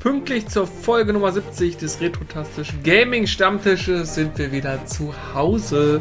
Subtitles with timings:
[0.00, 6.00] Pünktlich zur Folge Nummer 70 des Retrotastisch Gaming Stammtisches sind wir wieder zu Hause.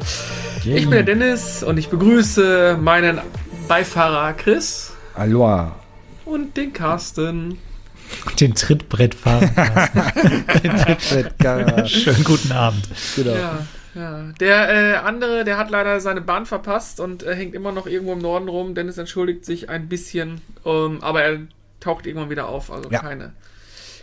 [0.64, 0.78] Yay.
[0.78, 3.20] Ich bin der Dennis und ich begrüße meinen
[3.68, 5.76] Beifahrer Chris Aloha.
[6.26, 7.60] und den Carsten.
[8.40, 9.46] Den Trittbrettfahrer.
[11.88, 12.88] Schönen guten Abend.
[13.16, 13.36] genau.
[13.36, 13.60] Ja,
[13.96, 14.32] ja.
[14.40, 18.14] Der äh, andere, der hat leider seine Bahn verpasst und äh, hängt immer noch irgendwo
[18.14, 18.74] im Norden rum.
[18.76, 21.40] Dennis entschuldigt sich ein bisschen, ähm, aber er
[21.80, 22.72] taucht irgendwann wieder auf.
[22.72, 23.00] Also Ja.
[23.00, 23.34] keine,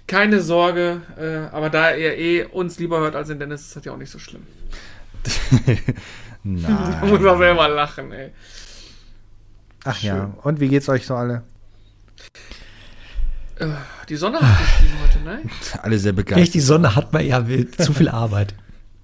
[0.07, 1.01] keine Sorge.
[1.19, 3.97] Äh, aber da er eh uns lieber hört als den Dennis, ist das ja auch
[3.98, 4.43] nicht so schlimm.
[6.45, 6.69] Da
[7.05, 7.23] muss Nein.
[7.23, 8.31] man selber lachen, ey.
[9.84, 10.33] Ach ja.
[10.43, 11.43] Und wie geht's euch so alle?
[13.57, 13.67] Äh,
[14.09, 15.51] die Sonne hat geschienen heute, ne?
[15.83, 16.55] Alle sehr Echt, begeistert.
[16.55, 18.55] die Sonne hat man ja will- zu viel Arbeit.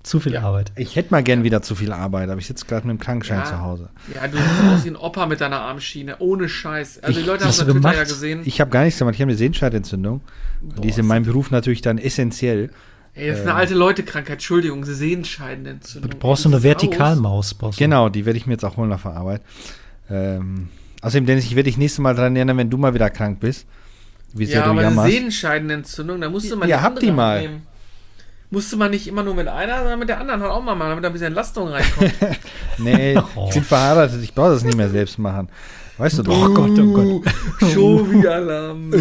[0.05, 0.43] Zu viel Ja.
[0.43, 0.71] Arbeit.
[0.77, 3.39] Ich hätte mal gern wieder zu viel Arbeit, aber ich sitze gerade mit dem Krankenschein
[3.39, 3.45] Ja.
[3.47, 3.89] zu Hause.
[4.15, 6.17] Ja, du siehst aus wie ein Opa mit deiner Armschiene.
[6.19, 7.01] Ohne Scheiß.
[7.03, 8.43] Also die Ich- Leute haben es du auf Twitter ja gesehen.
[8.45, 9.15] Ich habe gar nichts gemacht.
[9.15, 10.21] Ich habe eine Sehenscheidentzündung.
[10.83, 12.71] Die ist in meinem Beruf natürlich dann essentiell.
[13.15, 14.35] Ey, das ist eine alte Leute-Krankheit.
[14.35, 16.11] Entschuldigung, Sehenscheidenentzündung.
[16.11, 16.63] Du brauchst so eine?
[16.63, 17.55] Vertikalmaus.
[17.55, 17.85] Brauchst du.
[17.85, 19.41] Genau, die werde ich mir jetzt auch holen nach der Arbeit.
[20.11, 20.69] Ähm,
[21.01, 23.67] außerdem, Dennis, ich werde dich nächstes Mal daran erinnern, wenn du mal wieder krank bist.
[24.35, 25.13] Wie sehr Ja, du aber eine jammerst.
[25.13, 27.37] Sehenscheidenentzündung, da musste man Ja, die hab andere die mal.
[27.39, 27.63] abnehmen.
[28.55, 30.91] Musste man nicht immer nur mit einer, sondern mit der anderen halt auch mal machen,
[30.91, 32.13] damit da ein bisschen Entlastung reinkommt.
[32.79, 33.47] Nee, Oh.
[33.49, 35.49] ich bin verheiratet, ich brauche das nicht mehr selbst machen.
[35.99, 36.49] Weißt du doch.
[36.49, 37.35] Oh Gott, oh Gott.
[37.73, 38.93] Schon wieder Alarm.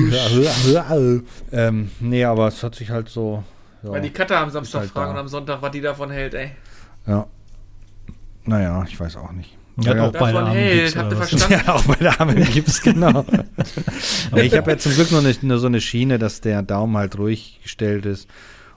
[1.51, 3.43] ähm, nee, aber es hat sich halt so.
[3.83, 5.11] Ja, Weil die Katze am Samstag halt fragen da.
[5.13, 6.51] und am Sonntag, was die davon hält, ey.
[7.07, 7.25] ja.
[8.45, 9.57] Naja, ich weiß auch nicht.
[9.77, 11.61] Ja, Ja, auch bei der Davon Arme hält, Gips habt ihr verstanden?
[11.67, 13.25] Ja, auch bei der Arme gibt's genau.
[14.35, 17.17] ich habe ja zum Glück nur, eine, nur so eine Schiene, dass der Daumen halt
[17.17, 18.27] ruhig gestellt ist.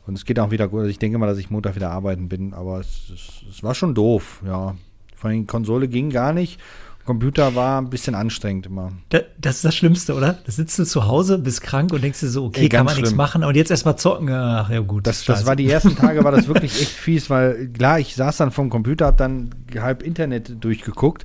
[0.06, 0.80] Und es geht auch wieder gut.
[0.80, 3.74] Also ich denke mal, dass ich Montag wieder arbeiten bin, aber es, es, es war
[3.74, 4.76] schon doof, ja.
[5.14, 6.60] Vor allem Konsole ging gar nicht.
[7.06, 8.90] Computer war ein bisschen anstrengend immer.
[9.10, 10.38] Da- Das ist das Schlimmste, oder?
[10.44, 12.94] Da sitzt du zu Hause, bist krank und denkst dir so, okay, Ey, kann man
[12.96, 13.16] nichts schlimm.
[13.16, 13.44] machen.
[13.44, 14.28] Und jetzt erstmal zocken.
[14.28, 15.06] Ach ja, gut.
[15.06, 18.36] Das, das war die ersten Tage, war das wirklich echt fies, weil klar, ich saß
[18.38, 21.24] dann vom Computer, hab dann halb Internet durchgeguckt,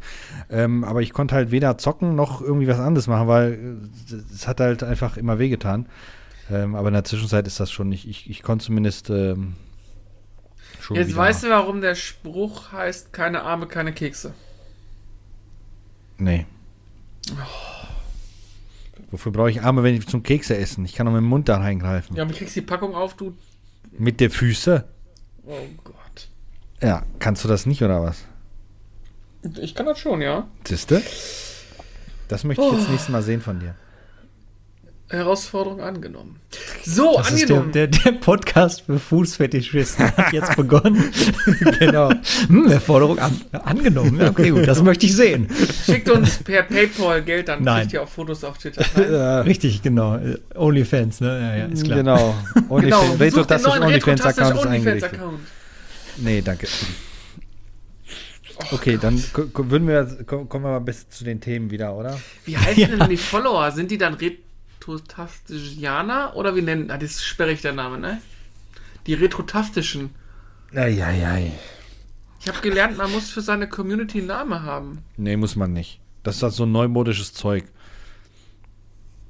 [0.51, 3.77] ähm, aber ich konnte halt weder zocken noch irgendwie was anderes machen, weil
[4.31, 5.87] es hat halt einfach immer wehgetan.
[6.51, 8.07] Ähm, aber in der Zwischenzeit ist das schon nicht.
[8.07, 9.55] Ich, ich konnte zumindest ähm,
[10.81, 11.17] schon Jetzt wieder.
[11.17, 14.33] weißt du, warum der Spruch heißt, keine Arme, keine Kekse.
[16.17, 16.45] Nee.
[19.11, 20.83] Wofür brauche ich Arme, wenn ich zum Kekse essen?
[20.83, 22.15] Ich kann auch mit dem Mund da reingreifen.
[22.15, 23.33] Ja, aber du kriegst die Packung auf, du...
[23.97, 24.85] Mit der Füße?
[25.45, 26.27] Oh Gott.
[26.81, 28.23] Ja, kannst du das nicht oder was?
[29.59, 30.47] Ich kann das schon, ja.
[30.67, 31.01] Siehste?
[32.27, 33.75] Das möchte ich jetzt nächstes Mal sehen von dir.
[35.11, 36.37] Herausforderung angenommen.
[36.83, 37.71] So, Das ist der, angenommen.
[37.73, 41.11] der, der Podcast für Fußfetischisten hat jetzt begonnen.
[41.79, 42.11] genau.
[42.47, 44.19] Hm, Erforderung an, angenommen.
[44.19, 45.47] Ja, okay, gut, das möchte ich sehen.
[45.85, 47.81] Schickt uns per Paypal Geld, dann Nein.
[47.81, 48.83] kriegt ihr auch Fotos auf Twitter.
[48.95, 49.41] Nein.
[49.47, 50.19] Richtig, genau.
[50.55, 51.39] Onlyfans, ne?
[51.39, 51.97] Ja, ja, ist klar.
[51.97, 52.35] Genau.
[52.69, 52.81] OnlyFans.
[52.81, 55.13] Genau, Retro besucht den Tastisch neuen OnlyFans-Account ist Retro-Tastisch eingerichtet.
[55.13, 55.39] OnlyFans-Account.
[56.17, 56.67] Nee, danke.
[58.71, 62.19] Okay, dann würden wir, ko- kommen wir mal bis zu den Themen wieder, oder?
[62.45, 63.71] Wie heißen denn die Follower?
[63.71, 64.17] Sind die dann
[64.81, 66.35] Retrotastisianer?
[66.35, 68.21] Oder wie nennen, ah, das ist sperrig der Name, ne?
[69.07, 70.11] Die Retrotastischen.
[70.73, 71.51] Eieiei.
[72.39, 74.99] Ich habe gelernt, man muss für seine Community einen Namen haben.
[75.17, 75.99] Nee, muss man nicht.
[76.23, 77.65] Das ist halt so neumodisches Zeug.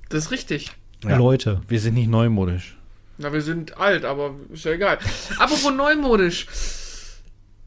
[0.10, 0.72] Das ist richtig.
[1.04, 1.18] Ja.
[1.18, 1.62] Leute.
[1.68, 2.78] Wir sind nicht neumodisch.
[3.18, 5.00] Na, wir sind alt, aber ist ja egal.
[5.38, 6.48] Apropos neumodisch.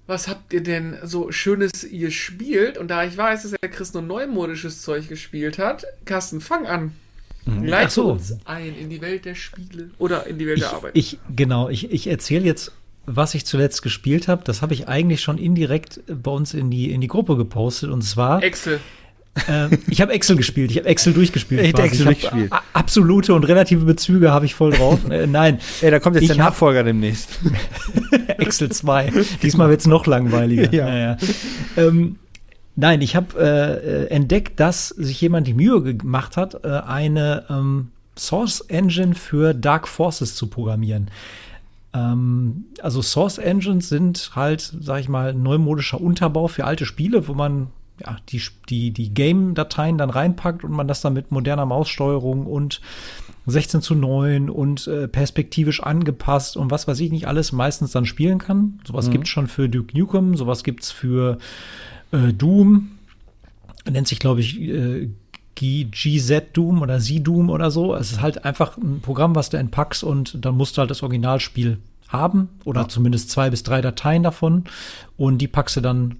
[0.06, 2.76] Was habt ihr denn so Schönes gespielt?
[2.76, 6.94] Und da ich weiß, dass der Chris nur neumodisches Zeug gespielt hat, Carsten, fang an.
[7.46, 8.12] Leite Ach so.
[8.12, 10.92] uns ein in die Welt der Spiele oder in die Welt Ich, der Arbeit.
[10.94, 12.72] ich genau, ich, ich erzähle jetzt,
[13.06, 14.42] was ich zuletzt gespielt habe.
[14.44, 17.90] Das habe ich eigentlich schon indirekt bei uns in die, in die Gruppe gepostet.
[17.90, 18.80] Und zwar, Excel.
[19.46, 20.70] äh, ich habe Excel gespielt.
[20.70, 21.60] Ich habe Excel durchgespielt.
[21.60, 22.52] Excel Ich hab durchgespielt.
[22.72, 25.00] Absolute und relative Bezüge habe ich voll drauf.
[25.10, 27.28] äh, nein, Ey, da kommt jetzt Ich der hab- Nachfolger demnächst.
[28.38, 29.12] Excel 2.
[29.42, 30.64] Diesmal wird es noch langweiliger.
[30.72, 30.86] Ja.
[30.86, 31.16] Naja.
[31.76, 32.16] Ähm,
[32.76, 37.44] nein, ich habe äh, äh, entdeckt, dass sich jemand die Mühe gemacht hat, äh, eine
[37.48, 41.10] ähm, Source Engine für Dark Forces zu programmieren.
[41.92, 47.34] Ähm, also Source Engines sind halt, sag ich mal, neumodischer Unterbau für alte Spiele, wo
[47.34, 47.68] man
[48.00, 52.80] ja, die, die, die Game-Dateien dann reinpackt und man das dann mit moderner Maussteuerung und
[53.46, 58.06] 16 zu 9 und äh, perspektivisch angepasst und was weiß ich nicht alles meistens dann
[58.06, 58.80] spielen kann.
[58.84, 61.38] Sowas gibt's schon für Duke Nukem, sowas gibt's für
[62.14, 62.90] äh, Doom.
[63.90, 65.10] Nennt sich, glaube ich, äh,
[65.56, 67.94] GZ Doom oder Z-Doom oder so.
[67.94, 71.02] Es ist halt einfach ein Programm, was du entpackst und dann musst du halt das
[71.02, 71.78] Originalspiel
[72.08, 72.88] haben oder Ja.
[72.88, 74.64] zumindest zwei bis drei Dateien davon
[75.16, 76.16] und die packst du dann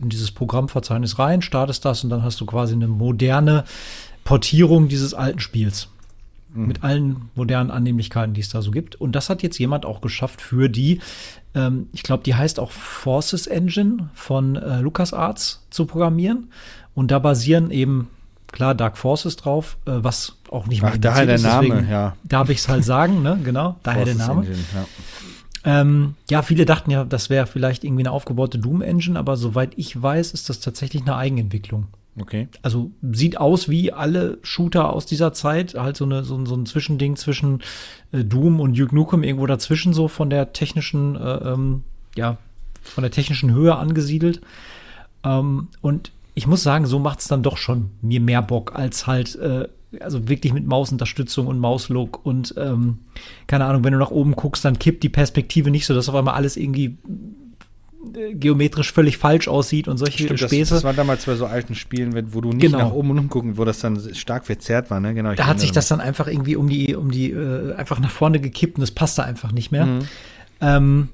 [0.00, 3.64] in dieses Programmverzeichnis rein, startest das und dann hast du quasi eine moderne
[4.24, 5.88] Portierung dieses alten Spiels.
[6.54, 6.66] Mhm.
[6.66, 8.96] Mit allen modernen Annehmlichkeiten, die es da so gibt.
[8.96, 11.00] Und das hat jetzt jemand auch geschafft für die,
[11.54, 16.48] ähm, ich glaube, die heißt auch Forces Engine von äh, LucasArts zu programmieren.
[16.94, 18.08] Und da basieren eben,
[18.50, 22.16] klar, Dark Forces drauf, äh, was auch nicht mehr Ach, daher der Name, ja.
[22.24, 23.38] Darf ich es halt sagen, ne?
[23.42, 24.42] Genau, daher der Name.
[24.42, 24.86] Engine, ja.
[25.64, 30.00] Ähm, ja, viele dachten ja, das wäre vielleicht irgendwie eine aufgebaute Doom-Engine, aber soweit ich
[30.00, 31.86] weiß, ist das tatsächlich eine Eigenentwicklung.
[32.20, 32.48] Okay.
[32.60, 36.66] Also sieht aus wie alle Shooter aus dieser Zeit, halt so, eine, so, so ein
[36.66, 37.62] Zwischending zwischen
[38.12, 42.36] äh, Doom und Duke Nukem, irgendwo dazwischen so von der technischen, äh, ähm, ja,
[42.82, 44.42] von der technischen Höhe angesiedelt.
[45.24, 49.06] Ähm, und ich muss sagen, so macht es dann doch schon mir mehr Bock als
[49.06, 49.68] halt, äh,
[50.00, 52.98] also wirklich mit Mausunterstützung und Mauslook und ähm,
[53.46, 56.14] keine Ahnung, wenn du nach oben guckst, dann kippt die Perspektive nicht so, dass auf
[56.14, 56.96] einmal alles irgendwie
[58.34, 60.58] geometrisch völlig falsch aussieht und solche Stimmt, Späße.
[60.58, 62.78] Das, das war damals bei so alten Spielen, wo du nicht genau.
[62.78, 65.14] nach oben und umgucken, wo das dann stark verzerrt war, ne?
[65.14, 65.34] Genau.
[65.34, 68.40] Da hat sich das dann einfach irgendwie um die, um die, äh, einfach nach vorne
[68.40, 69.86] gekippt und das passte einfach nicht mehr.
[69.86, 70.00] Mhm.
[70.60, 71.08] Ähm,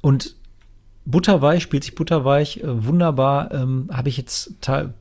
[0.00, 0.34] und
[1.04, 4.54] Butterweich, spielt sich Butterweich äh, wunderbar, ähm, habe ich jetzt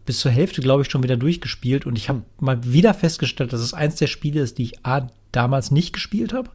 [0.05, 3.61] bis zur Hälfte, glaube ich, schon wieder durchgespielt und ich habe mal wieder festgestellt, dass
[3.61, 6.49] es eins der Spiele ist, die ich A, damals nicht gespielt habe,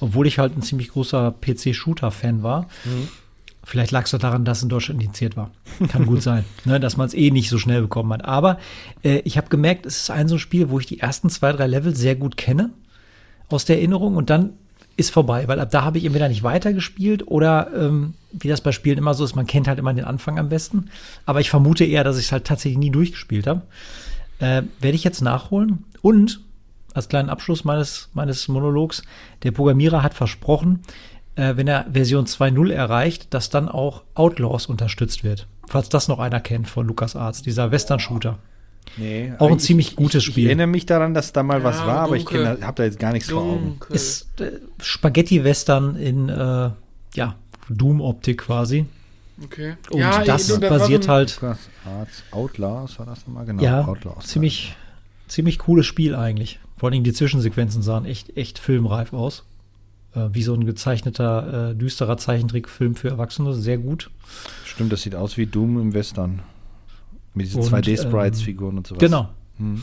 [0.00, 2.68] obwohl ich halt ein ziemlich großer PC-Shooter-Fan war.
[2.84, 3.08] Mhm.
[3.64, 5.50] Vielleicht lag es doch daran, dass es in Deutschland indiziert war.
[5.88, 8.24] Kann gut sein, ne, dass man es eh nicht so schnell bekommen hat.
[8.24, 8.58] Aber
[9.02, 11.52] äh, ich habe gemerkt, es ist ein so ein Spiel, wo ich die ersten zwei,
[11.52, 12.70] drei Level sehr gut kenne
[13.48, 14.54] aus der Erinnerung und dann
[14.96, 18.70] ist vorbei, weil ab da habe ich entweder nicht weitergespielt oder ähm, wie das bei
[18.70, 20.90] Spielen immer so ist, man kennt halt immer den Anfang am besten.
[21.26, 23.62] Aber ich vermute eher, dass ich es halt tatsächlich nie durchgespielt habe.
[24.38, 25.84] Äh, Werde ich jetzt nachholen.
[26.00, 26.40] Und
[26.92, 29.02] als kleinen Abschluss meines, meines Monologs,
[29.42, 30.80] der Programmierer hat versprochen,
[31.36, 35.46] äh, wenn er Version 2.0 erreicht, dass dann auch Outlaws unterstützt wird.
[35.66, 38.38] Falls das noch einer kennt von LucasArts, dieser Western-Shooter.
[38.96, 40.44] Nee, auch ein ziemlich ich, gutes Spiel.
[40.44, 42.98] Ich erinnere mich daran, dass da mal ja, was war, aber ich habe da jetzt
[42.98, 43.46] gar nichts dunkel.
[43.46, 43.94] vor Augen.
[43.94, 46.70] Ist äh, Spaghetti-Western in äh,
[47.14, 47.36] ja,
[47.70, 48.86] Doom-Optik quasi.
[49.42, 49.76] Okay.
[49.90, 51.40] Und ja, das ich, basiert halt.
[52.30, 53.62] Outlaws war das nochmal, genau.
[53.62, 54.76] Ja, Outlaws, ziemlich,
[55.26, 56.60] ziemlich cooles Spiel eigentlich.
[56.76, 59.44] Vor allem die Zwischensequenzen sahen echt, echt filmreif aus.
[60.14, 63.52] Äh, wie so ein gezeichneter, äh, düsterer Zeichentrickfilm für Erwachsene.
[63.54, 64.10] Sehr gut.
[64.64, 66.40] Stimmt, das sieht aus wie Doom im Western.
[67.34, 69.00] Mit diesen 2D-Sprites-Figuren ähm, und sowas.
[69.00, 69.28] Genau.
[69.58, 69.82] Hm.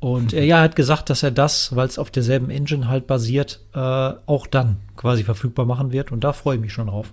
[0.00, 3.60] Und er ja, hat gesagt, dass er das, weil es auf derselben Engine halt basiert,
[3.72, 6.12] äh, auch dann quasi verfügbar machen wird.
[6.12, 7.12] Und da freue ich mich schon drauf.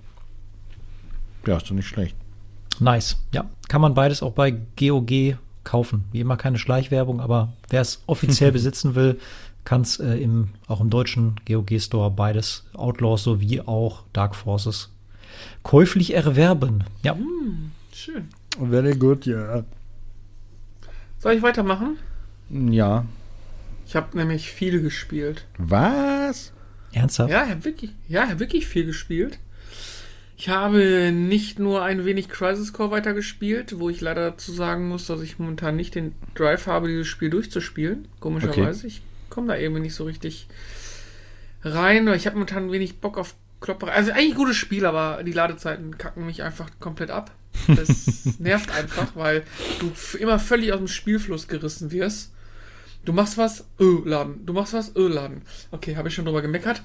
[1.46, 2.16] Ja, ist doch nicht schlecht.
[2.80, 3.18] Nice.
[3.32, 6.06] Ja, kann man beides auch bei GOG kaufen.
[6.12, 9.20] Wie immer keine Schleichwerbung, aber wer es offiziell besitzen will,
[9.70, 14.92] kann es äh, im, auch im deutschen GOG Store beides Outlaws sowie auch Dark Forces
[15.62, 16.86] käuflich erwerben.
[17.04, 17.14] Ja.
[17.14, 18.30] Mm, schön.
[18.60, 19.38] Very good, ja.
[19.38, 19.66] Yeah.
[21.20, 22.00] Soll ich weitermachen?
[22.50, 23.06] Ja.
[23.86, 25.46] Ich habe nämlich viel gespielt.
[25.60, 26.52] Was?
[26.92, 27.30] Ernsthaft?
[27.30, 29.38] Ja, ich habe wirklich, ja, hab wirklich viel gespielt.
[30.36, 35.06] Ich habe nicht nur ein wenig Crisis Core weitergespielt, wo ich leider dazu sagen muss,
[35.06, 38.08] dass ich momentan nicht den Drive habe, dieses Spiel durchzuspielen.
[38.20, 38.88] Komischerweise.
[38.88, 38.88] Okay.
[38.88, 39.02] Ich
[39.40, 40.50] komme da irgendwie nicht so richtig
[41.64, 42.10] rein.
[42.10, 43.94] Ich habe momentan wenig Bock auf Klopperei.
[43.94, 47.32] Also eigentlich ein gutes Spiel, aber die Ladezeiten kacken mich einfach komplett ab.
[47.68, 49.44] Das nervt einfach, weil
[49.80, 52.34] du immer völlig aus dem Spielfluss gerissen wirst.
[53.06, 54.46] Du machst was, öh, laden.
[54.46, 55.44] Du machst was, öh, laden.
[55.72, 56.82] Okay, habe ich schon drüber gemeckert.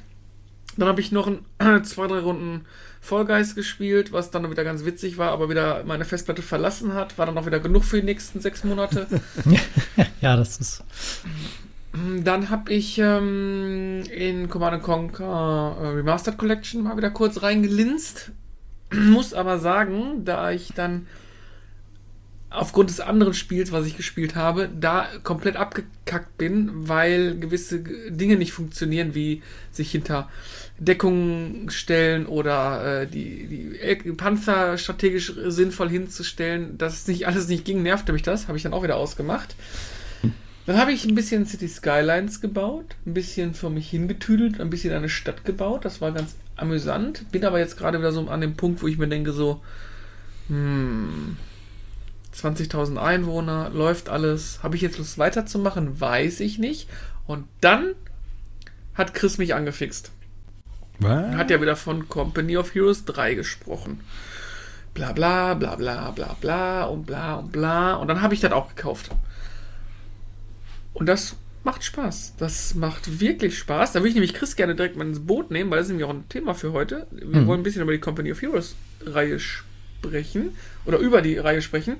[0.77, 1.45] Dann habe ich noch ein,
[1.85, 2.67] zwei, drei Runden
[3.01, 7.19] Vollgeist gespielt, was dann wieder ganz witzig war, aber wieder meine Festplatte verlassen hat.
[7.19, 9.09] War dann auch wieder genug für die nächsten sechs Monate.
[10.21, 10.85] ja, das ist.
[11.95, 18.33] Dann habe ich ähm, in Command Conquer äh, Remastered Collection mal wieder kurz reingelinst.
[18.93, 21.07] Muss aber sagen, da ich dann
[22.51, 28.37] aufgrund des anderen Spiels, was ich gespielt habe, da komplett abgekackt bin, weil gewisse Dinge
[28.37, 30.29] nicht funktionieren, wie sich hinter
[30.79, 36.77] Deckung stellen oder äh, die, die Panzer strategisch sinnvoll hinzustellen.
[36.77, 38.49] Dass nicht alles nicht ging, nervte mich das.
[38.49, 39.55] Habe ich dann auch wieder ausgemacht.
[40.67, 44.95] Dann habe ich ein bisschen City Skylines gebaut, ein bisschen für mich hingetüdelt, ein bisschen
[44.95, 45.85] eine Stadt gebaut.
[45.85, 47.31] Das war ganz amüsant.
[47.31, 49.61] Bin aber jetzt gerade wieder so an dem Punkt, wo ich mir denke, so,
[50.49, 51.37] hm,
[52.35, 54.63] 20.000 Einwohner, läuft alles.
[54.63, 56.01] Habe ich jetzt Lust weiterzumachen?
[56.01, 56.89] Weiß ich nicht.
[57.27, 57.95] Und dann
[58.95, 60.13] hat Chris mich angefixt.
[60.99, 61.35] Was?
[61.35, 64.01] Hat ja wieder von Company of Heroes 3 gesprochen.
[64.95, 67.95] Bla bla bla bla bla bla und bla und bla.
[67.95, 69.11] Und dann habe ich das auch gekauft.
[70.95, 72.35] Und das macht Spaß.
[72.39, 73.93] Das macht wirklich Spaß.
[73.93, 76.07] Da würde ich nämlich Chris gerne direkt mal ins Boot nehmen, weil das ist nämlich
[76.07, 77.07] auch ein Thema für heute.
[77.11, 77.47] Wir mhm.
[77.47, 81.97] wollen ein bisschen über die Company of Heroes Reihe sprechen oder über die Reihe sprechen.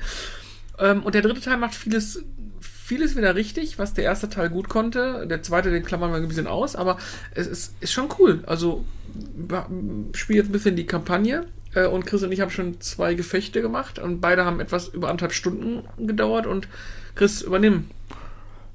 [0.79, 2.23] Ähm, und der dritte Teil macht vieles,
[2.61, 5.27] vieles wieder richtig, was der erste Teil gut konnte.
[5.27, 6.99] Der zweite, den klammern wir ein bisschen aus, aber
[7.35, 8.45] es ist, ist schon cool.
[8.47, 8.85] Also
[10.13, 13.63] spiele jetzt ein bisschen die Kampagne äh, und Chris und ich haben schon zwei Gefechte
[13.63, 16.69] gemacht und beide haben etwas über anderthalb Stunden gedauert und
[17.15, 17.89] Chris, übernimm.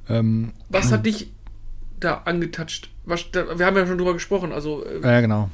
[0.09, 1.31] Ähm, Was hat dich
[1.99, 2.89] da angetatscht?
[3.05, 5.49] Was, da, wir haben ja schon drüber gesprochen, also äh, Ja, genau.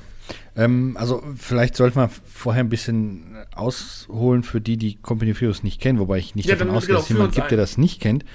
[0.56, 5.64] Ähm, also vielleicht sollte man vorher ein bisschen ausholen für die, die Company of Heroes
[5.64, 7.62] nicht kennen, wobei ich nicht Ja, davon ausgehe, genau, dass jemand gibt, der ein.
[7.62, 8.26] das nicht kennt.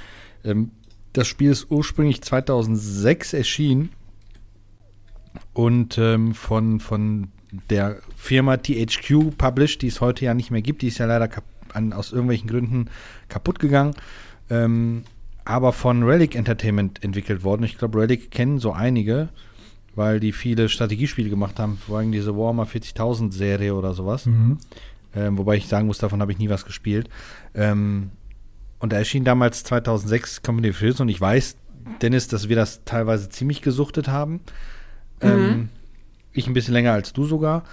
[0.44, 0.70] Ähm,
[1.12, 3.90] das Spiel ist ursprünglich 2006 erschienen
[5.52, 7.28] und ähm, von, von
[7.68, 10.82] der Firma THQ published, die es heute ja nicht mehr gibt.
[10.82, 11.28] Die ist ja leider
[11.72, 12.90] an, aus irgendwelchen Gründen
[13.28, 13.94] kaputt gegangen.
[14.48, 15.02] Ähm,
[15.44, 17.62] aber von Relic Entertainment entwickelt worden.
[17.64, 19.28] Ich glaube, Relic kennen so einige,
[19.94, 24.26] weil die viele Strategiespiele gemacht haben, vor allem diese Warhammer 40.000 Serie oder sowas.
[24.26, 24.58] Mhm.
[25.14, 27.08] Ähm, wobei ich sagen muss, davon habe ich nie was gespielt.
[27.54, 28.10] Ähm,
[28.78, 31.56] und da erschien damals 2006 Company of Heroes und ich weiß,
[32.00, 34.40] Dennis, dass wir das teilweise ziemlich gesuchtet haben.
[35.20, 35.68] Ähm,
[36.32, 37.64] ich ein bisschen länger als du sogar.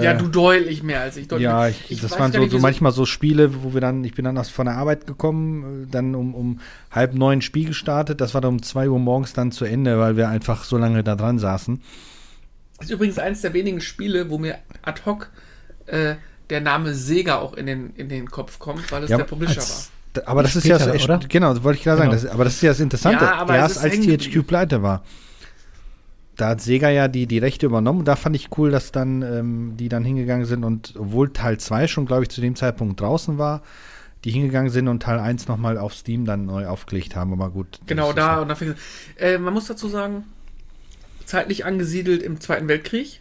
[0.00, 1.28] Äh, ja, du deutlich mehr als ich.
[1.28, 1.74] Deutlich ja, mehr.
[1.88, 4.38] ich, das waren so, nicht, so manchmal so Spiele, wo wir dann, ich bin dann
[4.38, 8.40] aus, von der Arbeit gekommen, äh, dann um, um halb neun Spiel gestartet, das war
[8.40, 11.38] dann um zwei Uhr morgens dann zu Ende, weil wir einfach so lange da dran
[11.38, 11.80] saßen.
[12.78, 15.30] Das ist übrigens eines der wenigen Spiele, wo mir ad hoc
[15.86, 16.14] äh,
[16.50, 19.56] der Name Sega auch in den, in den Kopf kommt, weil es Ja, der Publisher
[19.56, 19.62] war.
[19.62, 21.20] als- Da- Aber das ist ja, Später, das, oder?
[21.26, 22.22] genau, das wollte ich gerade sagen, Genau.
[22.22, 24.82] das, aber das ist ja das Interessante, Ja, aber es erst ist als THQ pleite
[24.82, 25.02] war.
[26.36, 28.04] Da hat Sega ja die, die Rechte übernommen.
[28.04, 31.86] Da fand ich cool, dass dann ähm, die dann hingegangen sind und obwohl Teil 2
[31.88, 33.62] schon, glaube ich, zu dem Zeitpunkt draußen war,
[34.24, 37.32] die hingegangen sind und Teil 1 nochmal auf Steam dann neu aufgelegt haben.
[37.32, 37.80] Aber gut.
[37.86, 38.74] Genau da und da fing
[39.18, 40.24] äh, Man muss dazu sagen,
[41.26, 43.20] zeitlich angesiedelt im Zweiten Weltkrieg,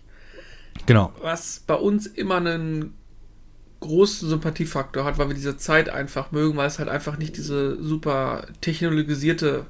[0.85, 1.11] Genau.
[1.21, 2.93] was bei uns immer einen
[3.81, 7.81] großen Sympathiefaktor hat, weil wir diese Zeit einfach mögen, weil es halt einfach nicht diese
[7.83, 9.65] super technologisierte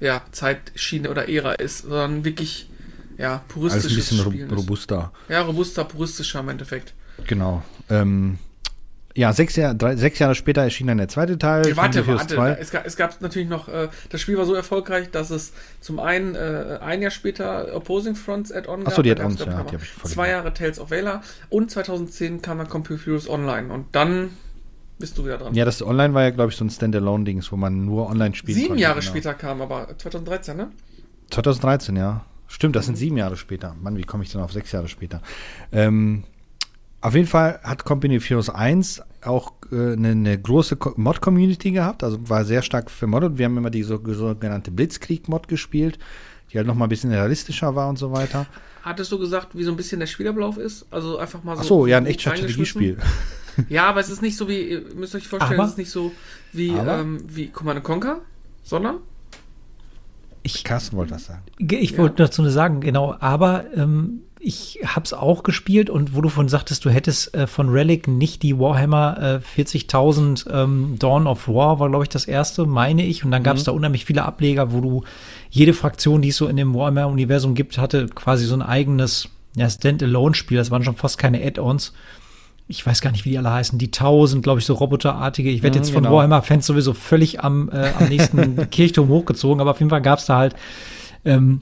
[0.00, 2.68] ja, Zeitschiene oder Ära ist, sondern wirklich
[3.18, 4.60] ja, Alles ein puristisches bisschen Spielen ro ist.
[4.62, 5.12] robuster.
[5.28, 6.92] Ja, robuster, puristischer im Endeffekt.
[7.26, 7.62] Genau.
[7.88, 8.38] Ähm,
[9.14, 11.66] ja, sechs, Jahr, drei, sechs Jahre später erschien dann der zweite Teil.
[11.66, 12.34] Ja, warte, warte.
[12.34, 12.52] 2.
[12.60, 15.98] Es gab, es gab natürlich noch, äh, das Spiel war so erfolgreich, dass es zum
[15.98, 20.12] einen äh, ein Jahr später Opposing Fronts Add-on Ach so, die Add-ons, ja, die ich
[20.12, 20.28] Zwei.
[20.28, 24.30] Jahre Tales of Valor und 2010 kam dann Computer Heroes Online und dann
[24.98, 25.54] bist du wieder dran.
[25.54, 28.56] Ja, das Online war ja, glaube ich, so ein Standalone-Dings, wo man nur online spielen
[28.56, 28.82] Sieben konnte.
[28.82, 29.10] Jahre genau.
[29.10, 30.70] später kam aber 2013, ne?
[31.30, 32.24] 2013, ja.
[32.48, 33.74] Stimmt, das sind sieben Jahre später.
[33.82, 35.20] Mann, wie komme ich denn auf sechs Jahre später?
[35.72, 36.22] Ähm,
[37.00, 41.72] auf jeden Fall hat Company of Heroes 1 auch äh, eine, eine große Co- Mod-Community
[41.72, 43.36] gehabt, also war sehr stark vermoddet.
[43.38, 45.98] Wir haben immer die so, sogenannte Blitzkrieg-Mod gespielt,
[46.52, 48.46] die halt noch mal ein bisschen realistischer war und so weiter.
[48.82, 50.86] Hattest du gesagt, wie so ein bisschen der Spielablauf ist?
[50.92, 51.62] Also einfach mal so.
[51.62, 52.36] Ach so, ja, ein reingeschmissen?
[52.36, 52.98] Strategiespiel.
[53.68, 55.90] Ja, aber es ist nicht so wie, ihr müsst euch vorstellen, Aber- es ist nicht
[55.90, 56.12] so
[56.52, 58.20] wie, ähm, wie Command Conquer,
[58.62, 58.96] sondern
[60.42, 61.42] Ich, Carsten wollte was sagen.
[61.58, 61.98] ich Ja.
[61.98, 66.48] wollte dazu nur sagen, genau, aber ähm, ich hab's auch gespielt und wo du von
[66.48, 71.80] sagtest, du hättest äh, von Relic nicht die Warhammer äh, 40.000 ähm, Dawn of War,
[71.80, 73.24] war glaube ich das erste, meine ich.
[73.24, 75.02] Und dann gab's da unheimlich viele Ableger, wo du
[75.50, 79.68] jede Fraktion, die es so in dem Warhammer-Universum gibt, hatte quasi so ein eigenes ja,
[79.68, 80.58] Standalone-Spiel.
[80.58, 81.92] Das waren schon fast keine Add-ons.
[82.68, 83.78] Ich weiß gar nicht, wie die alle heißen.
[83.78, 85.50] Die Tausend, glaube ich, so roboterartige.
[85.50, 86.16] Ich werde Mhm, jetzt von genau.
[86.16, 90.38] Warhammer-Fans sowieso völlig am, äh, am nächsten Kirchturm hochgezogen, aber auf jeden Fall gab's da
[90.38, 90.56] halt
[91.24, 91.60] ähm,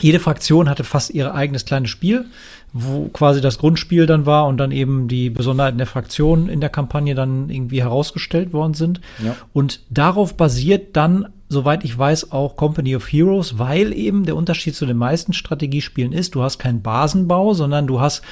[0.00, 2.24] jede Fraktion hatte fast ihr eigenes kleines Spiel,
[2.72, 6.70] wo quasi das Grundspiel dann war und dann eben die Besonderheiten der Fraktion in der
[6.70, 9.00] Kampagne dann irgendwie herausgestellt worden sind.
[9.22, 9.36] Ja.
[9.52, 14.74] Und darauf basiert dann, soweit ich weiß, auch Company of Heroes, weil eben der Unterschied
[14.74, 18.22] zu den meisten Strategiespielen ist, du hast keinen Basenbau, sondern du hast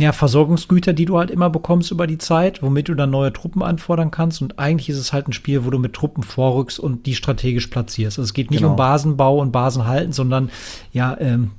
[0.00, 3.62] ja, Versorgungsgüter, die du halt immer bekommst über die Zeit, womit du dann neue Truppen
[3.62, 4.42] anfordern kannst.
[4.42, 7.66] Und eigentlich ist es halt ein Spiel, wo du mit Truppen vorrückst und die strategisch
[7.68, 8.18] platzierst.
[8.18, 8.72] Also es geht nicht Genau.
[8.72, 10.50] um Basenbau und Basen halten, sondern
[10.92, 11.52] ja, ähm,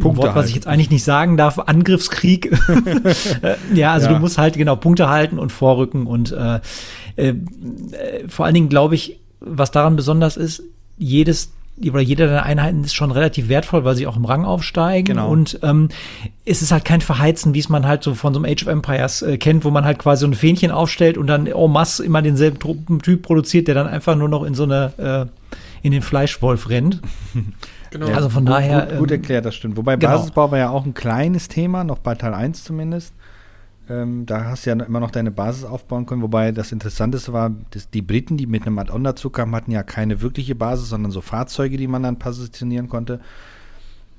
[0.00, 2.50] Punkte Wort, was ich jetzt eigentlich nicht sagen darf, Angriffskrieg.
[3.42, 4.14] Äh, ja, also Ja.
[4.14, 6.60] du musst halt genau Punkte halten und vorrücken und äh,
[7.16, 7.34] äh,
[8.28, 10.62] vor allen Dingen glaube ich, was daran besonders ist,
[10.98, 11.52] jedes
[11.82, 15.16] oder jede deiner Einheiten ist schon relativ wertvoll, weil sie auch im Rang aufsteigen.
[15.16, 15.28] Genau.
[15.28, 15.88] Und ähm,
[16.44, 18.68] es ist halt kein Verheizen, wie es man halt so von so einem Age of
[18.68, 22.04] Empires äh, kennt, wo man halt quasi so ein Fähnchen aufstellt und dann en masse
[22.04, 26.02] immer denselben Truppentyp produziert, der dann einfach nur noch in so eine äh, in den
[26.02, 27.00] Fleischwolf rennt.
[27.90, 28.06] genau.
[28.06, 29.76] Also von gut, daher, Gut, gut ähm, erklärt, das stimmt.
[29.76, 30.12] Wobei genau.
[30.12, 33.12] Basisbau war ja auch ein kleines Thema, noch bei Teil 1 zumindest.
[33.88, 36.22] Ähm, da hast du ja immer noch deine Basis aufbauen können.
[36.22, 39.82] Wobei das Interessanteste war, dass die Briten, die mit einem Add-on dazu kamen, hatten ja
[39.82, 43.20] keine wirkliche Basis, sondern so Fahrzeuge, die man dann positionieren konnte.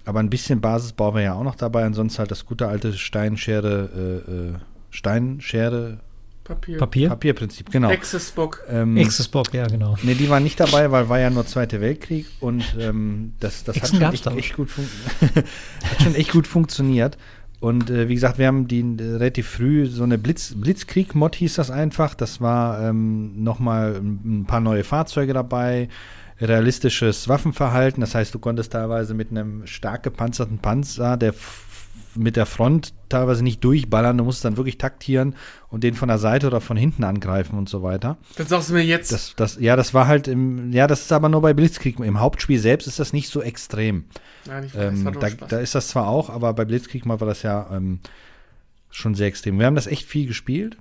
[0.05, 1.83] Aber ein bisschen Basisbau war ja auch noch dabei.
[1.83, 4.53] Ansonsten halt das gute alte Steinschere, äh, äh,
[4.91, 5.99] Stein, Schere,
[6.45, 6.77] Papier.
[6.77, 7.09] Papier?
[7.09, 7.89] Papierprinzip, genau.
[7.89, 8.63] Access-Bock.
[8.69, 9.97] Ähm, Exosbock, ja, genau.
[10.03, 13.81] Nee, die waren nicht dabei, weil war ja nur Zweiter Weltkrieg und ähm, das, das
[13.81, 14.69] hat schon, echt, echt gut
[15.21, 17.17] hat schon echt gut funktioniert.
[17.59, 21.55] Und äh, wie gesagt, wir haben die äh, relativ früh so eine Blitz, Blitzkrieg-Mod hieß
[21.55, 22.13] das einfach.
[22.13, 25.89] Das war ähm, nochmal ein paar neue Fahrzeuge dabei,
[26.39, 28.01] realistisches Waffenverhalten.
[28.01, 31.33] Das heißt, du konntest teilweise mit einem stark gepanzerten Panzer, der
[32.15, 35.35] mit der Front teilweise nicht durchballern, du musst dann wirklich taktieren
[35.69, 38.17] und den von der Seite oder von hinten angreifen und so weiter.
[38.37, 39.11] Das sagst du mir jetzt.
[39.11, 41.99] Das, das, ja, das war halt im, ja, das ist aber nur bei Blitzkrieg.
[41.99, 44.05] Im Hauptspiel selbst ist das nicht so extrem.
[44.45, 47.27] Nein, ich weiß, Ähm, da, da ist das zwar auch, aber bei Blitzkrieg mal war
[47.27, 47.99] das ja ähm,
[48.89, 49.59] schon sehr extrem.
[49.59, 50.77] Wir haben das echt viel gespielt.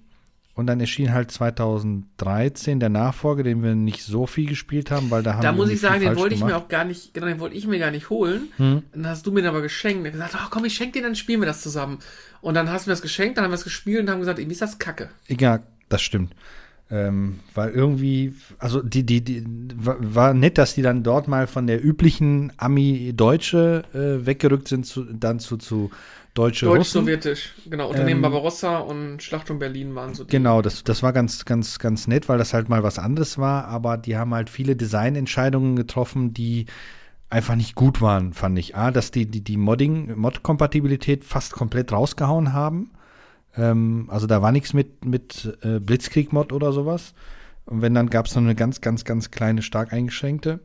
[0.56, 5.22] Und dann erschien halt 2013 der Nachfolger, den wir nicht so viel gespielt haben, weil
[5.24, 6.62] da haben Da wir muss ich sagen, den wollte ich mir gemacht.
[6.64, 8.48] auch gar nicht, genau, den wollte ich mir gar nicht holen.
[8.58, 8.82] Hm.
[8.92, 10.04] Dann hast du mir den aber geschenkt.
[10.04, 11.98] Dann gesagt, ach komm, ich schenke dir, dann spielen wir das zusammen.
[12.40, 14.38] Und dann hast du mir das geschenkt, dann haben wir es gespielt und haben gesagt,
[14.38, 15.08] irgendwie ist das Kacke.
[15.28, 15.58] Ja,
[15.88, 16.34] das stimmt.
[16.90, 19.42] Ähm, weil irgendwie, also die, die, die,
[19.74, 24.86] wa- war nett, dass die dann dort mal von der üblichen Ami-Deutsche äh, weggerückt sind,
[24.86, 25.90] zu, dann zu, zu
[26.34, 27.06] Deutsche Russen.
[27.06, 27.54] Deutsch-Sowjetisch.
[27.70, 30.30] Genau, Unternehmen Ähm, Barbarossa und Schlacht um Berlin waren so die.
[30.30, 33.68] Genau, das, das war ganz, ganz, ganz nett, weil das halt mal was anderes war,
[33.68, 36.66] aber die haben halt viele Designentscheidungen getroffen, die
[37.30, 38.76] einfach nicht gut waren, fand ich.
[38.76, 42.90] A, dass die, die, die Modding, Mod-Kompatibilität fast komplett rausgehauen haben.
[43.56, 47.14] Ähm, also da war nichts mit, mit äh, Blitzkrieg-Mod oder sowas.
[47.66, 50.60] Und wenn, dann gab es noch eine ganz, ganz, ganz kleine, stark eingeschränkte.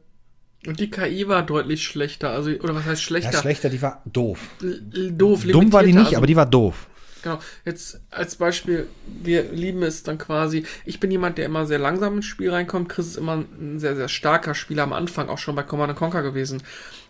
[0.68, 2.32] Und die KI war deutlich schlechter.
[2.32, 3.32] Also, oder was heißt schlechter?
[3.32, 4.39] Ja, schlechter, die war doof.
[4.62, 6.88] L- doof, Dumm war die nicht, Also, aber die war doof.
[7.22, 7.39] Genau.
[7.66, 8.88] Jetzt als Beispiel,
[9.22, 10.66] wir lieben es dann quasi.
[10.86, 12.89] Ich bin jemand, der immer sehr langsam ins Spiel reinkommt.
[12.89, 16.22] Chris ist immer ein sehr, sehr starker Spieler am Anfang, auch schon bei Command Conquer
[16.24, 16.62] gewesen.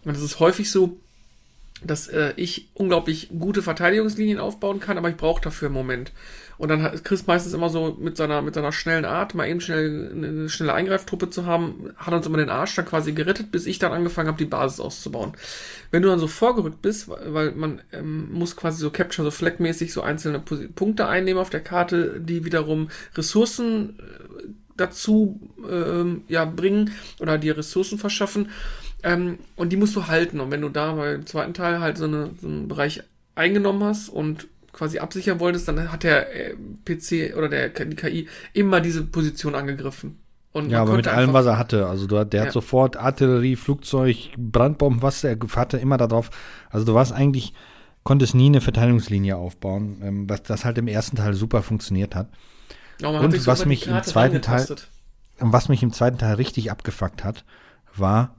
[0.06, 0.98] Und es ist häufig so,
[1.84, 6.12] dass äh, ich unglaublich gute Verteidigungslinien aufbauen kann, aber ich brauche dafür einen Moment.
[6.60, 9.62] Und dann hat Chris meistens immer so mit seiner, mit seiner schnellen Art, mal eben
[9.62, 13.66] schnell eine schnelle Eingreiftruppe zu haben, hat uns immer den Arsch dann quasi gerettet, bis
[13.66, 15.32] ich dann angefangen habe, die Basis auszubauen.
[15.90, 19.94] Wenn du dann so vorgerückt bist, weil man ähm, muss quasi so Capture, so Flag-mäßig
[19.94, 26.92] so einzelne Punkte einnehmen auf der Karte, die wiederum Ressourcen äh, dazu ähm, ja, bringen
[27.22, 28.50] oder dir Ressourcen verschaffen.
[29.04, 30.42] Ähm, und die musst du halten.
[30.42, 33.02] Und wenn du da beim zweiten Teil halt so, eine, so einen Bereich
[33.36, 34.48] eingenommen hast und
[34.80, 39.54] quasi absichern wolltest, dann hat der äh, PC oder der, die KI immer diese Position
[39.54, 40.18] angegriffen.
[40.54, 41.86] Und Ja, aber mit allem, was er hatte.
[41.88, 42.46] Also du, der Ja.
[42.48, 46.32] hat sofort Artillerie, Flugzeug, Brandbomben, was er hatte, immer darauf.
[46.72, 47.54] Also du warst eigentlich,
[48.04, 52.30] konntest nie eine Verteidigungslinie aufbauen, ähm, was das halt im ersten Teil super funktioniert hat.
[53.02, 54.66] Ja, und hat was mich im zweiten Teil-
[55.40, 57.44] was mich im zweiten Teil richtig abgefuckt hat,
[57.96, 58.36] war,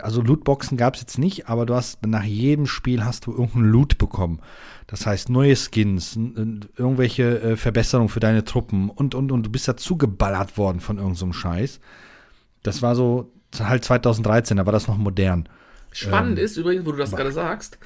[0.00, 3.70] also Lootboxen gab es jetzt nicht, aber du hast nach jedem Spiel hast du irgendeinen
[3.70, 4.40] Loot bekommen.
[4.86, 9.66] Das heißt neue Skins, irgendwelche äh, Verbesserungen für deine Truppen und und und du bist
[9.66, 11.80] dazu geballert worden von irgendeinem so Scheiß.
[12.62, 15.48] Das war so halt 2013, da war das noch modern.
[15.90, 17.78] Spannend Ähm, ist übrigens, wo du das gerade sagst,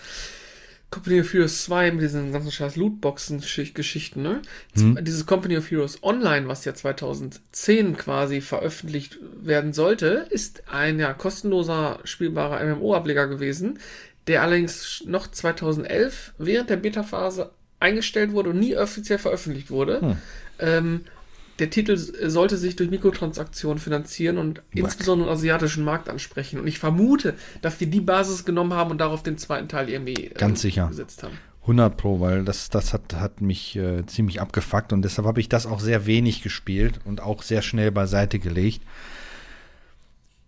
[0.91, 4.43] Company of Heroes 2 mit diesen ganzen scheiß Lootboxen-Geschichten, ne?
[4.75, 4.99] Hm.
[5.03, 11.13] Dieses Company of Heroes Online, was ja 2010 quasi veröffentlicht werden sollte, ist ein ja
[11.13, 13.79] kostenloser spielbarer MMO-Ableger gewesen,
[14.27, 20.01] der allerdings noch 2011 während der Beta-Phase eingestellt wurde und nie offiziell veröffentlicht wurde.
[20.01, 20.17] Hm.
[20.59, 21.01] Ähm,
[21.61, 26.59] der Titel sollte sich durch Mikrotransaktionen finanzieren und insbesondere den asiatischen Markt ansprechen.
[26.59, 30.27] Und ich vermute, dass die die Basis genommen haben und darauf den zweiten Teil irgendwie
[30.27, 30.89] äh, Ganz sicher.
[30.89, 31.35] gesetzt haben.
[31.63, 35.49] 100 Pro, weil das, das hat, hat mich äh, ziemlich abgefuckt und deshalb habe ich
[35.49, 38.81] das auch sehr wenig gespielt und auch sehr schnell beiseite gelegt.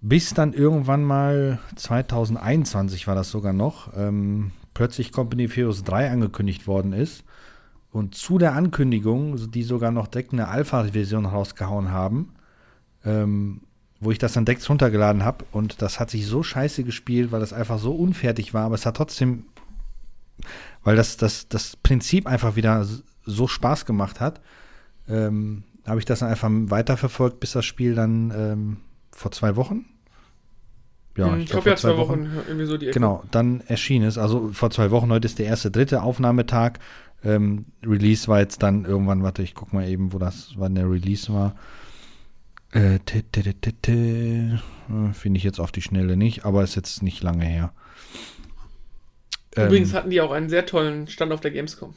[0.00, 6.10] Bis dann irgendwann mal 2021 war das sogar noch, ähm, plötzlich Company of Heroes 3
[6.10, 7.24] angekündigt worden ist.
[7.92, 12.34] Und zu der Ankündigung, die sogar noch direkt eine Alpha-Version rausgehauen haben,
[13.04, 13.60] ähm,
[14.00, 15.44] wo ich das dann direkt runtergeladen habe.
[15.52, 18.86] Und das hat sich so scheiße gespielt, weil das einfach so unfertig war, aber es
[18.86, 19.44] hat trotzdem
[20.84, 22.86] weil das, das, das Prinzip einfach wieder
[23.24, 24.40] so Spaß gemacht hat,
[25.08, 28.76] ähm, habe ich das dann einfach weiterverfolgt, bis das Spiel dann ähm,
[29.12, 29.86] vor zwei Wochen.
[31.14, 32.94] Hm, ich glaub, glaube ja zwei Wochen, irgendwie so die Ecke.
[32.94, 34.16] Genau, dann erschien es.
[34.16, 36.78] Also vor zwei Wochen, heute ist der erste, dritte Aufnahmetag.
[37.24, 40.90] Ähm, Release war jetzt dann irgendwann, warte, ich guck mal eben, wo das, wann der
[40.90, 41.54] Release war.
[42.72, 43.00] Äh, äh,
[45.12, 47.72] Finde ich jetzt auf die Schnelle nicht, aber ist jetzt nicht lange her.
[49.54, 51.94] Übrigens Ähm, hatten die auch einen sehr tollen Stand auf der Gamescom.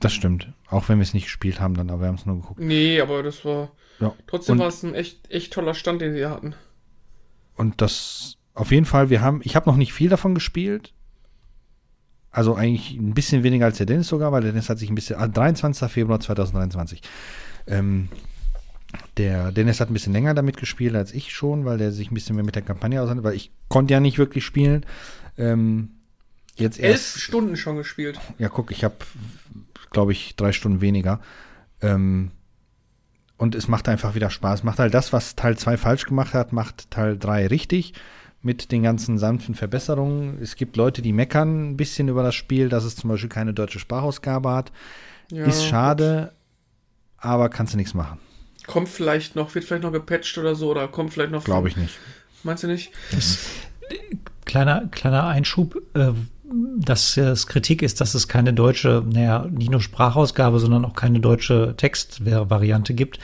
[0.00, 0.52] Das stimmt.
[0.68, 2.60] Auch wenn wir es nicht gespielt haben, dann, aber wir haben es nur geguckt.
[2.60, 3.72] Nee, aber das war.
[3.98, 4.14] Ja.
[4.26, 6.54] Trotzdem war es ein echt, echt toller Stand, den sie hatten.
[7.54, 10.92] Und das auf jeden Fall, wir haben, ich habe noch nicht viel davon gespielt,
[12.32, 14.94] Also eigentlich ein bisschen weniger als der Dennis sogar, weil der Dennis hat sich ein
[14.94, 15.90] bisschen, ah, 23.
[15.90, 17.02] Februar 2023.
[17.66, 18.08] Ähm,
[19.16, 22.14] der Dennis hat ein bisschen länger damit gespielt als ich schon, weil der sich ein
[22.14, 24.86] bisschen mehr mit der Kampagne auseinandersetzt, weil ich konnte ja nicht wirklich spielen.
[25.38, 25.90] Ähm,
[26.56, 28.20] jetzt Elf erst, Stunden schon gespielt.
[28.38, 28.96] ja, guck, ich habe,
[29.90, 31.20] glaube ich, drei Stunden weniger.
[31.80, 32.30] Ähm,
[33.36, 34.64] und es macht einfach wieder Spaß.
[34.64, 37.94] Macht halt das, was Teil 2 falsch gemacht hat, macht Teil 3 richtig.
[38.42, 40.38] Mit den ganzen sanften Verbesserungen.
[40.40, 43.52] Es gibt Leute, die meckern ein bisschen über das Spiel, dass es zum Beispiel keine
[43.52, 44.72] deutsche Sprachausgabe hat.
[45.30, 45.44] Ja.
[45.44, 46.32] Ist schade,
[47.18, 48.18] aber kannst du nichts machen.
[48.66, 51.44] Kommt vielleicht noch, wird vielleicht noch gepatcht oder so, oder kommt vielleicht noch.
[51.44, 51.98] Glaube ich nicht.
[52.42, 52.92] Meinst du nicht?
[54.46, 56.12] Kleiner, kleiner Einschub, äh,
[56.78, 61.20] dass es Kritik ist, dass es keine deutsche, naja, nicht nur Sprachausgabe, sondern auch keine
[61.20, 63.18] deutsche Textvariante gibt.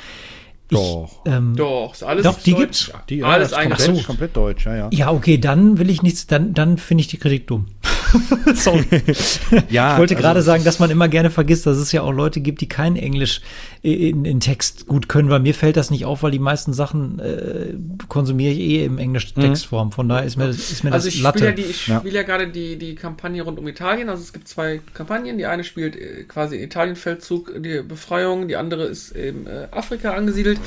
[0.69, 1.23] Doch.
[1.25, 2.61] Ich, ähm, Doch, ist alles Doch, die Deutsch.
[2.61, 2.93] gibt's.
[3.09, 3.87] Die, alles das ist eigentlich.
[3.87, 4.89] komplett, komplett deutsch, ja, ja.
[4.93, 7.67] ja, okay, dann will ich nichts, dann, dann finde ich die Kritik dumm.
[8.55, 8.85] Sorry.
[9.71, 12.13] ja Ich wollte also gerade sagen, dass man immer gerne vergisst, dass es ja auch
[12.13, 13.41] Leute gibt, die kein Englisch
[13.83, 17.19] in, in Text gut können, weil mir fällt das nicht auf, weil die meisten Sachen
[17.19, 17.75] äh,
[18.09, 19.93] konsumiere ich eh im englisch Textform.
[19.93, 21.39] Von daher ist mir, das- ist mir Also das ich Latte.
[21.39, 21.99] spiele ja, die, ich Ja.
[22.01, 24.09] spiele ja gerade die, die Kampagne rund um Italien.
[24.09, 25.39] Also es gibt zwei Kampagnen.
[25.39, 28.49] Die eine spielt äh, quasi Italienfeldzug, die Befreiung.
[28.49, 30.59] Die andere ist in äh, Afrika angesiedelt.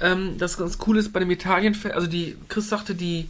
[0.00, 3.26] Ähm, das ganz cool ist bei dem Italienfeld, also die, Chris sagte, die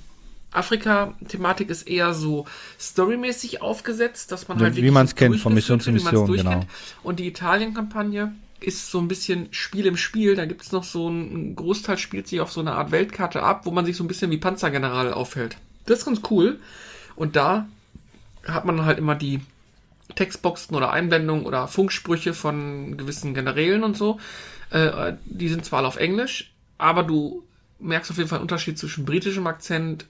[0.54, 2.46] Afrika-Thematik ist eher so
[2.78, 6.60] storymäßig aufgesetzt, dass man halt wie wirklich man's kennt, von Mission zu Mission, genau.
[7.02, 10.36] Und die Italien-Kampagne ist so ein bisschen Spiel im Spiel.
[10.36, 13.42] Da gibt es noch so ein ein Großteil spielt sich auf so eine Art Weltkarte
[13.42, 15.56] ab, wo man sich so ein bisschen wie Panzergeneral aufhält.
[15.86, 16.58] Das ist ganz cool.
[17.16, 17.68] Und da
[18.46, 19.40] hat man halt immer die
[20.14, 24.18] Textboxen oder Einblendungen oder Funksprüche von gewissen Generälen und so.
[24.70, 27.44] Äh, die sind zwar alle auf Englisch, aber du
[27.78, 30.06] merkst auf jeden Fall einen Unterschied zwischen britischem Akzent,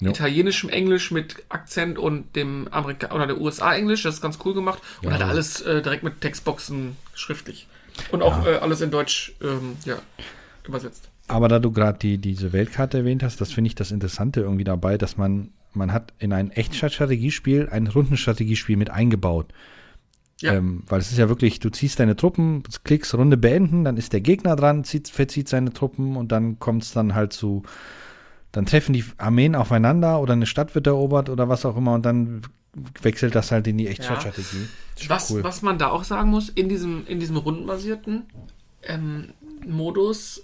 [0.00, 0.10] Ja.
[0.10, 4.02] italienischem Englisch mit Akzent und dem Amerika oder der USA-Englisch.
[4.02, 4.80] Das ist ganz cool gemacht.
[5.02, 5.12] Und Ja.
[5.12, 7.66] halt alles äh, direkt mit Textboxen schriftlich.
[8.10, 9.96] Und auch äh, alles in Deutsch ähm, ja,
[10.66, 11.08] übersetzt.
[11.28, 14.64] Aber da du gerade die, diese Weltkarte erwähnt hast, das finde ich das Interessante irgendwie
[14.64, 19.46] dabei, dass man, man hat in ein Echtzeitstrategiespiel ein Rundenstrategiespiel mit eingebaut.
[20.40, 20.52] Ja.
[20.52, 24.12] Ähm, weil es ist ja wirklich, du ziehst deine Truppen, klickst Runde beenden, dann ist
[24.12, 27.62] der Gegner dran, zieht, verzieht seine Truppen und dann kommt es dann halt zu,
[28.56, 32.06] dann treffen die Armeen aufeinander oder eine Stadt wird erobert oder was auch immer und
[32.06, 32.40] dann
[33.02, 34.66] wechselt das halt in die Echtzeitstrategie.
[34.98, 38.22] Schon Was, was man da auch sagen muss, in diesem, in diesem rundenbasierten
[38.82, 39.34] ähm,
[39.66, 40.42] Modus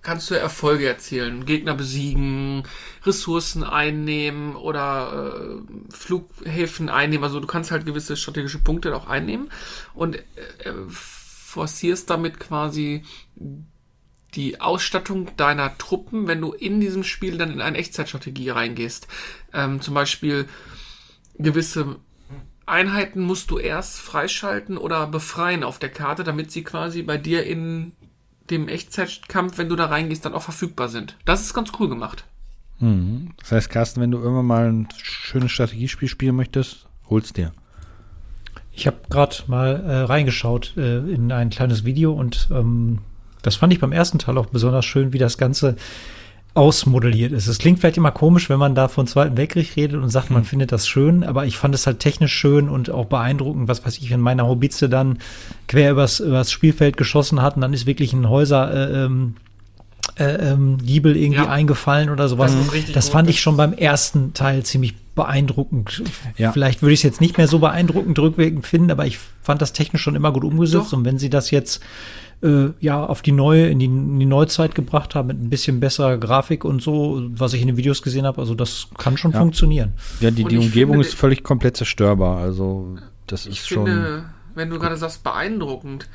[0.00, 2.62] kannst du Erfolge erzielen, Gegner besiegen,
[3.04, 7.24] Ressourcen einnehmen oder äh, Flughäfen einnehmen.
[7.24, 9.50] Also du kannst halt gewisse strategische Punkte auch einnehmen
[9.92, 10.20] und äh,
[10.64, 13.02] äh, forcierst damit quasi
[14.36, 19.08] die Ausstattung deiner Truppen, wenn du in diesem Spiel dann in eine Echtzeitstrategie reingehst.
[19.52, 20.46] Ähm, zum Beispiel
[21.38, 21.96] gewisse
[22.66, 27.44] Einheiten musst du erst freischalten oder befreien auf der Karte, damit sie quasi bei dir
[27.44, 27.92] in
[28.50, 31.16] dem Echtzeitkampf, wenn du da reingehst, dann auch verfügbar sind.
[31.24, 32.24] Das ist ganz cool gemacht.
[32.78, 33.32] Mhm.
[33.38, 37.52] Das heißt, Carsten, wenn du irgendwann mal ein schönes Strategiespiel spielen möchtest, hol's dir.
[38.72, 42.98] Ich habe gerade mal äh, reingeschaut äh, in ein kleines Video und ähm,
[43.42, 45.76] das fand ich beim ersten Teil auch besonders schön, wie das Ganze
[46.54, 47.48] ausmodelliert ist.
[47.48, 50.44] Es klingt vielleicht immer komisch, wenn man da von Zweiten Weltkrieg redet und sagt, man
[50.44, 53.98] findet das schön, aber ich fand es halt technisch schön und auch beeindruckend, was weiß
[53.98, 55.18] ich, wenn meine Haubitze dann
[55.68, 59.34] quer übers, übers Spielfeld geschossen hat und dann ist wirklich ein Häuser äh, ähm,
[60.18, 61.50] äh, ähm, Giebel irgendwie Ja.
[61.50, 62.54] eingefallen oder sowas.
[62.72, 66.04] Das Das, fand ich schon beim ersten Teil ziemlich beeindruckend.
[66.38, 66.52] Ja.
[66.52, 69.74] Vielleicht würde ich es jetzt nicht mehr so beeindruckend rückwirkend finden, aber ich fand das
[69.74, 70.92] technisch schon immer gut umgesetzt.
[70.92, 70.96] Doch.
[70.98, 71.82] Und wenn sie das jetzt
[72.42, 75.80] äh, ja auf die neue, in die, in die Neuzeit gebracht haben, mit ein bisschen
[75.80, 79.32] besserer Grafik und so, was ich in den Videos gesehen habe, also das kann schon
[79.32, 79.38] Ja.
[79.38, 79.92] funktionieren.
[80.20, 82.38] Ja, die, die Umgebung finde, ist völlig komplett zerstörbar.
[82.38, 82.96] Also,
[83.26, 83.86] das Ich ist schon.
[83.86, 86.08] finde, wenn du gerade sagst, beeindruckend,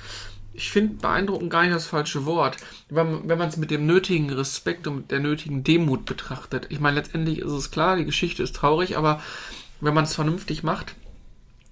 [0.53, 2.57] ich finde beeindruckend gar nicht das falsche Wort.
[2.89, 6.67] Wenn, wenn man es mit dem nötigen Respekt und mit der nötigen Demut betrachtet.
[6.69, 9.21] Ich meine, letztendlich ist es klar, die Geschichte ist traurig, aber
[9.79, 10.95] wenn man es vernünftig macht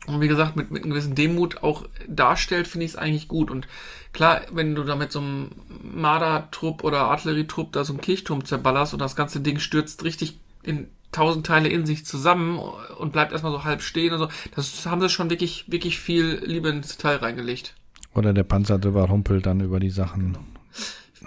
[0.07, 3.51] und wie gesagt mit, mit einer gewissen Demut auch darstellt, finde ich es eigentlich gut.
[3.51, 3.67] Und
[4.13, 5.51] klar, wenn du da mit so einem
[5.83, 10.87] Marder-Trupp oder Artillerietrupp da so einen Kirchturm zerballerst und das ganze Ding stürzt richtig in
[11.11, 14.29] tausend Teile in sich zusammen und bleibt erstmal so halb stehen und so.
[14.55, 17.75] Das haben sie schon wirklich, wirklich viel Liebe ins Detail reingelegt.
[18.13, 20.37] Oder der Panzer drüber rumpelt dann über die Sachen.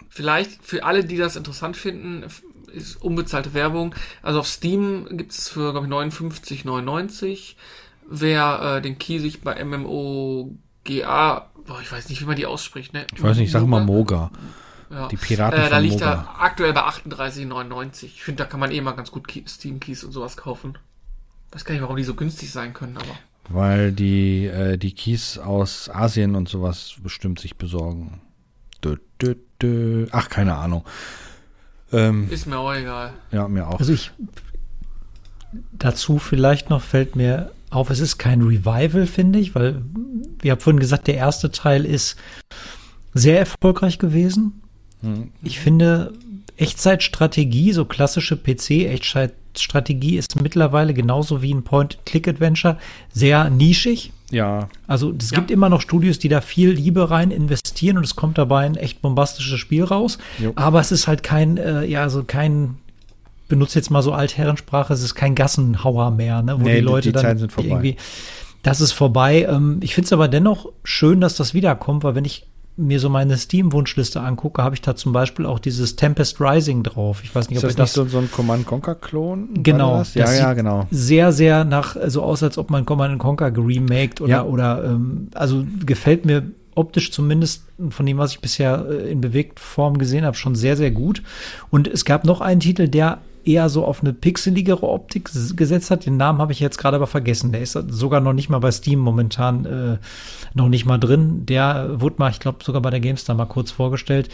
[0.08, 2.24] Vielleicht für alle, die das interessant finden,
[2.72, 3.94] ist unbezahlte Werbung.
[4.22, 7.54] Also auf Steam gibt es für, glaube ich, 59,99.
[8.14, 12.92] Wer äh, den Key sich bei MMOGA, boah, ich weiß nicht, wie man die ausspricht,
[12.92, 13.06] ne?
[13.14, 14.30] Ich weiß nicht, ich sag mal Moga.
[14.90, 15.08] Ja.
[15.08, 16.12] Die Piraten äh, da von liegt Moga.
[16.12, 18.04] er aktuell bei 38,99.
[18.04, 20.76] Ich finde, da kann man eh mal ganz gut Key- Steam-Keys und sowas kaufen.
[21.52, 23.16] Weiß gar nicht, warum die so günstig sein können, aber.
[23.48, 28.20] Weil die, äh, die Keys aus Asien und sowas bestimmt sich besorgen.
[28.84, 30.06] Dö, dö, dö.
[30.12, 30.84] Ach, keine Ahnung.
[31.92, 33.14] Ähm, Ist mir auch egal.
[33.30, 33.78] ja, mir auch.
[33.80, 34.10] Also ich
[35.72, 39.82] dazu vielleicht noch fällt mir auf, es ist kein Revival, finde ich, weil
[40.40, 42.16] wir haben vorhin gesagt, der erste Teil ist
[43.14, 44.62] sehr erfolgreich gewesen.
[45.02, 45.30] Hm.
[45.42, 46.12] Ich finde
[46.56, 52.78] Echtzeitstrategie, so klassische PC-Echtzeitstrategie ist mittlerweile genauso wie ein Point-Click-Adventure
[53.12, 54.12] sehr nischig.
[54.30, 55.38] Ja, Also es Ja.
[55.38, 58.76] gibt immer noch Studios, die da viel Liebe rein investieren und es kommt dabei ein
[58.76, 60.16] echt bombastisches Spiel raus.
[60.38, 60.52] Jo.
[60.56, 62.76] Aber es ist halt kein, äh, ja, so kein,
[63.48, 66.84] benutze jetzt mal so Altherrensprache, es ist kein Gassenhauer mehr, ne, wo Nee, die die-
[66.86, 67.68] Leute die dann sind vorbei.
[67.70, 67.96] irgendwie,
[68.62, 69.46] das ist vorbei.
[69.50, 72.46] Ähm, ich finde es aber dennoch schön, dass das wiederkommt, weil wenn ich
[72.78, 77.20] mir so meine Steam-Wunschliste angucke, habe ich da zum Beispiel auch dieses Tempest Rising drauf.
[77.22, 79.62] Ich weiß nicht, ist ob das ihr nicht so, so ein Command-Conquer-Klon?
[79.62, 79.92] Genau.
[79.92, 80.14] War das?
[80.14, 80.86] Ja, das ja, sieht genau.
[80.90, 84.42] Sehr, sehr nach, so aus, als ob man Command Conquer geremaked oder, Ja.
[84.44, 89.98] oder ähm, also gefällt mir optisch zumindest von dem, was ich bisher äh, in Bewegtform
[89.98, 91.22] gesehen habe, schon sehr, sehr gut.
[91.70, 96.06] Und es gab noch einen Titel, der eher so auf eine pixeligere Optik gesetzt hat.
[96.06, 97.52] Den Namen habe ich jetzt gerade aber vergessen.
[97.52, 99.98] Der ist sogar noch nicht mal bei Steam momentan äh,
[100.54, 101.46] noch nicht mal drin.
[101.46, 104.28] Der wurde mal, ich glaube, sogar bei der GameStar mal kurz vorgestellt.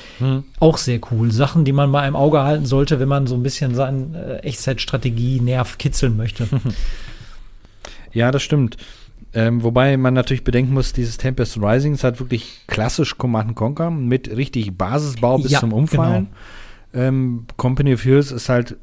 [0.60, 1.30] Auch sehr cool.
[1.30, 4.38] Sachen, die man mal im Auge halten sollte, wenn man so ein bisschen seinen äh,
[4.38, 6.48] Echtzeitstrategie-Nerv kitzeln möchte.
[8.12, 8.76] Ja, das stimmt.
[9.34, 13.90] Ähm, wobei man natürlich bedenken muss, dieses Tempest Rising ist halt wirklich klassisch Command Conquer
[13.90, 16.28] mit richtig Basisbau bis Ja, zum Umfallen.
[16.94, 18.76] Ähm, Company of Heroes ist halt,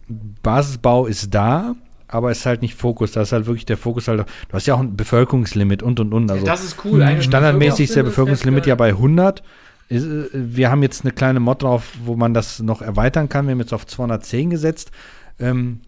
[0.43, 1.75] Basisbau ist da,
[2.07, 3.11] aber ist halt nicht Fokus.
[3.13, 6.13] Da ist halt wirklich der Fokus halt, du hast ja auch ein Bevölkerungslimit und und
[6.13, 6.29] und.
[6.29, 7.01] Also das ist cool.
[7.01, 9.41] Eigentlich standardmäßig ist der Bevölkerungslimit ja bei 100.
[9.89, 13.45] Ist, äh, Wir haben jetzt eine kleine Mod drauf, wo man das noch erweitern kann.
[13.47, 14.91] Wir haben jetzt auf 210 gesetzt.
[15.39, 15.81] Ähm,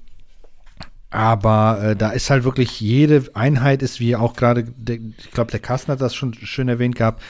[1.10, 5.52] aber äh, da ist halt wirklich jede Einheit ist, wie auch gerade, der- ich glaube,
[5.52, 7.24] der Carsten hat das schon schön erwähnt gehabt.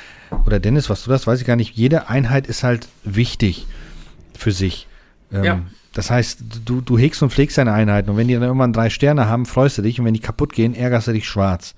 [0.46, 1.76] Oder Dennis, was du das, weiß ich gar nicht.
[1.76, 3.68] Jede Einheit ist halt wichtig
[4.38, 4.88] für sich.
[5.32, 5.62] Ähm, Ja.
[5.94, 8.12] Das heißt, du, du hegst und pflegst deine Einheiten.
[8.12, 10.00] Und wenn die dann irgendwann drei Sterne haben, freust du dich.
[10.00, 11.74] Und wenn die kaputt gehen, ärgerst du dich schwarz.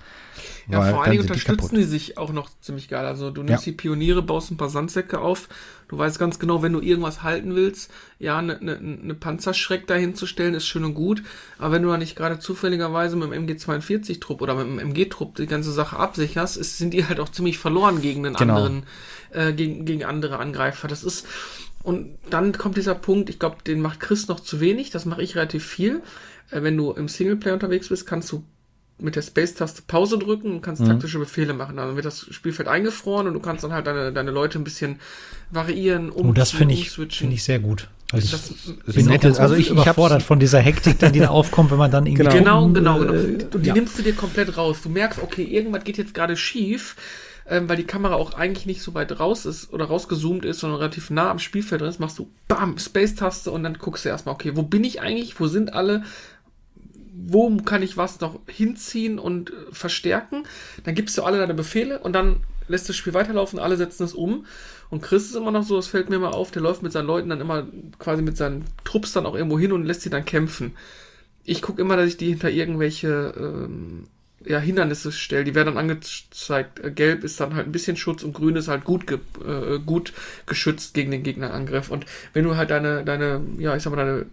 [0.67, 1.77] Ja, Weil vor allen Dingen die unterstützen kaputt.
[1.77, 3.05] die, sich auch noch ziemlich geil.
[3.05, 3.71] Also du nimmst Ja.
[3.71, 5.47] die Pioniere, baust ein paar Sandsäcke auf.
[5.87, 10.13] Du weißt ganz genau, wenn du irgendwas halten willst, ja, eine ne, ne Panzerschreck dahin
[10.15, 11.23] zu stellen, ist schön und gut.
[11.57, 15.47] Aber wenn du da nicht gerade zufälligerweise mit dem MG42-Trupp oder mit dem MG-Trupp die
[15.47, 18.55] ganze Sache absicherst, ist, sind die halt auch ziemlich verloren gegen den Genau.
[18.57, 18.83] anderen,
[19.31, 20.87] äh, gegen, gegen andere Angreifer.
[20.87, 21.25] Das ist,
[21.83, 25.21] und dann kommt dieser Punkt, ich glaube, den macht Chris noch zu wenig, das mache
[25.23, 26.01] ich relativ viel.
[26.51, 28.43] Äh, wenn du im Singleplayer unterwegs bist, kannst du
[29.01, 31.77] mit der Space-Taste Pause drücken und kannst taktische Befehle machen.
[31.77, 34.99] Dann wird das Spielfeld eingefroren und du kannst dann halt deine, deine Leute ein bisschen
[35.51, 37.19] variieren, Oh, das finde ich, umswitchen.
[37.25, 37.87] finde ich sehr gut.
[38.11, 38.51] Weil ich Das,
[38.93, 41.77] bin nett, also also ich- ich überfordert von dieser Hektik, dann die da aufkommt, wenn
[41.77, 43.13] man dann irgendwie Genau, Truppen, genau, genau.
[43.13, 43.73] äh, Du, die ja.
[43.73, 44.79] nimmst du dir komplett raus.
[44.83, 46.95] Du merkst, okay, irgendwas geht jetzt gerade schief,
[47.49, 50.79] ähm, weil die Kamera auch eigentlich nicht so weit raus ist oder rausgezoomt ist, sondern
[50.79, 54.35] relativ nah am Spielfeld drin ist, machst du BAM, Space-Taste und dann guckst du erstmal,
[54.35, 55.39] okay, wo bin ich eigentlich?
[55.39, 56.03] Wo sind alle?
[57.13, 60.43] Wo kann ich was noch hinziehen und äh, verstärken?
[60.83, 64.13] Dann gibst du alle deine Befehle und dann lässt das Spiel weiterlaufen, alle setzen es
[64.13, 64.45] um.
[64.89, 67.07] Und Chris ist immer noch so, das fällt mir mal auf, der läuft mit seinen
[67.07, 70.25] Leuten dann immer quasi mit seinen Trupps dann auch irgendwo hin und lässt sie dann
[70.25, 70.73] kämpfen
[71.49, 74.05] ich gucke immer, dass ich die hinter irgendwelche ähm,
[74.45, 75.43] ja, Hindernisse stelle.
[75.43, 76.79] Die werden dann angezeigt.
[76.83, 79.79] Äh, Gelb ist dann halt ein bisschen Schutz und Grün ist halt gut, ge äh,
[79.79, 80.13] gut
[80.45, 81.89] geschützt gegen den Gegnerangriff.
[81.89, 84.25] Und wenn du halt deine, deine, ja, ich sag mal, deine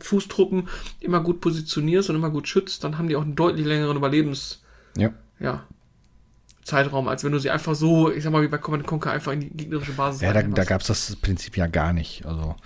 [0.00, 0.68] Fußtruppen
[1.00, 4.62] immer gut positionierst und immer gut schützt, dann haben die auch einen deutlich längeren Überlebens,
[4.96, 5.10] Ja.
[5.40, 5.64] ja,
[6.64, 9.32] Zeitraum, als wenn du sie einfach so, ich sag mal, wie bei Command Conquer einfach
[9.32, 12.26] in die gegnerische Basis Ja, da, da gab es das Prinzip ja gar nicht.
[12.26, 12.56] Also,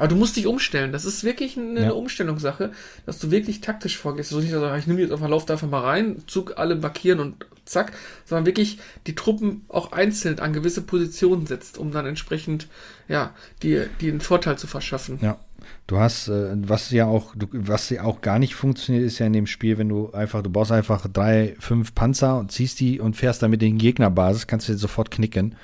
[0.00, 0.92] Aber du musst dich umstellen.
[0.92, 1.90] Das ist wirklich eine, Ja.
[1.92, 2.72] Umstellungssache,
[3.04, 4.30] dass du wirklich taktisch vorgehst.
[4.30, 7.20] So nicht, sagst, ich nehme jetzt einfach, lauf da einfach mal rein, Zug alle markieren
[7.20, 7.92] und zack,
[8.24, 12.66] sondern wirklich die Truppen auch einzeln an gewisse Positionen setzt, um dann entsprechend,
[13.08, 15.18] ja, die, die einen Vorteil zu verschaffen.
[15.20, 15.38] ja.
[15.86, 19.34] Du hast, äh, was ja auch, was ja auch gar nicht funktioniert, ist ja in
[19.34, 23.14] dem Spiel, wenn du einfach, du baust einfach drei, fünf Panzer und ziehst die und
[23.16, 25.56] fährst damit in die Gegnerbasis, kannst du dir sofort knicken.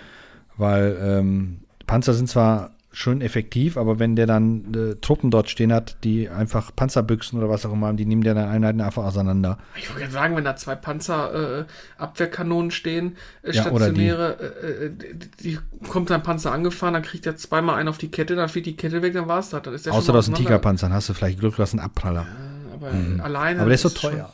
[0.59, 5.70] Weil ähm, Panzer sind zwar schon effektiv, aber wenn der dann äh, Truppen dort stehen
[5.70, 9.04] hat, die einfach Panzerbüchsen oder was auch immer haben, die nehmen der dann Einheiten einfach
[9.04, 9.59] auseinander.
[9.76, 11.66] Ich wollte gerade sagen, wenn da zwei Panzer
[11.98, 15.59] äh, stehen, äh, Ja, stationäre, äh, äh, die, die
[15.90, 18.76] kommt ein Panzer angefahren, dann kriegt er zweimal einen auf die Kette, dann fliegt die
[18.76, 19.61] Kette weg, dann war's das.
[19.62, 20.48] Dann ist der Außer schon du hast einen auseinander.
[20.48, 22.26] Tigerpanzer, dann hast du vielleicht Glück, du hast einen Abpraller.
[22.72, 22.90] Aber
[23.22, 23.61] alleine.
[23.61, 24.32] Aber der ist so schon- teuer.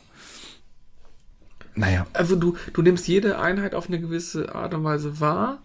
[1.75, 2.05] Naja.
[2.13, 5.57] Also du, du nimmst jede Einheit auf eine gewisse Art und Weise wahr,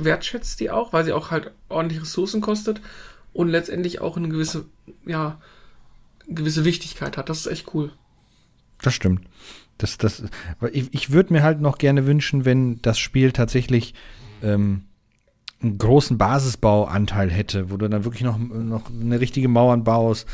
[0.00, 2.80] wertschätzt die auch, weil sie auch halt ordentlich Ressourcen kostet
[3.32, 4.64] und letztendlich auch eine gewisse,
[5.04, 5.38] ja,
[6.26, 7.28] gewisse Wichtigkeit hat.
[7.28, 7.92] Das ist echt cool.
[8.82, 9.22] Das stimmt.
[9.78, 10.22] Das, das,
[10.72, 13.94] ich, ich würde mir halt noch gerne wünschen, wenn das Spiel tatsächlich
[14.42, 14.84] ähm,
[15.62, 20.26] einen großen Basisbauanteil hätte, wo du dann wirklich noch, noch eine richtige Mauern baust,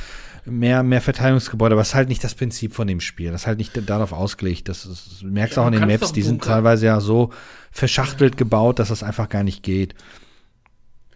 [0.44, 3.30] mehr, mehr Verteidigungsgebäude, aber es ist halt nicht das Prinzip von dem Spiel.
[3.30, 4.68] Das ist halt nicht darauf ausgelegt.
[4.68, 7.30] Das, ist, du merkst ja, auch in den Maps, die sind teilweise ja so
[7.70, 9.94] verschachtelt gebaut, dass das einfach gar nicht geht.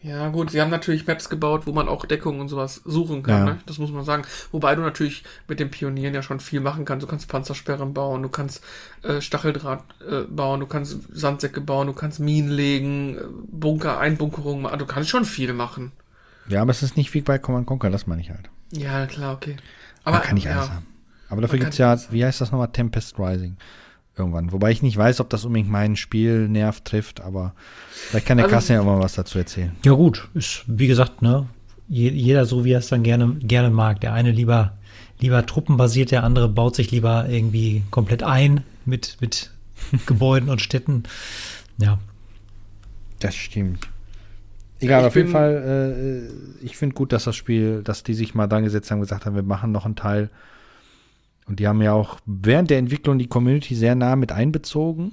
[0.03, 3.39] Ja, gut, sie haben natürlich Maps gebaut, wo man auch Deckung und sowas suchen kann,
[3.39, 3.45] ja.
[3.55, 3.59] ne?
[3.67, 4.23] Das muss man sagen.
[4.53, 7.03] Wobei du natürlich mit den Pionieren ja schon viel machen kannst.
[7.03, 8.63] Du kannst Panzersperren bauen, du kannst
[9.03, 14.63] äh, Stacheldraht äh, bauen, du kannst Sandsäcke bauen, du kannst Minen legen, äh, Bunker, Einbunkerung
[14.63, 14.79] machen.
[14.79, 15.91] Du kannst schon viel machen.
[16.47, 18.49] Ja, aber es ist nicht wie bei Command Conquer, das meine ich halt.
[18.73, 19.57] Ja, klar, okay.
[20.05, 20.87] Aber man kann nicht alles haben.
[21.29, 23.57] Aber dafür gibt es ja, wie heißt das nochmal, Tempest Rising
[24.17, 24.53] irgendwann.
[24.53, 27.55] Wobei ich nicht weiß, ob das unbedingt meinen Spielnerv trifft, aber
[27.91, 29.73] vielleicht kann der also, Kasse ja immer was dazu erzählen.
[29.85, 31.47] Ja gut, ist wie gesagt, ne,
[31.89, 34.01] jeder so wie er es dann gerne gerne mag.
[34.01, 34.73] Der eine lieber
[35.21, 39.51] lieber truppenbasiert, der andere baut sich lieber irgendwie komplett ein mit mit
[40.07, 41.05] Gebäuden und Städten.
[41.79, 41.99] Ja.
[43.21, 43.89] Das stimmt.
[44.81, 46.29] Egal, ich auf jeden Fall,
[46.61, 49.27] äh, ich finde gut, dass das Spiel, dass die sich mal dran gesetzt haben, gesagt
[49.27, 50.31] haben, wir machen noch einen Teil
[51.47, 55.13] und die haben ja auch während der Entwicklung die Community sehr nah mit einbezogen.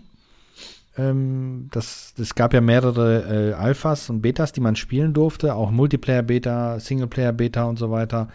[0.97, 5.71] Ähm, das, es gab ja mehrere äh, Alphas und Betas, die man spielen durfte, auch
[5.71, 8.29] Multiplayer-Beta, Singleplayer-Beta und so weiter.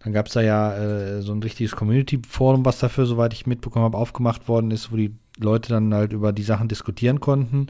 [0.00, 3.84] Dann gab es da ja äh, so ein richtiges Community-Forum, was dafür, soweit ich mitbekommen
[3.84, 7.66] habe, aufgemacht worden ist, wo die Leute dann halt über die Sachen diskutieren konnten.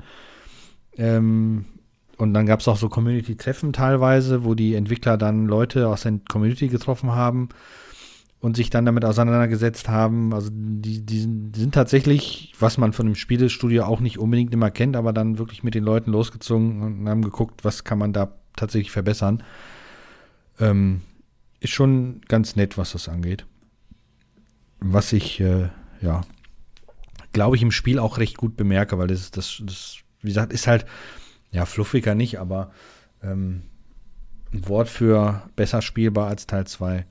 [0.97, 1.65] Ähm,
[2.19, 6.19] und dann gab es auch so Community-Treffen teilweise, wo die Entwickler dann Leute aus der
[6.29, 7.49] Community getroffen haben
[8.41, 10.35] und sich dann damit auseinandergesetzt haben.
[10.35, 14.97] Also die, die, sind tatsächlich, was man von dem Spielestudio auch nicht unbedingt immer kennt,
[14.97, 18.91] aber dann wirklich mit den Leuten losgezogen und haben geguckt, was kann man da tatsächlich
[18.91, 19.45] verbessern.
[20.59, 21.03] Ähm,
[21.61, 23.47] ist schon ganz nett, was das angeht.
[24.81, 25.69] Was ich, äh,
[26.01, 26.23] ja,
[27.33, 30.67] glaube ich, im Spiel auch recht gut bemerke, weil das, das, das, wie gesagt, ist
[30.67, 30.85] halt,
[31.51, 32.71] ja, fluffiger nicht, aber
[33.23, 33.63] ähm,
[34.53, 37.05] ein Wort für besser spielbar als Teil 2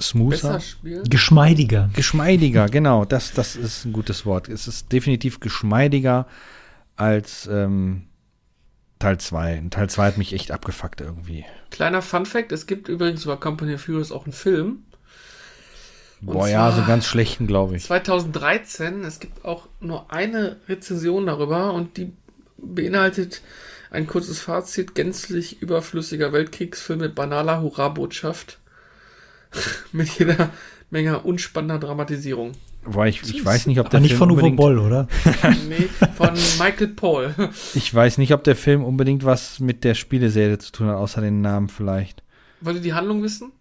[0.00, 0.60] smoother.
[1.08, 1.90] Geschmeidiger.
[1.94, 3.04] Geschmeidiger, genau.
[3.04, 4.48] Das, das ist ein gutes Wort.
[4.48, 6.26] Es ist definitiv geschmeidiger
[6.96, 8.06] als ähm,
[8.98, 9.64] Teil 2.
[9.70, 11.44] Teil 2 hat mich echt abgefuckt irgendwie.
[11.70, 14.84] Kleiner Fun Fact: Es gibt übrigens über Company of Heroes auch einen Film.
[16.26, 17.84] Boah, ja, so ganz schlechten, glaube ich.
[17.84, 19.04] 2013.
[19.04, 22.12] Es gibt auch nur eine Rezension darüber und die
[22.56, 23.42] beinhaltet
[23.90, 28.58] ein kurzes Fazit gänzlich überflüssiger Weltkriegsfilm mit banaler Hurra-Botschaft.
[29.92, 30.50] mit jeder
[30.90, 32.52] Menge unspannender Dramatisierung.
[32.84, 35.08] Boah, ich, ich weiß nicht, ob der Aber nicht Film von Uwe Boll, oder?
[35.68, 37.34] nee, von Michael Paul.
[37.74, 41.22] ich weiß nicht, ob der Film unbedingt was mit der Spieleserie zu tun hat, außer
[41.22, 42.22] den Namen vielleicht.
[42.60, 43.52] Wollt ihr die Handlung wissen?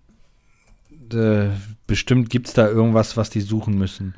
[1.93, 4.15] Bestimmt gibt es da irgendwas, was die suchen müssen.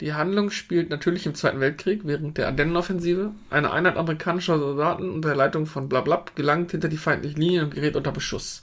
[0.00, 3.32] Die Handlung spielt natürlich im Zweiten Weltkrieg während der Ardennenoffensive.
[3.50, 7.74] Eine Einheit amerikanischer Soldaten unter der Leitung von Blablab gelangt hinter die feindlichen Linien und
[7.74, 8.62] gerät unter Beschuss.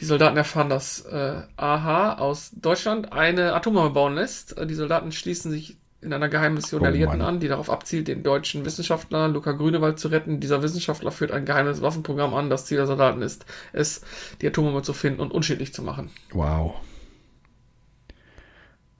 [0.00, 4.56] Die Soldaten erfahren, dass äh, AH aus Deutschland eine Atombombe bauen lässt.
[4.58, 8.22] Die Soldaten schließen sich in einer geheimen Mission oh, Alliierten an, die darauf abzielt, den
[8.22, 10.40] deutschen Wissenschaftler Luca Grünewald zu retten.
[10.40, 12.48] Dieser Wissenschaftler führt ein geheimes Waffenprogramm an.
[12.48, 13.44] Das Ziel der Soldaten ist
[13.74, 14.00] es,
[14.40, 16.08] die Atombombe zu finden und unschädlich zu machen.
[16.32, 16.76] Wow.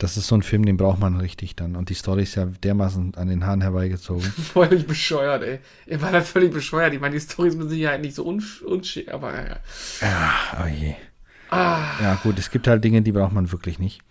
[0.04, 1.76] Das ist so ein Film, den braucht man richtig dann.
[1.76, 4.20] Und die Story ist ja dermaßen an den Haaren herbeigezogen.
[4.52, 5.60] völlig bescheuert, ey.
[5.86, 6.92] Ihr war da völlig bescheuert.
[6.92, 9.56] Ich meine, die Story ist mit Sicherheit nicht so unschick, aber ja.
[10.02, 10.94] Ja, oh je.
[11.48, 11.86] Ah.
[12.02, 14.02] Ja, gut, es gibt halt Dinge, die braucht man wirklich nicht.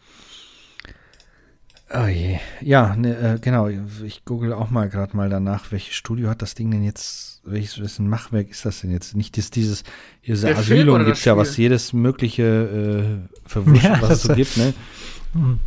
[1.94, 2.40] Oh je.
[2.60, 3.68] Ja, ne, äh, genau.
[4.04, 7.78] Ich google auch mal gerade mal danach, welches Studio hat das Ding denn jetzt, welches,
[7.78, 9.16] welches Machwerk ist das denn jetzt?
[9.16, 9.84] Nicht das, dieses,
[10.26, 14.58] diese Asylum gibt es ja, was jedes mögliche äh, verwurscht, ja, was es so gibt,
[14.58, 14.74] ne?
[15.34, 15.60] Hm.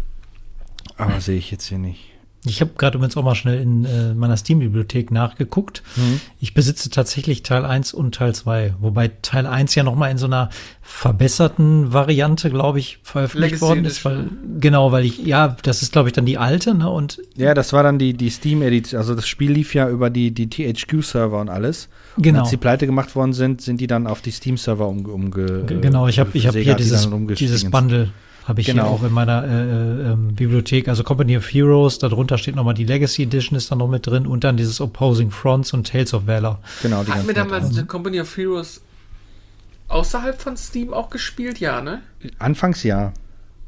[0.97, 2.17] Aber sehe ich jetzt hier nicht.
[2.49, 5.83] Ich habe gerade übrigens auch mal schnell in äh, meiner Steam-Bibliothek nachgeguckt.
[5.97, 6.21] Mhm.
[6.39, 10.19] Ich besitze tatsächlich Teil 1 und Teil 2, wobei Teil 1 ja noch mal in
[10.19, 14.05] so einer verbesserten Variante, glaube ich, veröffentlicht Legacy worden ist.
[14.05, 14.29] Weil,
[14.61, 16.89] genau, weil ich, ja, das ist, glaube ich, dann die alte, ne?
[16.89, 18.99] Und ja, das war dann die, die Steam-Edition.
[18.99, 21.89] Also das Spiel lief ja über die, die THQ-Server und alles.
[22.17, 22.39] Genau.
[22.39, 25.65] Und als die pleite gemacht worden sind, sind die dann auf die Steam-Server umge, umge
[25.65, 28.11] Genau, ich habe ich hab hier dieses, dieses Bundle
[28.47, 28.85] habe ich genau.
[28.85, 30.89] hier auch in meiner äh, äh, ähm, Bibliothek.
[30.89, 34.27] Also Company of Heroes, darunter steht nochmal die Legacy Edition ist da noch mit drin
[34.27, 36.61] und dann dieses Opposing Fronts und Tales of Valor.
[36.81, 38.83] Genau, die Hatten wir damals die Company of Heroes
[39.89, 41.59] außerhalb von Steam auch gespielt?
[41.59, 42.03] Ja, ne?
[42.39, 43.13] Anfangs ja.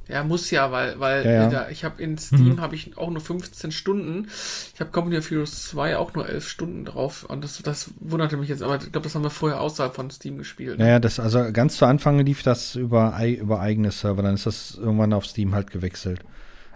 [0.08, 1.48] Ja, muss ja, weil, weil Ja, ja.
[1.50, 2.60] Da, ich habe in Steam Mhm.
[2.60, 4.28] habe ich auch nur 15 Stunden.
[4.74, 7.24] Ich habe Company of Heroes 2 auch nur 11 Stunden drauf.
[7.24, 10.10] Und das, das wunderte mich jetzt, aber ich glaube, das haben wir vorher außerhalb von
[10.10, 10.78] Steam gespielt.
[10.78, 14.76] Naja, das, also ganz zu Anfang lief das über, über eigene Server, dann ist das
[14.80, 16.20] irgendwann auf Steam halt gewechselt.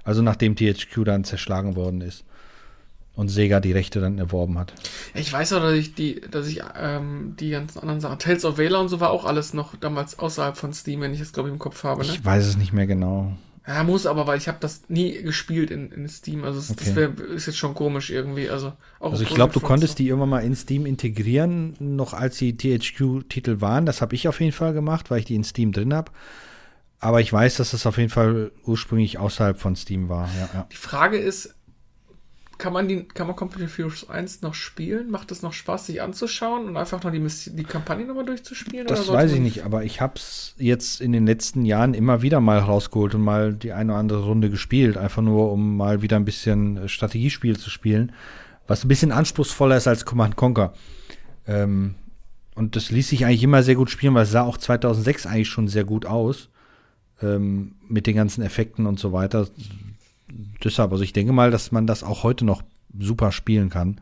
[0.04, 2.24] Also nachdem THQ dann zerschlagen worden ist.
[3.14, 4.72] Und Sega die Rechte dann erworben hat.
[5.14, 8.56] Ich weiß auch, dass ich die, dass ich ähm, die ganzen anderen Sachen, Tales of
[8.56, 11.50] Valor und so war auch alles noch damals außerhalb von Steam, wenn ich das glaube
[11.50, 12.00] ich im Kopf habe.
[12.00, 12.08] Ne?
[12.10, 13.32] Ich weiß es nicht mehr genau.
[13.66, 16.42] Ja, muss aber, weil ich habe das nie gespielt in, in Steam.
[16.42, 16.96] Also es, das Okay.
[16.96, 18.48] wär, ist jetzt schon komisch irgendwie.
[18.50, 22.14] Also, auch Also ich glaube, du konntest so- die irgendwann mal in Steam integrieren, noch
[22.14, 23.86] als die THQ-Titel waren.
[23.86, 26.10] Das habe ich auf jeden Fall gemacht, weil ich die in Steam drin habe.
[26.98, 30.28] Aber ich weiß, dass das auf jeden Fall ursprünglich außerhalb von Steam war.
[30.40, 30.66] Ja, ja.
[30.72, 31.54] Die Frage ist,
[32.62, 35.10] kann man die, kann man Company Heroes 1 noch spielen?
[35.10, 37.20] Macht es noch Spaß, sich anzuschauen und einfach noch die,
[37.56, 38.86] die Kampagne nochmal durchzuspielen?
[38.86, 42.40] Das weiß ich nicht, aber ich habe es jetzt in den letzten Jahren immer wieder
[42.40, 44.96] mal rausgeholt und mal die eine oder andere Runde gespielt.
[44.96, 48.12] Einfach nur, um mal wieder ein bisschen äh, Strategiespiel zu spielen,
[48.68, 50.72] was ein bisschen anspruchsvoller ist als Command Conquer.
[51.48, 51.96] Ähm,
[52.54, 55.48] und das ließ sich eigentlich immer sehr gut spielen, weil es sah auch 2006 eigentlich
[55.48, 56.48] schon sehr gut aus.
[57.20, 59.48] Ähm, mit den ganzen Effekten und so weiter.
[60.62, 62.62] Deshalb, also ich denke mal, dass man das auch heute noch
[62.98, 64.00] super spielen kann.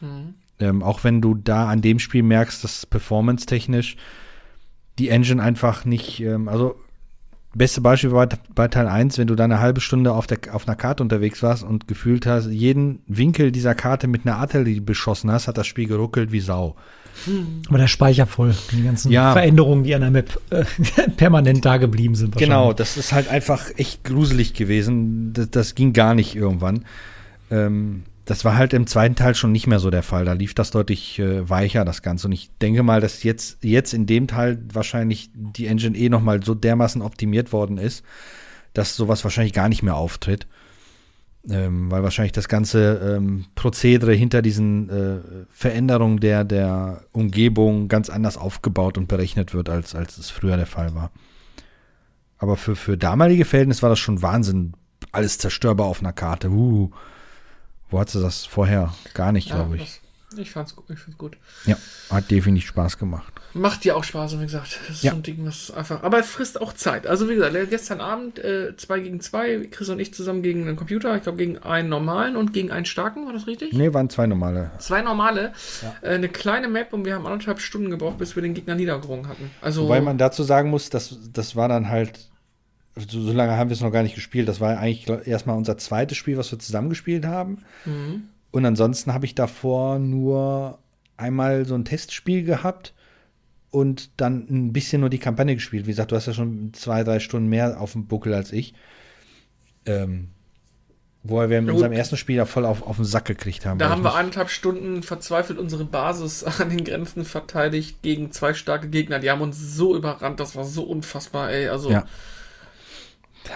[0.00, 0.34] Mhm.
[0.58, 3.96] Ähm, auch wenn du da an dem Spiel merkst, dass performance-technisch
[4.98, 6.76] die Engine einfach nicht, ähm, also
[7.54, 10.66] beste Beispiel war bei Teil 1, wenn du da eine halbe Stunde auf, der, auf
[10.66, 15.30] einer Karte unterwegs warst und gefühlt hast, jeden Winkel dieser Karte mit einer Artillerie beschossen
[15.30, 16.76] hast, hat das Spiel geruckelt wie Sau.
[17.68, 18.54] Aber der Speicher voll.
[18.72, 19.32] Die ganzen Ja.
[19.32, 20.64] Veränderungen, die an der Map äh,
[21.16, 22.36] permanent da geblieben sind.
[22.36, 25.32] Genau, das ist halt einfach echt gruselig gewesen.
[25.32, 26.84] Das, das ging gar nicht irgendwann.
[27.50, 30.24] Ähm, das war halt im zweiten Teil schon nicht mehr so der Fall.
[30.24, 32.28] Da lief das deutlich äh, weicher, das Ganze.
[32.28, 36.22] Und ich denke mal, dass jetzt, jetzt in dem Teil wahrscheinlich die Engine eh noch
[36.22, 38.04] mal so dermaßen optimiert worden ist,
[38.74, 40.46] dass sowas wahrscheinlich gar nicht mehr auftritt.
[41.50, 45.18] Ähm, weil wahrscheinlich das ganze ähm, Prozedere hinter diesen äh,
[45.50, 50.66] Veränderungen der, der Umgebung ganz anders aufgebaut und berechnet wird, als, als es früher der
[50.66, 51.10] Fall war.
[52.38, 54.74] Aber für, für damalige Verhältnisse war das schon Wahnsinn.
[55.10, 56.48] Alles zerstörbar auf einer Karte.
[56.50, 56.90] Uh,
[57.90, 58.94] wo hat sie das vorher?
[59.14, 60.00] Gar nicht, Ja, glaube ich.
[60.30, 61.36] das, ich fand's, ich fand's gut.
[61.66, 61.76] Ja,
[62.10, 63.32] hat definitiv Spaß gemacht.
[63.54, 64.78] Macht dir auch Spaß, und wie gesagt.
[64.88, 65.10] Das ist Ja.
[65.10, 66.02] so ein Ding, was einfach.
[66.02, 67.06] Aber es frisst auch Zeit.
[67.06, 70.76] Also, wie gesagt, gestern Abend äh, zwei gegen zwei, Chris und ich zusammen gegen einen
[70.76, 71.14] Computer.
[71.16, 73.72] Ich glaube, gegen einen normalen und gegen einen starken, war das richtig?
[73.74, 74.70] Nee, waren zwei normale.
[74.78, 75.52] Zwei normale,
[76.00, 79.28] äh, eine kleine Map und wir haben anderthalb Stunden gebraucht, bis wir den Gegner niedergerungen
[79.28, 79.50] hatten.
[79.60, 82.18] Also, Wobei man dazu sagen muss, dass das war dann halt,
[82.96, 84.48] so, so lange haben wir es noch gar nicht gespielt.
[84.48, 87.58] Das war eigentlich erstmal unser zweites Spiel, was wir zusammen gespielt haben.
[87.84, 88.24] Mhm.
[88.50, 90.78] Und ansonsten habe ich davor nur
[91.16, 92.92] einmal so ein Testspiel gehabt
[93.72, 95.86] und dann ein bisschen nur die Kampagne gespielt.
[95.86, 98.74] Wie gesagt, du hast ja schon zwei, drei Stunden mehr auf dem Buckel als ich.
[99.86, 100.28] Ähm,
[101.24, 101.98] wo wir in Ja, unserem gut.
[101.98, 103.78] ersten Spiel ja voll auf, auf den Sack gekriegt haben.
[103.78, 108.88] da haben wir eineinhalb Stunden verzweifelt unsere Basis an den Grenzen verteidigt gegen zwei starke
[108.88, 109.18] Gegner.
[109.20, 111.68] Die haben uns so überrannt, das war so unfassbar, ey.
[111.68, 112.04] Also, Ja.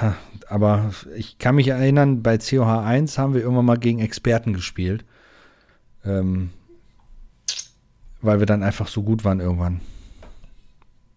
[0.00, 0.16] Ja,
[0.48, 5.04] aber ich kann mich erinnern, bei COH 1 haben wir irgendwann mal gegen Experten gespielt.
[6.04, 6.50] Ähm,
[8.20, 9.80] weil wir dann einfach so gut waren irgendwann.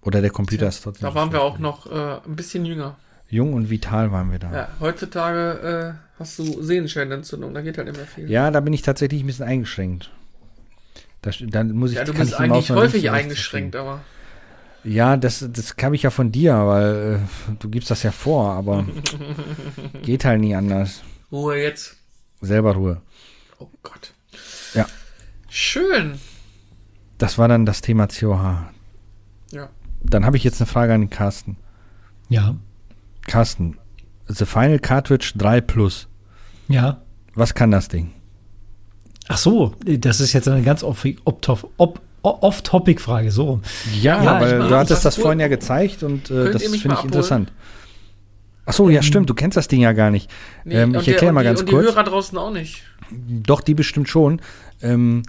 [0.01, 1.07] Oder der Computer ist trotzdem.
[1.09, 2.97] da waren wir auch noch äh, ein bisschen jünger.
[3.27, 4.51] Jung und vital waren wir da.
[4.51, 4.57] Ja.
[4.57, 8.29] Ja, heutzutage äh, hast du Sehenscheinentzündung, da geht halt immer viel.
[8.51, 10.09] da bin ich tatsächlich ein bisschen eingeschränkt.
[11.21, 14.01] Da, dann muss ich, Ja, du bist eigentlich häufig eingeschränkt, aber.
[14.85, 18.53] Ja, das, das kam ich ja von dir, weil äh, du gibst das ja vor,
[18.53, 18.85] aber
[20.03, 21.01] geht halt nie anders.
[21.31, 21.97] Ruhe jetzt.
[22.41, 23.01] Selber Ruhe.
[23.59, 24.13] Oh Gott.
[24.73, 24.85] Ja.
[25.49, 26.17] Schön.
[27.17, 28.71] Das war dann das Thema COH.
[29.51, 29.69] Ja.
[30.03, 31.57] Dann habe ich jetzt eine Frage an den Carsten.
[32.29, 32.55] Ja,
[33.27, 33.77] Carsten,
[34.27, 36.07] The Final Cartridge 3 Plus.
[36.67, 37.01] ja.
[37.35, 38.11] Was kann das Ding?
[39.29, 43.31] Ach so, das ist jetzt eine ganz off- off- op- off-topic-Frage.
[43.31, 43.61] So.
[44.01, 47.03] Ja, Ja, weil du hattest das das vorhin ja gezeigt und äh, das finde ich
[47.03, 47.53] interessant.
[48.65, 50.29] Ach so, ja, stimmt, du kennst das Ding ja gar nicht.
[50.65, 51.85] Nee, ähm, und ich erkläre und mal die, ganz und kurz.
[51.87, 52.83] die Hörer draußen auch nicht.
[53.11, 54.41] Doch, die bestimmt schon.
[54.81, 55.23] Ähm,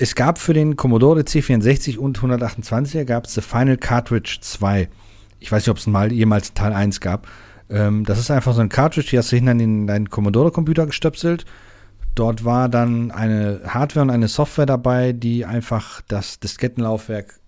[0.00, 4.88] es gab für den Commodore C64 und 128er gab es The Final Cartridge 2.
[5.40, 7.28] Ich weiß nicht, ob es mal jemals Teil 1 gab.
[7.68, 11.44] Ähm, das ist einfach so ein Cartridge, die hast du hinten in deinen Commodore-Computer gestöpselt.
[12.14, 17.38] Dort war dann eine Hardware und eine Software dabei, die einfach das Diskettenlaufwerk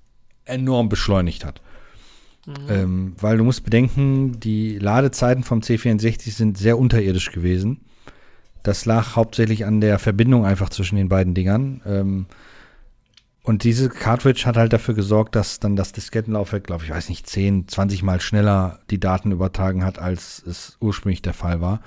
[0.44, 1.62] enorm beschleunigt hat.
[2.68, 7.80] Ähm, weil du musst bedenken, die Ladezeiten vom C64 sind sehr unterirdisch gewesen.
[8.62, 11.80] Das lag hauptsächlich an der Verbindung einfach zwischen den beiden Dingern.
[11.86, 12.26] Ähm,
[13.44, 17.26] Und diese Cartridge hat halt dafür gesorgt, dass dann das Diskettenlaufwerk, glaube ich, weiß nicht,
[17.26, 21.80] 10, 20 Mal schneller die Daten übertragen hat, als es ursprünglich der Fall war.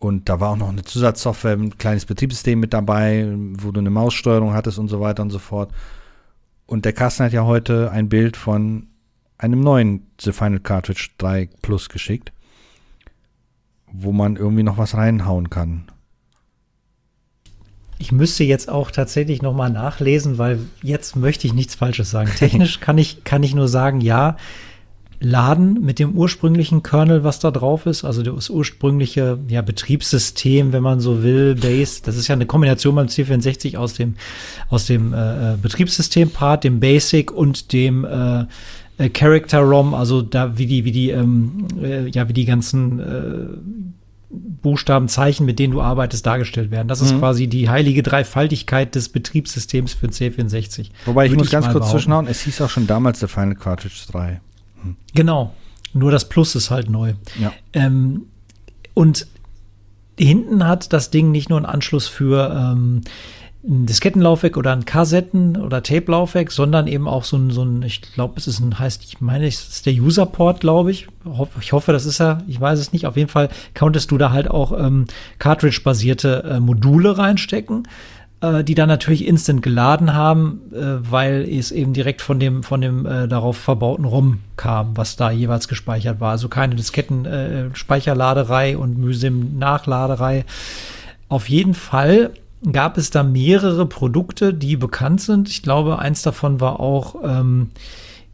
[0.00, 3.90] Und da war auch noch eine Zusatzsoftware, ein kleines Betriebssystem mit dabei, wo du eine
[3.90, 5.70] Maussteuerung hattest und so weiter und so fort.
[6.66, 8.88] Und der Carsten hat ja heute ein Bild von
[9.38, 12.32] einem neuen The Final Cartridge 3 Plus geschickt,
[13.92, 15.84] wo man irgendwie noch was reinhauen kann.
[17.98, 22.30] Ich müsste jetzt auch tatsächlich noch mal nachlesen, weil jetzt möchte ich nichts Falsches sagen.
[22.36, 24.36] Technisch kann ich, kann ich nur sagen, ja,
[25.20, 30.82] laden mit dem ursprünglichen Kernel, was da drauf ist, also das ursprüngliche ja, Betriebssystem, wenn
[30.82, 32.02] man so will, Base.
[32.04, 34.16] Das ist ja eine Kombination beim C64 aus dem
[34.68, 38.44] aus dem äh, äh, Betriebssystem-Part, dem Basic und dem äh,
[38.98, 43.00] äh, Character ROM, also da wie die wie die ähm, äh, ja wie die ganzen
[43.00, 43.46] äh,
[44.30, 46.88] Buchstaben, Zeichen, mit denen du arbeitest, dargestellt werden.
[46.88, 47.20] Das ist mhm.
[47.20, 50.90] quasi die heilige Dreifaltigkeit des Betriebssystems für C64.
[51.04, 54.00] Wobei ich muss ich ganz kurz zwischenhauen, es hieß auch schon damals der Final Cartridge
[54.10, 54.40] 3.
[54.82, 54.96] Hm.
[55.14, 55.54] Genau.
[55.92, 57.14] Nur das Plus ist halt neu.
[57.40, 57.52] Ja.
[57.72, 58.26] Ähm,
[58.94, 59.26] und
[60.18, 63.02] hinten hat das Ding nicht nur einen Anschluss für ähm,
[63.68, 68.00] ein Diskettenlaufwerk oder ein Kassetten- oder Tape-Laufwerk, sondern eben auch so ein, so ein ich
[68.00, 71.08] glaube, es ist ein, heißt, ich meine, es ist der User-Port, glaube ich.
[71.60, 73.06] Ich hoffe, das ist er, ich weiß es nicht.
[73.06, 75.06] Auf jeden Fall konntest du da halt auch ähm,
[75.38, 77.88] Cartridge-basierte äh, Module reinstecken,
[78.40, 82.80] äh, die dann natürlich instant geladen haben, äh, weil es eben direkt von dem, von
[82.80, 86.30] dem äh, darauf verbauten ROM kam, was da jeweils gespeichert war.
[86.30, 90.44] Also keine Disketten-Speicherladerei äh, und Museum-Nachladerei.
[91.28, 92.30] Auf jeden Fall
[92.72, 95.48] gab es da mehrere Produkte, die bekannt sind.
[95.48, 97.70] Ich glaube, eins davon war auch ähm,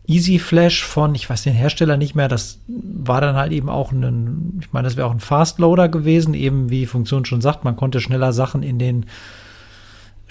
[0.07, 3.93] Easy Flash von, ich weiß den Hersteller nicht mehr, das war dann halt eben auch
[3.93, 7.65] ein, ich meine, das wäre auch ein Fastloader gewesen, eben wie die Funktion schon sagt,
[7.65, 9.07] man konnte schneller Sachen in den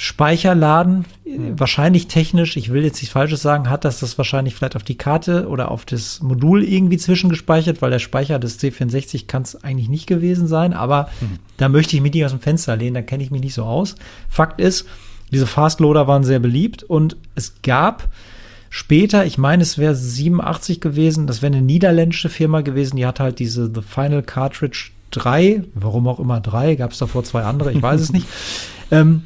[0.04, 1.60] Speicher laden, mhm.
[1.60, 4.98] wahrscheinlich technisch, ich will jetzt nichts Falsches sagen, hat das das wahrscheinlich vielleicht auf die
[4.98, 9.90] Karte oder auf das Modul irgendwie zwischengespeichert, weil der Speicher des C64 kann es eigentlich
[9.90, 11.38] nicht gewesen sein, aber mhm.
[11.58, 13.64] da möchte ich mich nicht aus dem Fenster lehnen, da kenne ich mich nicht so
[13.64, 13.94] aus.
[14.28, 14.88] Fakt ist,
[15.32, 18.10] diese Fastloader waren sehr beliebt und es gab
[18.72, 23.20] später, ich meine, es wäre 87 gewesen, das wäre eine niederländische Firma gewesen, die hat
[23.20, 27.72] halt diese The Final Cartridge 3, warum auch immer 3, gab es davor zwei andere,
[27.72, 28.26] ich weiß es nicht.
[28.94, 29.24] Ähm,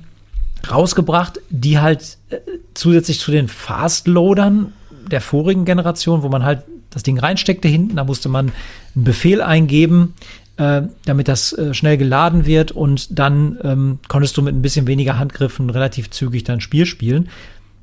[0.69, 2.37] rausgebracht, die halt äh,
[2.73, 4.73] zusätzlich zu den Fastloadern
[5.11, 8.51] der vorigen Generation, wo man halt das Ding reinsteckte hinten, da musste man
[8.95, 10.13] einen Befehl eingeben,
[10.57, 14.87] äh, damit das äh, schnell geladen wird und dann ähm, konntest du mit ein bisschen
[14.87, 17.29] weniger Handgriffen relativ zügig dein Spiel spielen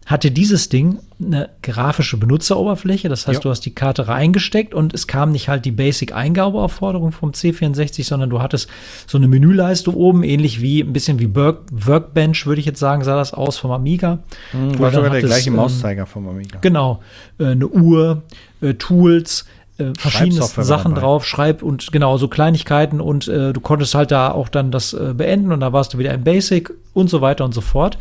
[0.06, 3.08] hatte dieses Ding eine grafische Benutzeroberfläche.
[3.08, 3.42] Das heißt, ja.
[3.42, 8.28] du hast die Karte reingesteckt und es kam nicht halt die Basic-Eingabeaufforderung vom C64, sondern
[8.30, 8.68] du hattest
[9.06, 13.04] so eine Menüleiste oben, ähnlich wie ein bisschen wie Work Workbench, würde ich jetzt sagen,
[13.04, 14.18] sah das aus vom Amiga.
[14.52, 16.58] Mhm, war sogar der gleiche ähm, Mauszeiger vom Amiga.
[16.60, 17.00] Genau.
[17.38, 18.22] Äh, eine Uhr,
[18.60, 19.46] äh, Tools,
[19.78, 24.32] äh, verschiedene Sachen drauf, Schreib und genau so Kleinigkeiten und äh, du konntest halt da
[24.32, 27.44] auch dann das äh, beenden und da warst du wieder im Basic und so weiter
[27.44, 27.98] und so fort.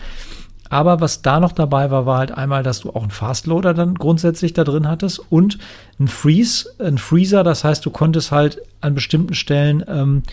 [0.71, 3.95] Aber was da noch dabei war, war halt einmal, dass du auch einen Fastloader dann
[3.95, 5.57] grundsätzlich da drin hattest und
[5.99, 7.43] ein Freeze, ein Freezer.
[7.43, 10.23] Das heißt, du konntest halt an bestimmten Stellen, ähm,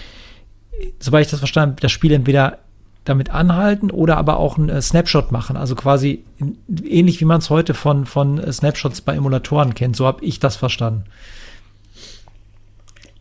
[1.01, 2.59] soweit ich das verstanden habe, das Spiel entweder
[3.05, 5.57] damit anhalten oder aber auch einen äh, Snapshot machen.
[5.57, 9.97] Also quasi in, ähnlich wie man es heute von, von äh, Snapshots bei Emulatoren kennt.
[9.97, 11.03] So habe ich das verstanden.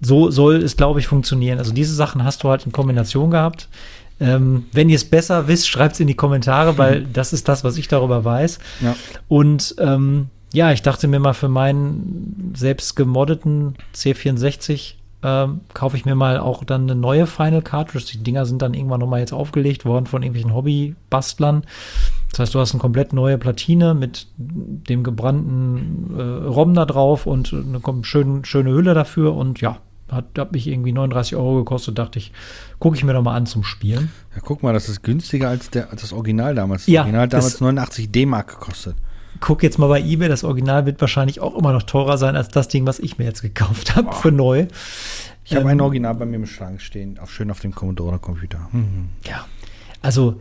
[0.01, 1.57] So soll es, glaube ich, funktionieren.
[1.57, 3.69] Also diese Sachen hast du halt in Kombination gehabt.
[4.19, 7.63] Ähm, wenn ihr es besser wisst, schreibt es in die Kommentare, weil das ist das,
[7.63, 8.59] was ich darüber weiß.
[8.81, 8.95] Ja.
[9.27, 16.05] Und ähm, ja, ich dachte mir mal für meinen selbst gemoddeten C64 ähm, kaufe ich
[16.05, 18.05] mir mal auch dann eine neue Final Cartridge.
[18.13, 21.63] Die Dinger sind dann irgendwann nochmal jetzt aufgelegt worden von irgendwelchen Hobbybastlern.
[22.31, 27.25] Das heißt, du hast eine komplett neue Platine mit dem gebrannten äh, ROM da drauf
[27.25, 29.77] und eine schön, schöne Hülle dafür und ja,
[30.09, 32.31] hat, hat mich irgendwie 39 Euro gekostet, dachte ich,
[32.79, 34.11] gucke ich mir doch mal an zum Spielen.
[34.35, 36.83] Ja, guck mal, das ist günstiger als, der, als das Original damals.
[36.83, 38.95] Das ja, Original hat damals 89 D-Mark gekostet.
[39.39, 42.49] Guck jetzt mal bei eBay, das Original wird wahrscheinlich auch immer noch teurer sein als
[42.49, 44.67] das Ding, was ich mir jetzt gekauft habe für neu.
[45.45, 48.69] Ich habe ähm, ein Original bei mir im Schrank stehen, auch schön auf dem Commodore-Computer.
[48.71, 49.09] Mhm.
[49.25, 49.45] Ja,
[50.01, 50.39] also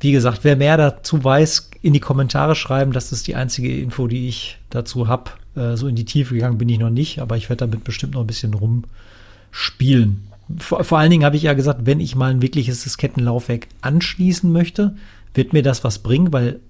[0.00, 2.92] wie gesagt, wer mehr dazu weiß, in die Kommentare schreiben.
[2.92, 5.30] Das ist die einzige Info, die ich dazu habe.
[5.56, 8.14] Äh, so in die Tiefe gegangen bin ich noch nicht, aber ich werde damit bestimmt
[8.14, 10.26] noch ein bisschen rumspielen.
[10.58, 14.50] Vor, vor allen Dingen habe ich ja gesagt, wenn ich mal ein wirkliches Diskettenlaufwerk anschließen
[14.50, 14.96] möchte,
[15.32, 16.60] wird mir das was bringen, weil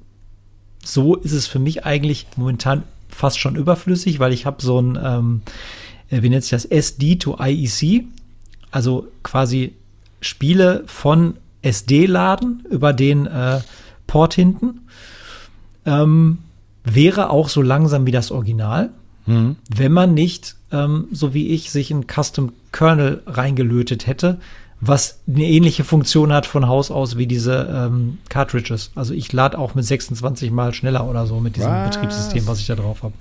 [0.84, 4.98] so ist es für mich eigentlich momentan fast schon überflüssig, weil ich habe so ein,
[5.02, 5.42] ähm,
[6.10, 8.04] äh, wie nennt sich das, SD to IEC,
[8.70, 9.74] also quasi
[10.20, 13.60] Spiele von SD laden über den äh,
[14.06, 14.82] Port hinten.
[15.86, 16.38] Ähm,
[16.84, 18.90] wäre auch so langsam wie das Original,
[19.26, 19.56] Mhm.
[19.74, 24.38] wenn man nicht, ähm, so wie ich, sich ein Custom Kernel reingelötet hätte,
[24.82, 28.90] was eine ähnliche Funktion hat von Haus aus wie diese ähm, Cartridges.
[28.94, 31.90] Also ich lade auch mit 26 mal schneller oder so mit diesem Was?
[31.94, 33.14] Betriebssystem, was ich da drauf habe.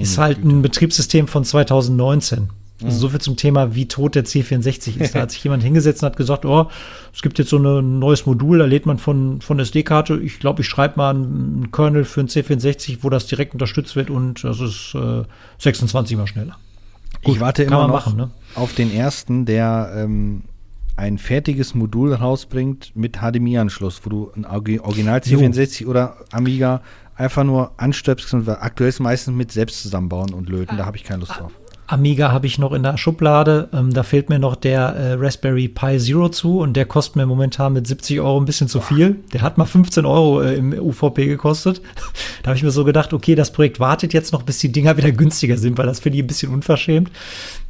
[0.00, 0.48] Ist halt Güte.
[0.54, 2.50] ein Betriebssystem von 2019.
[2.82, 5.14] Also so viel zum Thema, wie tot der C64 ist.
[5.14, 6.68] Da hat sich jemand hingesetzt und hat gesagt, oh,
[7.14, 10.20] es gibt jetzt so ein neues Modul, da lädt man von, von SD-Karte.
[10.20, 14.10] Ich glaube, ich schreibe mal einen Kernel für ein C64, wo das direkt unterstützt wird
[14.10, 15.22] und das ist äh,
[15.58, 16.58] 26 mal schneller.
[17.22, 18.30] ich warte immer noch machen, ne?
[18.54, 20.42] auf den ersten, der ähm,
[20.96, 26.82] ein fertiges Modul rausbringt mit HDMI-Anschluss, wo du ein Original C64 oder Amiga
[27.14, 30.76] einfach nur anstöpselst und aktuell ist meistens mit selbst zusammenbauen und löten.
[30.76, 31.52] Da habe ich keine Lust drauf.
[31.86, 33.68] Amiga habe ich noch in der Schublade.
[33.72, 37.26] Ähm, da fehlt mir noch der äh, Raspberry Pi Zero zu und der kostet mir
[37.26, 39.16] momentan mit 70 Euro ein bisschen zu viel.
[39.32, 41.80] Der hat mal 15 Euro äh, im UVP gekostet.
[42.42, 44.96] da habe ich mir so gedacht, okay, das Projekt wartet jetzt noch, bis die Dinger
[44.96, 47.10] wieder günstiger sind, weil das finde ich ein bisschen unverschämt.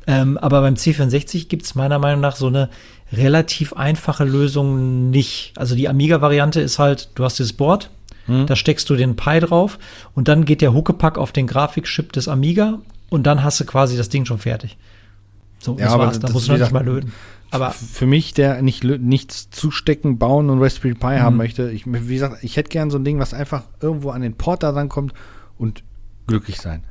[0.06, 2.70] Ähm, aber beim C64 gibt es meiner Meinung nach so eine
[3.12, 5.52] relativ einfache Lösung nicht.
[5.56, 7.90] Also die Amiga-Variante ist halt, du hast dieses Board,
[8.28, 9.78] da steckst du den Pi drauf
[10.16, 12.80] und dann geht der Huckepack auf den Grafikchip des Amiga
[13.10, 14.76] und dann hast du quasi das Ding schon fertig.
[15.58, 16.18] So, Ja, das aber war's.
[16.20, 17.12] Da musst du noch nicht mal löten.
[17.50, 21.20] Aber Für mich, der nicht nichts zustecken, bauen und Raspberry Pi Mhm.
[21.20, 24.20] haben möchte, ich, wie gesagt, ich hätte gern so ein Ding, was einfach irgendwo an
[24.22, 25.14] den Porter rankommt
[25.56, 25.82] und
[26.26, 26.82] glücklich sein.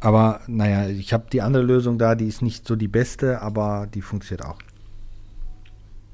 [0.00, 3.86] Aber naja, ich habe die andere Lösung da, die ist nicht so die beste, aber
[3.92, 4.58] die funktioniert auch.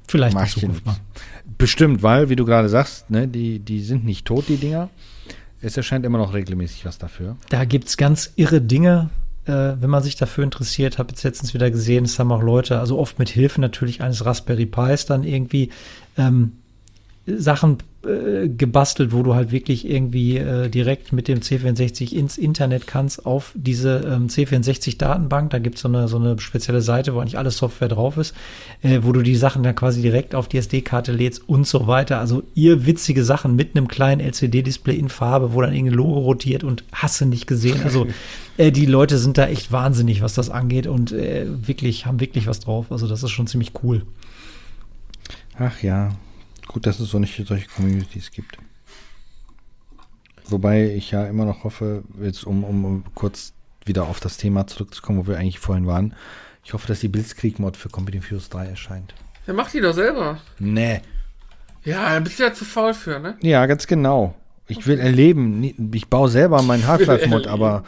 [0.07, 0.95] vielleicht Mach ich mal.
[1.57, 4.89] Bestimmt, weil, wie du gerade sagst, ne, die, die sind nicht tot, die Dinger.
[5.61, 7.37] Es erscheint immer noch regelmäßig was dafür.
[7.49, 9.09] Da gibt's ganz irre Dinge,
[9.45, 10.97] äh, wenn man sich dafür interessiert.
[10.97, 14.25] Habe jetzt letztens wieder gesehen, es haben auch Leute, also oft mit Hilfe natürlich eines
[14.25, 15.69] Raspberry Pis dann irgendwie
[16.17, 16.53] ähm,
[17.25, 22.85] Sachen äh, gebastelt, wo du halt wirklich irgendwie äh, direkt mit dem C64 ins Internet
[22.85, 25.49] kannst auf diese ähm, C64-Datenbank.
[25.51, 28.35] Da gibt's so eine, so eine spezielle Seite, wo eigentlich alle Software drauf ist,
[28.81, 32.19] äh, wo du die Sachen dann quasi direkt auf die SD-Karte lädst und so weiter.
[32.19, 36.65] Also ihr witzige Sachen mit einem kleinen LCD-Display in Farbe, wo dann irgendein Logo rotiert
[36.65, 37.83] und hast du nicht gesehen.
[37.85, 38.07] Also
[38.57, 42.47] äh, die Leute sind da echt wahnsinnig, was das angeht und äh, wirklich, haben wirklich
[42.47, 42.91] was drauf.
[42.91, 44.01] Also das ist schon ziemlich cool.
[45.57, 46.09] Ach ja,
[46.67, 48.57] gut, dass es so nicht solche Communities gibt.
[50.47, 53.53] Wobei ich ja immer noch hoffe, jetzt um, um, um kurz
[53.85, 56.13] wieder auf das Thema zurückzukommen, wo wir eigentlich vorhin waren.
[56.63, 59.13] Ich hoffe, dass die Blitzkrieg-Mod für Company Fuse 3 erscheint.
[59.45, 60.39] Der macht die doch selber.
[60.59, 61.01] Nee.
[61.83, 63.37] Ja, da bist du ja zu faul für, ne?
[63.41, 64.35] Ja, ganz genau.
[64.67, 65.91] Ich will erleben.
[65.93, 67.83] Ich baue selber meinen Half-Life-Mod, aber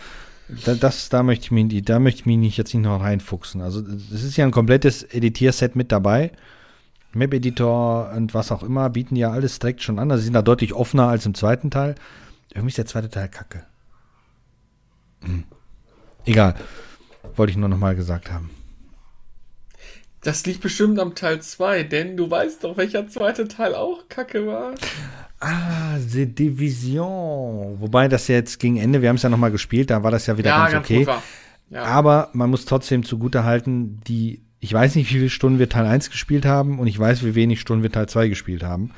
[0.66, 3.62] da, das, da möchte ich mich, da möchte ich mich nicht jetzt nicht noch reinfuchsen.
[3.62, 3.82] Also
[4.14, 6.32] es ist ja ein komplettes Editierset mit dabei.
[7.16, 10.12] Map-Editor und was auch immer bieten ja alles direkt schon an.
[10.12, 11.96] Also sie sind da deutlich offener als im zweiten Teil.
[12.54, 13.64] Irgendwie ist der zweite Teil kacke.
[15.24, 15.44] Hm.
[16.26, 16.56] Egal.
[17.36, 18.50] Wollte ich nur noch mal gesagt haben.
[20.22, 24.48] Das liegt bestimmt am Teil 2, denn du weißt doch, welcher zweite Teil auch kacke
[24.48, 24.74] war.
[25.40, 27.80] Ah, The Division.
[27.80, 30.10] Wobei das ja jetzt gegen Ende, wir haben es ja noch mal gespielt, da war
[30.10, 31.08] das ja wieder ja, ganz, ganz okay.
[31.70, 31.84] Ja.
[31.84, 35.86] Aber man muss trotzdem zugute halten, die, ich weiß nicht, wie viele Stunden wir Teil
[35.86, 38.90] 1 gespielt haben und ich weiß, wie wenig Stunden wir Teil 2 gespielt haben.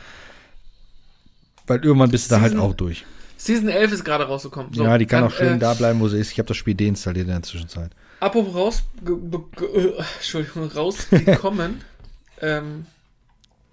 [1.68, 3.05] Weil irgendwann bist du da halt auch durch.
[3.36, 4.74] Season 11 ist gerade rausgekommen.
[4.74, 6.32] So, ja, die kann dann, auch schön äh, da bleiben, wo sie ist.
[6.32, 7.91] Ich habe das Spiel deinstalliert in der Zwischenzeit.
[8.22, 11.82] Apropos raus, äh, Entschuldigung, rausgekommen.
[12.41, 12.86] ähm,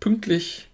[0.00, 0.68] pünktlich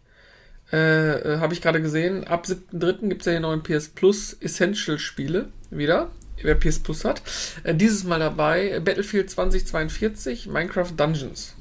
[0.73, 3.09] äh, äh, habe ich gerade gesehen, ab 7.3.
[3.09, 6.11] gibt es ja die neuen PS Plus Essential-Spiele wieder.
[6.43, 7.22] Wer PS Plus hat.
[7.64, 11.55] Äh, dieses Mal dabei Battlefield 2042, Minecraft Dungeons.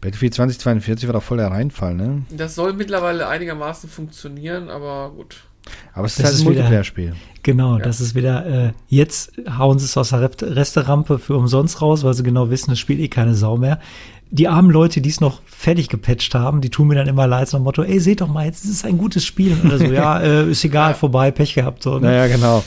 [0.00, 2.22] Battlefield 2042 war doch voll der Reinfall, ne?
[2.30, 5.36] Das soll mittlerweile einigermaßen funktionieren, aber gut.
[5.94, 7.14] Aber es ist Das halt ein ist wieder- Multiplayer-Spiel.
[7.42, 7.84] Genau, Ja.
[7.84, 12.04] das ist wieder, äh, jetzt hauen sie es aus der Rest- Resterampe für umsonst raus,
[12.04, 13.80] weil sie genau wissen, es spielt eh keine Sau mehr.
[14.30, 17.48] Die armen Leute, die es noch fertig gepatcht haben, die tun mir dann immer leid,
[17.48, 19.56] so dem Motto, ey, seht doch mal, jetzt ist es ein gutes Spiel.
[19.64, 21.82] Oder so, ja, äh, ist egal, vorbei, Pech gehabt.
[21.82, 22.06] So, ne?
[22.08, 22.64] Naja, genau.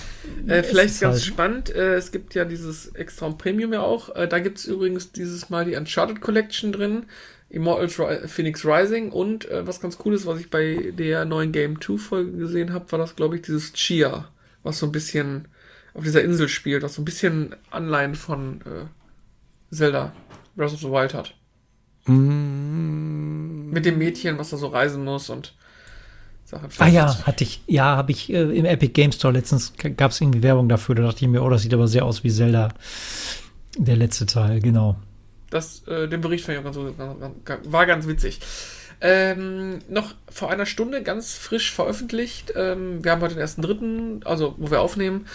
[0.50, 4.16] Äh, vielleicht ist ganz halt- spannend, äh, es gibt ja dieses Extra Premium ja auch.
[4.16, 7.06] Äh, da gibt es übrigens dieses Mal die Uncharted Collection drin,
[7.50, 11.52] Immortals Ri Phoenix Rising und äh, was ganz cool ist, was ich bei der neuen
[11.52, 14.30] Game 2 Folge gesehen habe, war das, glaube ich, dieses Chia,
[14.64, 15.48] was so ein bisschen
[15.96, 18.86] auf dieser Insel spielt, was so ein bisschen Anleihen von äh,
[19.76, 20.14] Zelda
[20.56, 21.34] Breath of the Wild hat.
[22.06, 25.56] Mm, Mit dem Mädchen, was da so reisen muss und.
[26.80, 30.22] Ah ja, hatte ich, ja, habe ich äh, im Epic Game Store letztens gab es
[30.22, 30.96] irgendwie Werbung dafür.
[30.96, 32.70] Da dachte ich mir, oh, das sieht aber sehr aus wie Zelda.
[33.78, 34.96] Der letzte Teil, genau.
[35.50, 38.40] Das, äh, den Bericht fand ich auch ganz, ganz, ganz, war ganz witzig.
[39.02, 42.54] Ähm, noch vor einer Stunde ganz frisch veröffentlicht.
[42.56, 45.26] Ähm, wir haben heute den ersten dritten, also wo wir aufnehmen.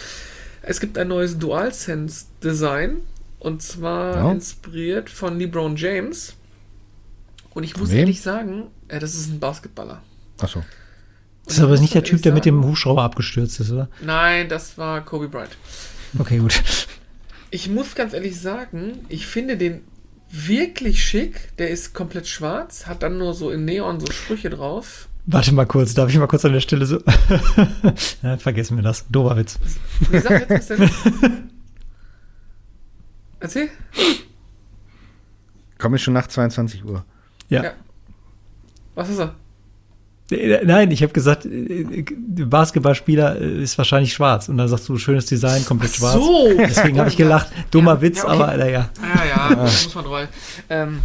[0.61, 2.97] Es gibt ein neues DualSense-Design.
[3.39, 4.31] Und zwar Ja.
[4.31, 6.35] inspiriert von LeBron James.
[7.53, 7.99] Und ich muss wem?
[7.99, 10.01] ehrlich sagen, äh, das ist ein Basketballer.
[10.39, 10.63] Achso.
[11.45, 13.89] Das ist aber Ich nicht der Typ, der mit dem Hubschrauber abgestürzt ist, oder?
[14.01, 15.55] Nein, das war Kobe Bryant.
[16.17, 16.63] Okay, gut.
[17.51, 19.81] Ich muss ganz ehrlich sagen, ich finde den
[20.31, 21.55] wirklich schick.
[21.57, 25.07] Der ist komplett schwarz, hat dann nur so in Neon so Sprüche drauf.
[25.27, 27.01] Warte mal kurz, darf ich mal kurz an der Stelle so.
[28.23, 29.05] ja, vergessen wir das.
[29.09, 29.57] Dober Witz.
[30.11, 30.89] Wie sagt jetzt was denn?
[33.39, 33.69] Erzähl?
[35.77, 37.05] Komme ich schon nach 22 Uhr.
[37.49, 37.63] Ja.
[37.63, 37.73] Ja.
[38.93, 39.35] Was ist er?
[40.31, 44.49] Äh, Nein, ich habe gesagt, äh, der Basketballspieler äh, ist wahrscheinlich schwarz.
[44.49, 46.13] Und dann sagst du, schönes Design, komplett Ach schwarz.
[46.15, 46.47] so.
[46.57, 47.47] Deswegen habe ich gelacht.
[47.71, 48.33] Dummer Ja, Witz, ja, okay.
[48.33, 48.89] aber Alter, ja.
[49.01, 50.27] Ja, ja, da muss man drauf.
[50.69, 51.01] Ähm,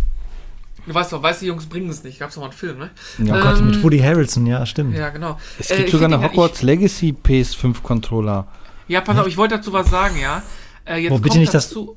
[0.86, 2.18] du weißt doch, weiße Jungs bringen es nicht.
[2.18, 2.90] Gab's doch mal einen Film, ne?
[3.24, 3.36] Ja.
[3.38, 4.96] Oh Gott, Ähm, mit Woody Harrelson, ja, stimmt.
[4.96, 5.38] Ja, genau.
[5.58, 8.46] Es Äh, gibt ich sogar eine ihn- Hogwarts Legacy PS5 Controller.
[8.88, 10.42] Ich, ja, pass auf, ich wollte dazu was sagen, ja.
[10.86, 11.96] Äh, jetzt Oh, bitte kommt nicht dazu,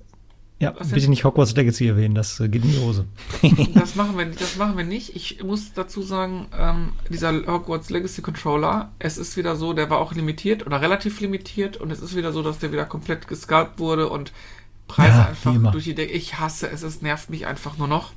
[0.64, 0.90] Ja, denn?
[0.92, 3.06] bitte nicht Hogwarts Legacy erwähnen, das äh, geht in die Hose.
[3.74, 5.16] Das machen wir, das machen wir nicht.
[5.16, 10.00] Ich muss dazu sagen, ähm, dieser Hogwarts Legacy Controller, es ist wieder so, der war
[10.00, 13.80] auch limitiert oder relativ limitiert und es ist wieder so, dass der wieder komplett gescalpt
[13.80, 14.32] wurde und
[14.88, 16.14] Preise Ja, einfach durch die Decke.
[16.14, 18.12] Ich hasse es, es nervt mich einfach nur noch.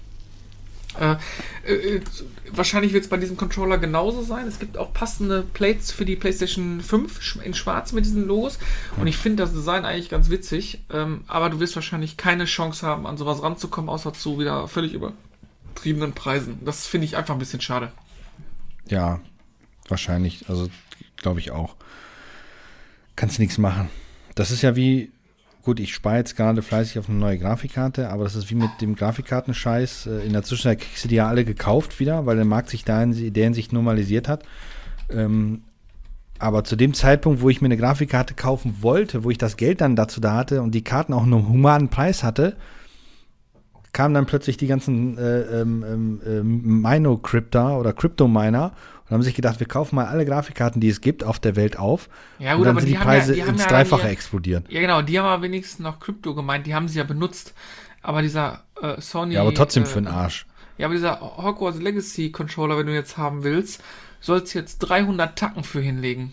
[1.00, 1.16] Äh,
[1.72, 2.00] äh,
[2.52, 4.46] wahrscheinlich wird es bei diesem Controller genauso sein.
[4.46, 8.58] Es gibt auch passende Plates für die PlayStation 5 sch- in schwarz mit diesen Logos.
[8.96, 10.80] Und ich finde das Design eigentlich ganz witzig.
[10.92, 14.94] Ähm, aber du wirst wahrscheinlich keine Chance haben, an sowas ranzukommen, außer zu wieder völlig
[14.94, 16.58] übertriebenen Preisen.
[16.64, 17.92] Das finde ich einfach ein bisschen schade.
[18.88, 19.20] Ja,
[19.88, 20.48] wahrscheinlich.
[20.48, 20.70] Also,
[21.16, 21.74] glaube ich auch.
[23.16, 23.88] Kannst nichts machen.
[24.34, 25.10] Das ist ja wie,
[25.66, 28.70] gut, ich spare jetzt gerade fleißig auf eine neue Grafikkarte, aber das ist wie mit
[28.80, 30.06] dem Grafikkartenscheiß.
[30.06, 32.84] Äh, In der Zwischenzeit kriegst du die ja alle gekauft wieder, weil der Markt sich
[32.84, 34.44] da in der Hinsicht normalisiert hat.
[35.10, 35.62] Ähm,
[36.38, 39.80] aber zu dem Zeitpunkt, wo ich mir eine Grafikkarte kaufen wollte, wo ich das Geld
[39.80, 42.56] dann dazu da hatte und die Karten auch einen humanen Preis hatte,
[43.92, 48.72] kamen dann plötzlich die ganzen äh, ähm, ähm, ähm, Mino-Crypter oder Crypto-Miner
[49.08, 51.78] und haben sich gedacht, wir kaufen mal alle Grafikkarten, die es gibt auf der Welt
[51.78, 52.08] auf.
[52.38, 53.68] Ja, und gut, dann aber sind die die haben ja- Preise die haben ins ja
[53.68, 54.70] Dreifache explodiert.
[54.70, 57.54] Ja, genau, die haben aber wenigstens noch Krypto gemeint, die haben sie ja benutzt.
[58.02, 59.34] Aber dieser äh, Sony.
[59.34, 60.46] Ja, aber trotzdem äh, für den Arsch.
[60.78, 63.82] Ja, aber dieser Hogwarts Legacy Controller, wenn du jetzt haben willst,
[64.20, 66.32] sollst jetzt 300 Tacken für hinlegen.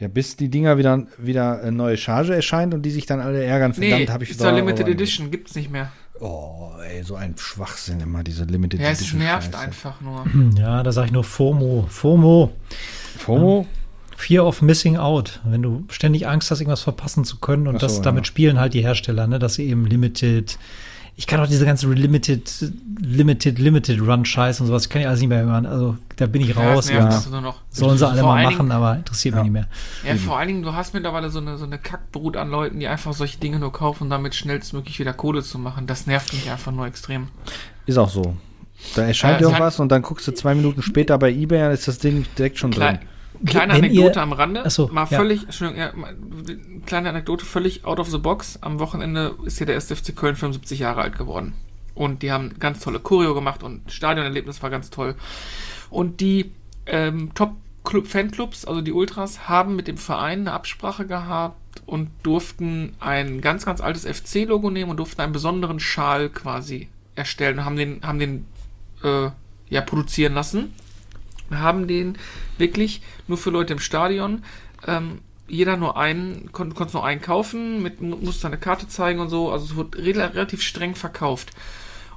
[0.00, 3.42] Ja, bis die Dinger wieder, wieder eine neue Charge erscheint und die sich dann alle
[3.44, 3.72] ärgern.
[3.76, 5.92] Nee, Verdammt, habe ich ist ja da- Limited Edition, gibt's nicht mehr.
[6.20, 9.20] Oh, ey, so ein Schwachsinn immer, diese Limited Ja, es Edition.
[9.20, 9.58] nervt Scheiße.
[9.58, 10.24] einfach nur.
[10.58, 11.86] Ja, da sage ich nur FOMO.
[11.88, 12.52] FOMO.
[13.18, 13.66] FOMO?
[14.16, 15.40] Fear of Missing Out.
[15.44, 18.02] Wenn du ständig Angst hast, irgendwas verpassen zu können und so, das ja.
[18.02, 20.56] damit spielen halt die Hersteller, ne, dass sie eben Limited.
[21.16, 25.06] Ich kann auch diese ganze Limited, Limited, Limited Run Scheiß und sowas, ich kann ich
[25.06, 25.64] alles nicht mehr hören.
[25.64, 26.90] Also da bin ich raus.
[26.90, 27.60] Ja, das nur noch.
[27.70, 29.42] Sollen sie alle mal machen, Dingen- aber interessiert Ja.
[29.44, 29.68] mich nicht mehr.
[30.12, 32.88] Ja, vor allen Dingen, du hast mittlerweile so eine, so eine Kackbrut an Leuten, die
[32.88, 35.86] einfach solche Dinge nur kaufen, um damit schnellstmöglich wieder Kohle zu machen.
[35.86, 37.28] Das nervt mich einfach nur extrem.
[37.86, 38.34] Ist auch so.
[38.96, 41.86] Da erscheint Äh, irgendwas und dann guckst du zwei Minuten später bei Ebay, dann ist
[41.86, 43.08] das Ding direkt schon Klei drin.
[43.44, 44.62] Kleine Wenn Anekdote ihr- am Rande.
[44.64, 45.16] Ach so, mal ja.
[45.18, 46.16] völlig, Entschuldigung, ja, mal-
[46.86, 48.58] kleine Anekdote, völlig out of the box.
[48.62, 51.54] Am Wochenende ist hier der SFC Köln 75 Jahre alt geworden.
[51.94, 55.14] Und die haben ganz tolle Choreo gemacht und Stadionerlebnis war ganz toll.
[55.90, 56.50] Und die
[56.86, 61.56] ähm, Top-Fanclubs, also die Ultras, haben mit dem Verein eine Absprache gehabt
[61.86, 67.58] und durften ein ganz, ganz altes FC-Logo nehmen und durften einen besonderen Schal quasi erstellen
[67.60, 68.46] und haben den, haben den
[69.04, 69.28] äh,
[69.70, 70.72] ja, produzieren lassen.
[71.50, 72.16] Haben den
[72.58, 74.42] wirklich nur für Leute im Stadion.
[74.86, 79.20] Ähm, jeder nur einen, kon konntest nur einen kaufen, mit, mu- musste eine Karte zeigen
[79.20, 79.50] und so.
[79.52, 81.50] Also es wurde rela- relativ streng verkauft.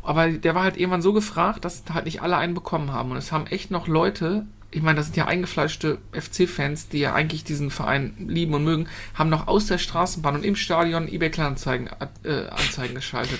[0.01, 3.11] Aber der war halt irgendwann so gefragt, dass halt nicht alle einen bekommen haben.
[3.11, 7.13] Und es haben echt noch Leute, ich meine, das sind ja eingefleischte FC-Fans, die ja
[7.13, 11.29] eigentlich diesen Verein lieben und mögen, haben noch aus der Straßenbahn und im Stadion eBay
[11.29, 11.89] Kleinanzeigen
[12.23, 13.39] äh, Anzeigen geschaltet.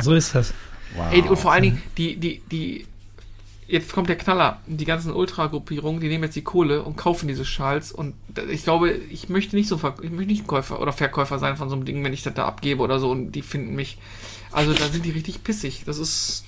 [0.00, 0.52] So ist das.
[0.96, 1.12] Wow.
[1.12, 2.86] Ey, und vor allen Dingen, die, die, die,
[3.66, 7.44] jetzt kommt der Knaller, die ganzen Ultra-Gruppierungen, die nehmen jetzt die Kohle und kaufen diese
[7.44, 8.14] Schals und
[8.50, 11.68] ich glaube, ich möchte nicht so, Ver- ich möchte nicht Käufer oder Verkäufer sein von
[11.68, 13.98] so einem Ding, wenn ich das da abgebe oder so und die finden mich,
[14.52, 16.44] also da sind die richtig pissig, das ist,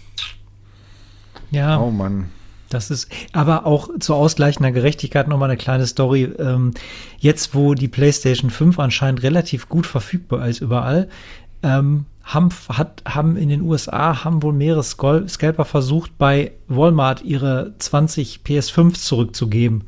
[1.51, 1.79] Ja.
[1.81, 2.31] Oh Mann.
[2.69, 6.25] Das ist aber auch zur ausgleichender Gerechtigkeit nochmal eine kleine Story.
[6.25, 6.73] Ähm,
[7.19, 11.09] jetzt, wo die PlayStation 5 anscheinend relativ gut verfügbar ist überall,
[11.63, 17.73] ähm, haben, hat, haben in den USA haben wohl mehrere Scalper versucht, bei Walmart ihre
[17.79, 19.85] 20 PS5 zurückzugeben.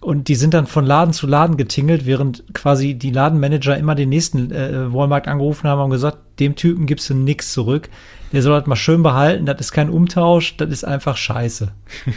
[0.00, 4.08] und die sind dann von Laden zu Laden getingelt, während quasi die Ladenmanager immer den
[4.08, 7.90] nächsten äh, Walmart angerufen haben und gesagt, dem Typen gibst du nix zurück.
[8.32, 11.72] Der soll das mal schön behalten, das ist kein Umtausch, das ist einfach scheiße.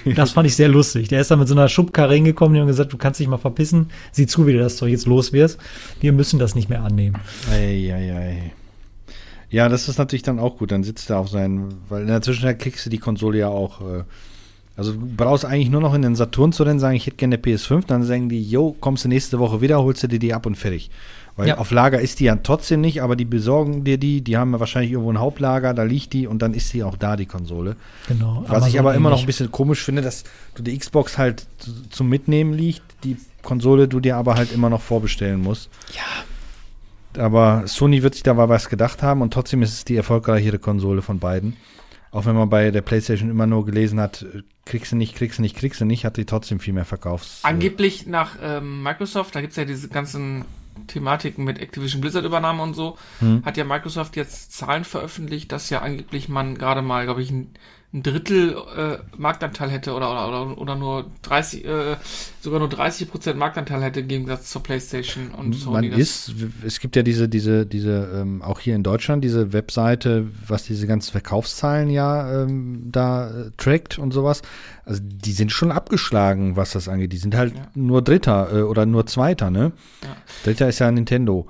[0.15, 1.09] Das fand ich sehr lustig.
[1.09, 3.37] Der ist dann mit so einer Schubkarre hingekommen und haben gesagt, du kannst dich mal
[3.37, 5.59] verpissen, sieh zu, wie du das Zeug jetzt los wirst.
[5.99, 7.17] Wir müssen das nicht mehr annehmen.
[7.51, 8.53] Ei, ei, ei.
[9.53, 10.71] Ja, das ist natürlich dann auch gut.
[10.71, 13.81] Dann sitzt er auf seinen, weil in der Zwischenzeit kriegst du die Konsole ja auch.
[13.81, 14.03] Äh,
[14.75, 17.35] also du brauchst eigentlich nur noch in den Saturn zu rennen, sagen, ich hätte gerne
[17.35, 20.33] eine PS5, dann sagen die, yo, kommst du nächste Woche wieder, holst du dir die
[20.33, 20.89] ab und fertig.
[21.35, 21.57] Weil Ja.
[21.59, 24.59] auf Lager ist die ja trotzdem nicht, aber die besorgen dir die, die haben ja
[24.59, 27.75] wahrscheinlich irgendwo ein Hauptlager, da liegt die und dann ist sie auch da, die Konsole.
[28.07, 28.45] Genau.
[28.47, 30.23] Was ich Amazon aber immer noch ein bisschen komisch finde, dass
[30.55, 31.45] du die Xbox halt
[31.91, 35.69] zum Mitnehmen liegt, die Konsole du dir aber halt immer noch vorbestellen musst.
[35.95, 36.01] Ja.
[37.17, 40.59] Aber Sony wird sich da mal was gedacht haben und trotzdem ist es die erfolgreichere
[40.59, 41.55] Konsole von beiden.
[42.11, 45.39] Auch wenn man bei der PlayStation immer nur gelesen hat, äh, kriegst du nicht, kriegst
[45.39, 47.27] du nicht, kriegst du nicht, hat die trotzdem viel mehr verkauft.
[47.41, 50.45] Angeblich nach ähm, Microsoft, da gibt's ja diese ganzen
[50.87, 53.43] Thematiken mit Activision Blizzard Übernahme und so, Hm.
[53.45, 57.33] hat ja Microsoft jetzt Zahlen veröffentlicht, dass ja angeblich man gerade mal, glaube ich,
[57.93, 61.95] ein, Drittel äh, Marktanteil hätte oder, oder, oder, oder nur 30, äh,
[62.41, 65.89] sogar nur 30 Prozent Marktanteil hätte im Gegensatz zur PlayStation und Sony.
[65.89, 66.33] Man ist,
[66.65, 70.87] es gibt ja diese, diese, diese, ähm, auch hier in Deutschland, diese Webseite, was diese
[70.87, 74.41] ganzen Verkaufszahlen ja ähm, da äh, trackt und sowas.
[74.85, 77.13] Also die sind schon abgeschlagen, was das angeht.
[77.13, 77.67] Die sind halt Ja.
[77.75, 79.71] nur Dritter äh, oder nur Zweiter, ne?
[80.01, 80.09] Ja.
[80.43, 81.47] Dritter ist ja Nintendo.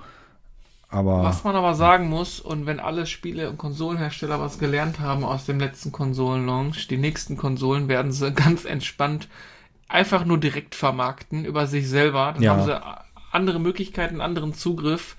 [0.93, 5.23] Aber Was man aber sagen muss, und wenn alle Spiele- und Konsolenhersteller was gelernt haben
[5.23, 9.27] aus dem letzten Konsolenlaunch, die nächsten Konsolen werden sie ganz entspannt
[9.89, 12.31] einfach nur direkt vermarkten über sich selber.
[12.33, 12.51] Dann Ja.
[12.55, 12.81] haben sie
[13.31, 15.15] andere Möglichkeiten, anderen Zugriff.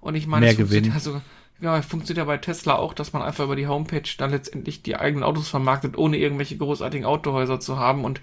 [0.00, 0.94] Und ich meine, Mehr es funktioniert Gewinn.
[0.94, 1.20] Also,
[1.60, 4.96] ja, funktioniert ja bei Tesla auch, dass man einfach über die Homepage dann letztendlich die
[4.96, 8.04] eigenen Autos vermarktet, ohne irgendwelche großartigen Autohäuser zu haben.
[8.04, 8.20] Und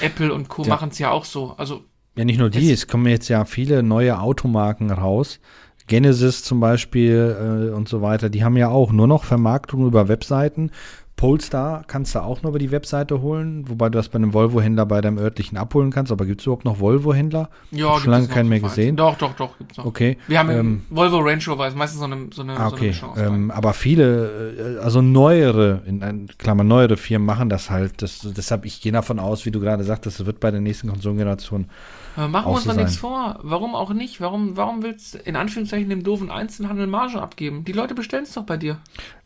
[0.00, 0.62] Apple und Co.
[0.62, 0.68] Ja.
[0.70, 1.54] machen es ja auch so.
[1.56, 1.84] Also
[2.16, 5.38] ja, nicht nur die, Es- es kommen jetzt ja viele neue Automarken raus.
[5.86, 10.08] Genesis zum Beispiel äh, und so weiter, die haben ja auch nur noch Vermarktung über
[10.08, 10.70] Webseiten.
[11.14, 14.84] Polestar kannst du auch nur über die Webseite holen, wobei du das bei einem Volvo-Händler
[14.84, 16.12] bei deinem örtlichen abholen kannst.
[16.12, 17.48] Aber gibt es überhaupt noch Volvo-Händler?
[17.70, 18.96] Ja, gibt schon lange es keinen mehr gesehen.
[18.96, 19.86] Doch, doch, doch, gibt's noch.
[19.86, 20.18] Okay.
[20.28, 22.76] Wir haben ähm, im Volvo Range Rover, ist meistens so eine, so eine, Ah, so
[22.76, 22.94] eine okay.
[23.02, 28.02] Aus ähm, aber viele, äh, also neuere, in ein- Klammer neuere Firmen machen das halt.
[28.02, 30.88] Das, deshalb, ich gehe davon aus, wie du gerade sagtest, das wird bei der nächsten
[30.88, 31.68] Konsolengeneration.
[32.16, 33.38] Aber machen wir uns so doch nichts vor.
[33.42, 34.20] Warum auch nicht?
[34.20, 37.64] Warum, warum willst du in Anführungszeichen dem doofen Einzelhandel Marge abgeben?
[37.64, 38.78] Die Leute bestellen es doch bei dir.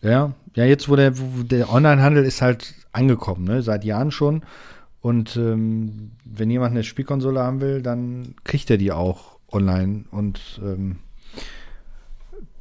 [0.03, 3.62] Ja, ja, jetzt wo der, wo der Onlinehandel ist halt angekommen, ne?
[3.62, 4.43] Seit Jahren schon.
[5.01, 10.05] Und ähm, wenn jemand eine Spielkonsole haben will, dann kriegt er die auch online.
[10.11, 10.97] Und ähm,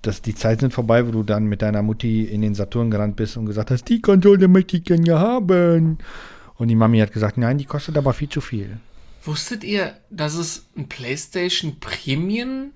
[0.01, 3.15] das, die Zeit sind vorbei, wo du dann mit deiner Mutti in den Saturn gerannt
[3.15, 5.97] bist und gesagt hast, die Konsole möchte ich gerne haben.
[6.55, 8.79] Und die Mami hat gesagt, nein, die kostet aber viel zu viel.
[9.23, 12.71] Wusstet ihr, dass es ein PlayStation Premium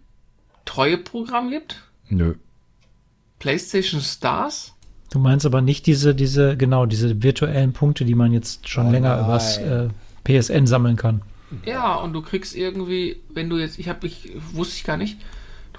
[0.65, 1.81] Treueprogramm gibt?
[2.09, 2.35] Nö.
[3.39, 4.73] PlayStation Stars?
[5.11, 8.91] Du meinst aber nicht diese, diese, genau, diese virtuellen Punkte, die man jetzt schon Oh
[8.91, 9.25] länger nein.
[9.25, 9.89] übers äh,
[10.23, 11.21] PSN sammeln kann.
[11.65, 15.17] Ja, und du kriegst irgendwie, wenn du jetzt, ich habe, ich wusste ich gar nicht,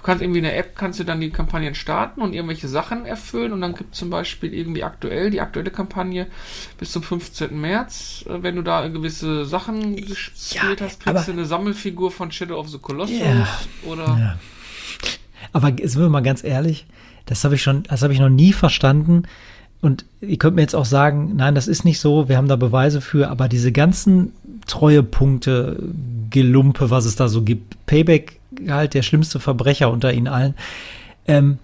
[0.05, 3.51] kannst irgendwie in der App, kannst du dann die Kampagnen starten und irgendwelche Sachen erfüllen
[3.53, 6.27] und dann gibt zum Beispiel irgendwie aktuell, die aktuelle Kampagne
[6.77, 7.59] bis zum 15.
[7.59, 12.59] März, äh, wenn du da gewisse Sachen gespielt hast, kriegst du eine Sammelfigur von Shadow
[12.59, 13.47] of the Colossus Ja.
[13.85, 14.39] oder Ja.
[15.51, 16.85] Aber sind wir mal ganz ehrlich,
[17.25, 19.23] das habe ich schon, das habe ich noch nie verstanden.
[19.81, 22.55] Und ihr könnt mir jetzt auch sagen, nein, das ist nicht so, wir haben da
[22.55, 24.33] Beweise für, aber diese ganzen
[24.67, 25.81] Treuepunkte,
[26.29, 30.55] Gelumpe, was es da so gibt, Payback halt der schlimmste Verbrecher unter ihnen allen,
[31.27, 31.59] ähm,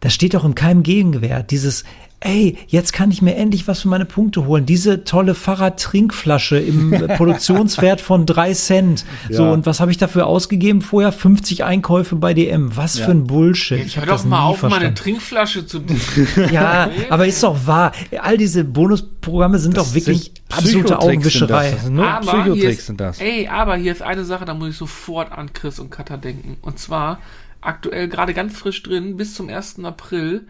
[0.00, 1.50] das steht doch in keinem Gegenwert.
[1.50, 1.84] Dieses,
[2.20, 4.66] ey, jetzt kann ich mir endlich was für meine Punkte holen.
[4.66, 9.04] Diese tolle Fahrradtrinkflasche im Produktionswert von drei Cent.
[9.30, 9.52] So, Ja.
[9.52, 10.80] und was habe ich dafür ausgegeben?
[10.82, 12.76] Vorher 50 Einkäufe bei DM.
[12.76, 13.04] Was Ja.
[13.06, 13.78] für ein Bullshit.
[13.78, 14.94] Jetzt hör hab doch das mal auf, meine verstanden.
[14.96, 15.80] Trinkflasche zu.
[16.52, 17.92] Ja, aber ist doch wahr.
[18.20, 21.64] All diese Bonusprogramme sind doch wirklich sind absolute Psychotricks sind Augenwischerei.
[21.66, 21.74] Das.
[21.74, 23.20] das sind nur aber hier Psychotricks ist, sind das.
[23.20, 26.56] Ey, aber hier ist eine Sache, da muss ich sofort an Chris und Katha denken.
[26.62, 27.20] Und zwar
[27.60, 29.84] aktuell gerade ganz frisch drin, bis zum 1.
[29.84, 30.46] April.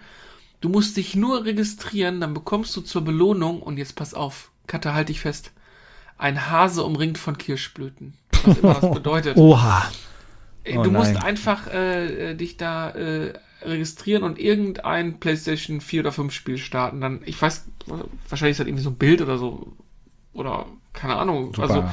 [0.60, 4.92] Du musst dich nur registrieren, dann bekommst du zur Belohnung, und jetzt pass auf, Katha,
[4.92, 5.52] halt dich fest,
[6.16, 8.14] ein Hase umringt von Kirschblüten.
[8.44, 9.36] Was immer das bedeutet.
[9.36, 9.90] Oha.
[10.76, 11.22] Oh du musst nein.
[11.22, 13.32] einfach äh, äh, dich da äh,
[13.62, 17.00] registrieren und irgendein PlayStation 4 oder 5 Spiel starten.
[17.00, 17.66] Dann, ich weiß,
[18.28, 19.72] wahrscheinlich ist das irgendwie so ein Bild oder so.
[20.32, 21.54] Oder keine Ahnung.
[21.54, 21.62] Super.
[21.62, 21.84] Also,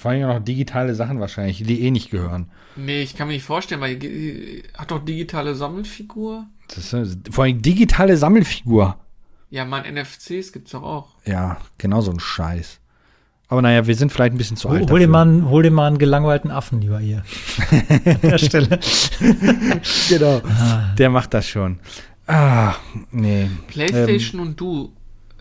[0.00, 2.50] Vor allem auch noch digitale Sachen wahrscheinlich, die eh nicht gehören.
[2.74, 6.46] nee, ich kann mir nicht vorstellen, weil äh, hat doch digitale Sammelfigur.
[6.74, 8.96] Das ist, vor allem digitale Sammelfigur.
[9.50, 11.08] Ja, man, NFCs gibt's doch auch.
[11.26, 12.80] Ja, genau so ein Scheiß.
[13.48, 14.84] Aber naja, wir sind vielleicht ein bisschen zu alt.
[14.84, 17.22] Hol, hol, dir mal, einen- hol dir mal einen gelangweilten Affen lieber hier.
[18.06, 18.78] An der Stelle.
[20.08, 20.40] genau.
[20.96, 21.78] Der macht das schon.
[22.26, 22.74] Ah,
[23.10, 23.50] nee.
[23.66, 24.92] PlayStation und du.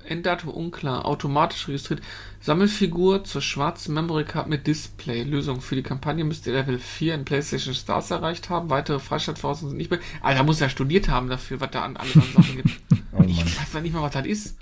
[0.10, 1.06] Enddatum unklar.
[1.06, 2.02] Automatisch registriert.
[2.42, 5.24] Sammelfigur zur schwarzen Memory Card mit Display.
[5.24, 8.70] Lösung für die Kampagne müsst ihr Level 4 in PlayStation Stars erreicht haben.
[8.70, 10.00] Weitere Freischaltvoraussetzungen sind nicht mehr.
[10.22, 12.80] Alter, muss ja studiert haben dafür, was da an anderen Sachen gibt.
[13.12, 14.58] Oh Ich weiß ja nicht mal, was das ist.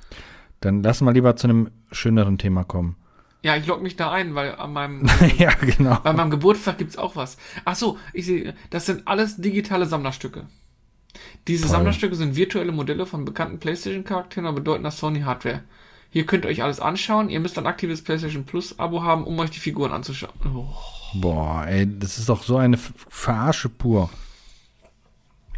[0.60, 2.96] Dann lassen wir lieber zu einem schöneren Thema kommen.
[3.44, 5.06] Ja, ich log mich da ein, weil an meinem,
[5.38, 6.00] ja, genau.
[6.04, 7.38] bei meinem Geburtstag gibt's auch was.
[7.66, 10.48] Ach so, ich sehe, das sind alles digitale Sammlerstücke.
[11.48, 11.72] Diese Toll.
[11.72, 15.64] Sammlerstücke sind virtuelle Modelle von bekannten PlayStation-Charakteren und bedeuten das Sony-Hardware.
[16.10, 17.30] Hier könnt ihr euch alles anschauen.
[17.30, 20.34] Ihr müsst ein aktives PlayStation Plus-Abo haben, um euch die Figuren anzuschauen.
[20.54, 20.68] Oh.
[21.14, 24.10] Boah, ey, das ist doch so eine Ver- Verarsche pur.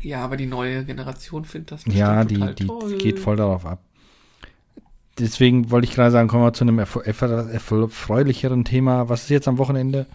[0.02, 2.98] Ja, aber die neue Generation findet das Ja, die, total die toll.
[2.98, 3.80] geht voll darauf ab.
[5.18, 9.10] Deswegen wollte ich gerade sagen, kommen wir zu einem erfre- erfre- erfreulicheren Thema.
[9.10, 10.06] Was ist jetzt am Wochenende?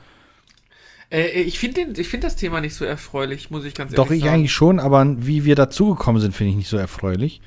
[1.11, 4.21] Äh, ich finde find das Thema nicht so erfreulich, muss ich ganz ehrlich Doch, ich
[4.23, 4.35] sagen.
[4.35, 7.41] eigentlich schon, aber wie wir dazugekommen sind, finde ich nicht so erfreulich.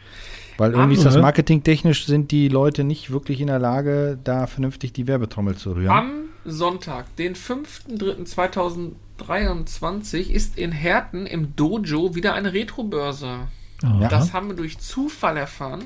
[0.57, 4.91] Weil irgendwie ist das marketingtechnisch sind die Leute nicht wirklich in der Lage, da vernünftig
[4.91, 5.91] die Werbetrommel zu rühren.
[5.91, 13.41] Am Sonntag, den 5.3.2023, ist in Herten im Dojo wieder eine Retro-Börse.
[13.83, 14.07] Ja.
[14.07, 15.83] Das haben wir durch Zufall erfahren.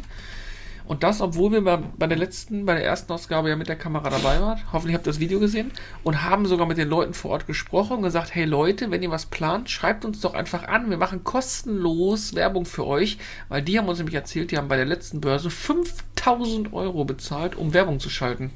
[0.86, 3.76] Und das, obwohl wir bei, bei der letzten, bei der ersten Ausgabe ja mit der
[3.76, 4.60] Kamera dabei waren.
[4.72, 5.72] Hoffentlich habt ihr das Video gesehen.
[6.04, 9.12] Und haben sogar mit den Leuten vor Ort gesprochen und gesagt, hey Leute, wenn ihr
[9.12, 10.90] was plant, schreibt uns doch einfach an.
[10.90, 13.18] Wir machen kostenlos Werbung für euch.
[13.50, 17.56] Weil die haben uns nämlich erzählt, die haben bei der letzten Börse 5000 Euro bezahlt,
[17.56, 18.52] um Werbung zu schalten.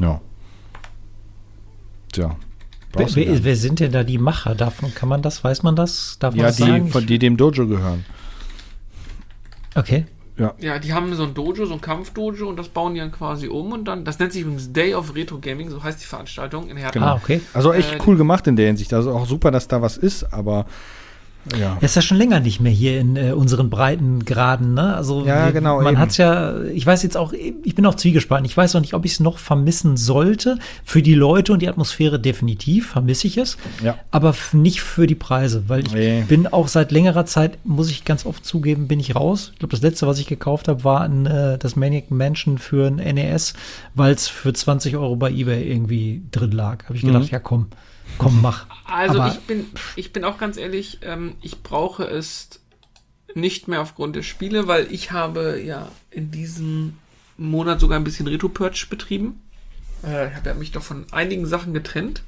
[0.00, 0.20] Ja.
[2.12, 2.36] Tja.
[2.92, 4.92] Wer, wer, wer sind denn da die Macher davon?
[4.94, 5.44] Kann man das?
[5.44, 6.16] Weiß man das?
[6.18, 6.88] Darf man ja, das die, sagen?
[6.88, 8.04] von, die dem Dojo gehören.
[9.74, 10.06] okay.
[10.58, 13.48] Ja, die haben so ein Dojo, so ein Kampfdojo und das bauen die dann quasi
[13.48, 16.68] um und dann, das nennt sich übrigens Day of Retro Gaming, so heißt die Veranstaltung
[16.68, 17.00] in Herten.
[17.00, 17.12] Genau.
[17.12, 17.40] Ah, okay.
[17.52, 18.92] Also echt Äh, cool gemacht in der Hinsicht.
[18.94, 20.66] Also auch super, dass da was ist, aber
[21.58, 21.76] ja.
[21.80, 24.94] Er ist ja schon länger nicht mehr hier in äh, unseren Breitengraden, ne?
[24.94, 28.44] Also Ja, wir- genau, Man hat's ja, ich weiß jetzt auch, ich bin auch zwiegespalten.
[28.44, 30.58] Ich weiß noch nicht, ob ich es noch vermissen sollte.
[30.84, 33.56] Für die Leute und die Atmosphäre definitiv vermisse ich es.
[33.82, 33.96] Ja.
[34.10, 36.24] Aber nicht für die Preise, weil ich Nee.
[36.28, 39.50] bin auch seit längerer Zeit, muss ich ganz oft zugeben, bin ich raus.
[39.54, 42.86] Ich glaube, das letzte, was ich gekauft habe, war ein, äh, das Maniac Mansion für
[42.86, 43.54] ein NES,
[43.94, 46.84] weil es für 20 Euro bei eBay irgendwie drin lag.
[46.84, 47.28] Habe ich gedacht, Mhm.
[47.30, 47.66] ja komm,
[48.20, 48.66] komm, mach.
[48.84, 49.66] Also Aber- ich bin,
[49.96, 52.60] ich bin auch ganz ehrlich, ähm, ich brauche es
[53.34, 56.98] nicht mehr aufgrund der Spiele, weil ich habe ja in diesem
[57.36, 59.40] Monat sogar ein bisschen Retro-Purge betrieben.
[60.04, 62.22] Äh, ich habe ja mich doch von einigen Sachen getrennt.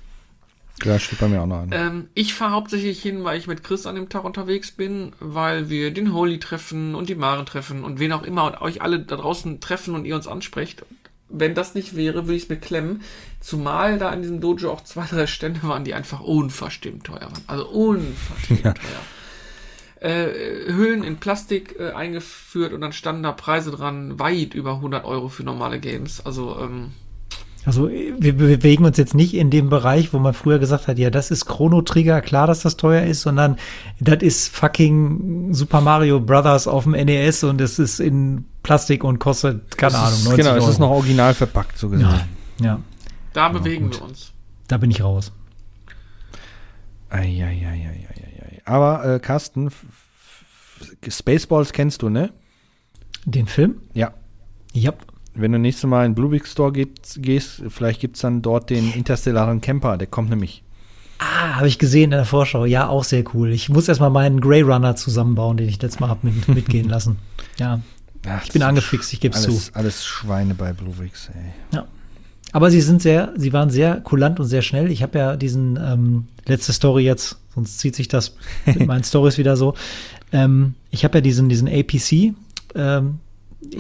[0.84, 1.70] Ja, steht bei mir auch noch an.
[1.72, 5.68] Ähm, ich fahre hauptsächlich hin, weil ich mit Chris an dem Tag unterwegs bin, weil
[5.68, 9.01] wir den Holy treffen und die Maren treffen und wen auch immer und euch alle
[9.01, 10.84] da draußen treffen und ihr uns ansprecht.
[11.33, 13.03] Wenn das nicht wäre, würde ich es mir klemmen.
[13.41, 17.43] Zumal da in diesem Dojo auch zwei, drei Stände waren, die einfach unverschämt teuer waren.
[17.47, 18.72] Also unverschämt Ja.
[18.74, 19.03] teuer.
[20.01, 25.05] Äh, Hüllen in Plastik äh, eingeführt und dann standen da Preise dran, weit über 100
[25.05, 26.24] Euro für normale Games.
[26.26, 26.91] Also, ähm,
[27.65, 31.11] Also wir bewegen uns jetzt nicht in dem Bereich, wo man früher gesagt hat, ja,
[31.11, 33.57] das ist Chrono Trigger, klar, dass das teuer ist, sondern
[34.01, 39.21] das ist fucking Super Mario Brothers auf dem NES und es ist in Plastik und
[39.21, 42.09] kostet, keine Ahnung, ist, 90 genau, es ist noch original verpackt, so gesehen.
[42.61, 42.81] ja, ja,
[43.33, 44.01] da bewegen gut.
[44.01, 44.33] wir uns.
[44.67, 45.31] da bin ich raus.
[47.11, 48.63] Eieieiei.
[48.65, 49.71] Aber äh, Carsten,
[51.07, 52.33] Spaceballs kennst du, ne?
[53.25, 53.83] Den Film?
[53.95, 54.13] Ja.
[54.73, 54.95] Ja.
[55.35, 58.93] Wenn du nächstes Mal in Bluebeak Store gehst, gehst vielleicht gibt es dann dort den
[58.93, 60.62] interstellaren Camper, der kommt nämlich.
[61.18, 62.64] Ah, habe ich gesehen in der Vorschau.
[62.64, 63.53] Ja, auch sehr cool.
[63.53, 67.18] Ich muss erstmal meinen Grey Runner zusammenbauen, den ich letztes Mal habe mit, mitgehen lassen.
[67.59, 67.80] Ja,
[68.26, 69.51] Ach, ich bin angefixt, ich gebe es zu.
[69.51, 71.53] alles, alles Schweine bei Bluewix, ey.
[71.72, 71.87] Ja.
[72.53, 74.91] Aber sie sind sehr, sie waren sehr kulant und sehr schnell.
[74.91, 79.39] Ich habe ja diesen ähm, letzte Story jetzt, sonst zieht sich das mit meinen Stories
[79.39, 79.74] wieder so.
[80.33, 82.35] Ähm, ich habe ja diesen, diesen APC.
[82.74, 83.18] Ähm,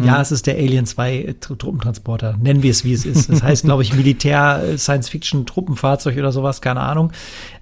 [0.02, 2.36] Ja, es ist der Alien 2 Tru- Truppentransporter.
[2.40, 3.28] Nennen wir es, wie es ist.
[3.30, 7.12] Das heißt, glaube ich, Militär, äh, Science-Fiction-Truppenfahrzeug oder sowas, keine Ahnung.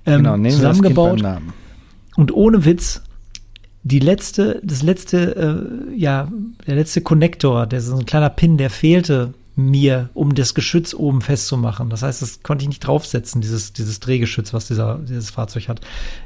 [0.06, 1.18] Ähm, Genau, nehmen zusammengebaut.
[2.16, 3.02] Und ohne Witz,
[3.82, 6.30] die letzte, das letzte, äh, ja,
[6.66, 10.94] der letzte Konnektor, der ist so ein kleiner Pin, der fehlte mir, um das Geschütz
[10.94, 11.90] oben festzumachen.
[11.90, 15.80] Das heißt, das konnte ich nicht draufsetzen, dieses, dieses Drehgeschütz, was dieser, dieses Fahrzeug hat.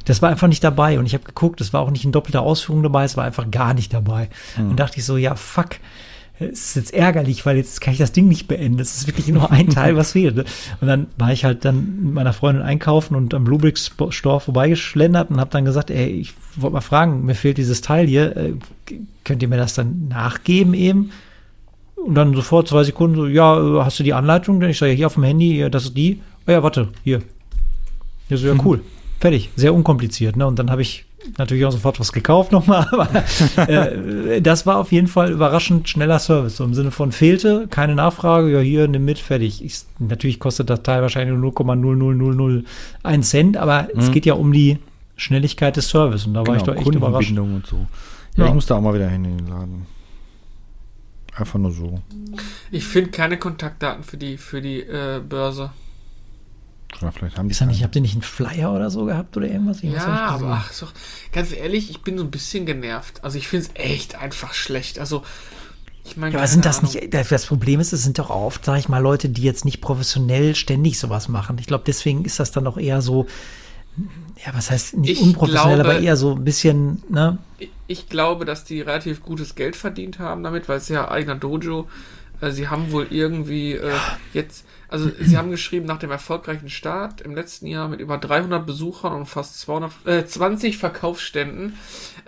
[0.05, 0.99] Das war einfach nicht dabei.
[0.99, 3.51] Und ich habe geguckt, es war auch nicht in doppelter Ausführung dabei, es war einfach
[3.51, 4.29] gar nicht dabei.
[4.71, 5.77] Und dachte ich so, ja, fuck.
[6.41, 8.81] Es ist jetzt ärgerlich, weil jetzt kann ich das Ding nicht beenden.
[8.81, 10.37] Es ist wirklich nur ein Teil, was fehlt.
[10.81, 14.41] Und dann war ich halt dann mit meiner Freundin einkaufen und am Bluebrick Sp- Store
[14.41, 18.37] vorbeigeschlendert und habe dann gesagt, ey, ich wollte mal fragen, mir fehlt dieses Teil hier.
[18.37, 18.55] Äh,
[19.23, 21.13] könnt ihr mir das dann nachgeben eben?
[21.97, 24.61] Und dann sofort zwei Sekunden so, ja, äh, hast du die Anleitung?
[24.63, 26.21] Ich sage, hier auf dem Handy, das ist die.
[26.47, 27.23] Oh ja, warte, hier.
[28.29, 28.81] Ja, so, ja, cool.
[29.21, 29.51] Fertig.
[29.57, 30.47] Sehr unkompliziert, ne?
[30.47, 31.07] Und dann habe ich
[31.39, 33.09] natürlich auch sofort was gekauft nochmal, aber
[33.69, 36.57] äh, das war auf jeden Fall überraschend schneller Service.
[36.57, 39.65] So im Sinne von fehlte, keine Nachfrage, ja, hier, nimm mit, fertig.
[39.65, 44.01] Ich, natürlich kostet das Teil wahrscheinlich nur 0,00001 Cent, aber mhm.
[44.01, 44.79] es geht ja um die
[45.17, 47.31] Schnelligkeit des Service und da war genau, ich doch echt überrascht.
[47.39, 47.87] und so.
[48.37, 49.94] Ja, ja, ich muss da auch mal wieder hin in den Laden.
[51.37, 52.01] Einfach nur so.
[52.71, 55.73] Ich finde keine Kontaktdaten für die, für die äh, Börse.
[57.01, 57.53] Ja, vielleicht haben die.
[57.53, 59.83] Ist da nicht, habt ihr nicht einen Flyer oder so gehabt oder irgendwas?
[59.83, 60.87] Ich ja, aber ach, so,
[61.33, 63.25] ganz ehrlich, ich bin so ein bisschen genervt.
[63.25, 65.01] Also ich finde es echt einfach schlecht.
[65.01, 65.25] Also
[66.05, 66.93] ich meine, ja, aber sind das Ahnung.
[66.93, 69.81] nicht, das Problem ist, es sind doch oft, sag ich mal, Leute, die jetzt nicht
[69.81, 71.57] professionell ständig sowas machen.
[71.59, 73.27] Ich glaube, deswegen ist das dann auch eher so,
[74.45, 77.39] ja, was heißt nicht ich unprofessionell, glaube, aber eher so ein bisschen, ne?
[77.87, 81.89] Ich glaube, dass die relativ gutes Geld verdient haben damit, weil es ja eigener Dojo.
[82.41, 84.19] Äh, sie haben wohl irgendwie äh, ja.
[84.33, 88.67] jetzt, also sie haben geschrieben, nach dem erfolgreichen Start im letzten Jahr mit über 300
[88.67, 91.75] Besuchern und fast 200, äh, 20 Verkaufsständen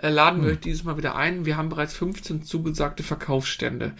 [0.01, 0.55] äh, laden wir hm.
[0.55, 1.45] euch dieses Mal wieder ein.
[1.45, 3.91] Wir haben bereits 15 zugesagte Verkaufsstände.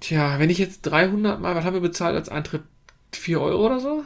[0.00, 2.62] Tja, wenn ich jetzt 300 mal, was haben wir bezahlt als Eintritt?
[3.12, 4.04] 4 Euro oder so?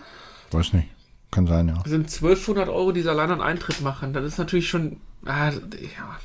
[0.50, 0.88] Weiß nicht.
[1.34, 1.74] Kann sein, ja.
[1.82, 4.12] Das sind 1200 Euro, die sie allein an Eintritt machen.
[4.12, 6.18] Das ist natürlich schon, ah, ja.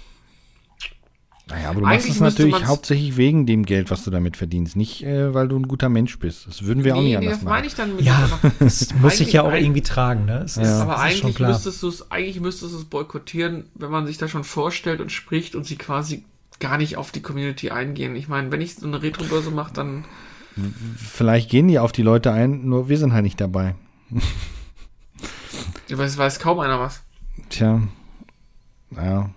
[1.47, 4.75] Naja, aber du Eigentlich machst es natürlich hauptsächlich wegen dem Geld, was du damit verdienst,
[4.75, 6.45] nicht äh, weil du ein guter Mensch bist.
[6.45, 7.53] Das würden wir nee, auch nicht nee, anders das machen.
[7.55, 8.29] Meine ich dann mit ja,
[8.59, 10.43] das muss sich ja auch irgendwie tragen, ne?
[10.43, 10.79] Ist, ja.
[10.79, 14.43] Aber eigentlich müsstest du es, eigentlich müsstest du es boykottieren, wenn man sich da schon
[14.43, 16.23] vorstellt und spricht und sie quasi
[16.59, 18.15] gar nicht auf die Community eingehen.
[18.15, 20.05] Ich meine, wenn ich so eine Retro-Börse mache, dann.
[20.95, 23.73] Vielleicht gehen die auf die Leute ein, nur wir sind halt nicht dabei.
[25.89, 27.01] Ja, weiß, weiß kaum einer was.
[27.49, 27.81] Tja,
[28.89, 29.29] naja.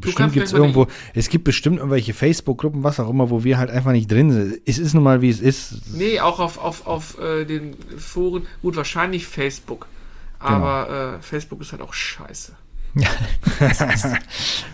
[0.00, 3.70] Bestimmt gibt es irgendwo, es gibt bestimmt irgendwelche Facebook-Gruppen, was auch immer, wo wir halt
[3.70, 4.60] einfach nicht drin sind.
[4.66, 5.94] Es ist nun mal, wie es ist.
[5.94, 8.46] Nee, auch auf, auf, auf äh, den Foren.
[8.60, 9.86] Gut, wahrscheinlich Facebook.
[10.40, 11.16] Aber genau.
[11.18, 12.56] äh, Facebook ist halt auch scheiße.
[12.96, 13.08] Ja,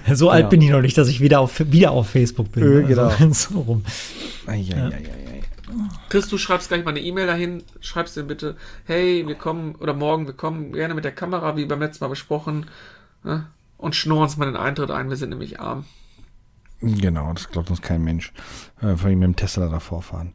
[0.14, 0.50] so alt genau.
[0.50, 2.84] bin ich noch nicht, dass ich wieder auf, wieder auf Facebook bin.
[2.84, 3.08] Äh, genau.
[3.08, 3.84] Also, so rum.
[4.46, 4.86] Ai, ai, ja.
[4.86, 5.04] ai,
[6.08, 8.56] Chris, du schreibst gleich mal eine E-Mail dahin, schreibst dir bitte,
[8.86, 12.08] hey, wir kommen, oder morgen, wir kommen gerne mit der Kamera, wie beim letzten Mal
[12.08, 12.66] besprochen,
[13.22, 13.46] ne?
[13.78, 15.84] und schnurren uns mal den Eintritt ein, wir sind nämlich arm.
[16.82, 18.32] Genau, das glaubt uns kein Mensch.
[18.80, 20.32] Äh, vor allem mit dem Tesla davor fahren.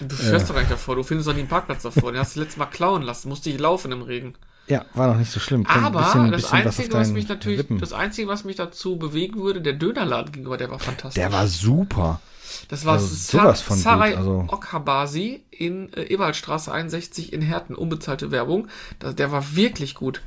[0.00, 2.12] Du fährst äh, doch gar nicht davor, du findest doch nie einen Parkplatz davor.
[2.12, 4.34] Den hast du das letzte Mal klauen lassen, musste ich laufen im Regen.
[4.68, 5.64] Ja, war noch nicht so schlimm.
[5.64, 7.78] Kann Aber bisschen, das, bisschen Einzige, was, was mich natürlich, Rippen.
[7.78, 11.20] das Einzige, was mich dazu bewegen würde, der Dönerladen gegenüber, der war fantastisch.
[11.20, 12.20] Der war super.
[12.68, 14.46] Das war also sowas von Sarai also.
[14.48, 18.68] Okhabasi in äh, Eberhardstraße 61 in Herten, unbezahlte Werbung.
[18.98, 20.22] Das, der war wirklich gut.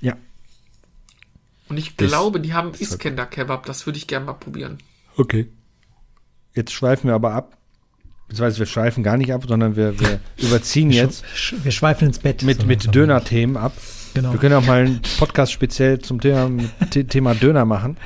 [0.00, 0.16] Ja.
[1.68, 4.78] Und ich das, glaube, die haben Iskender Kebab, das würde ich gerne mal probieren.
[5.16, 5.48] Okay.
[6.54, 7.56] Jetzt schweifen wir aber ab.
[8.28, 11.24] Beziehungsweise wir schweifen gar nicht ab, sondern wir, wir überziehen jetzt.
[11.62, 12.42] Wir schweifen ins Bett.
[12.42, 13.72] Mit, mit Döner-Themen ab.
[14.14, 14.32] Genau.
[14.32, 16.50] Wir können auch mal einen Podcast speziell zum Thema,
[16.90, 17.96] Thema Döner machen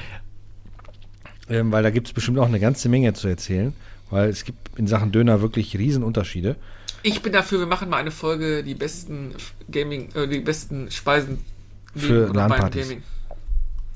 [1.53, 3.75] ähm, weil da gibt es bestimmt auch eine ganze Menge zu erzählen,
[4.11, 6.57] weil es gibt in Sachen Döner wirklich Riesenunterschiede.
[7.03, 9.35] Ich bin dafür, wir machen mal eine Folge, die besten
[9.71, 11.39] Gaming, äh, die besten Speisen
[11.95, 12.97] für LAN-Partys.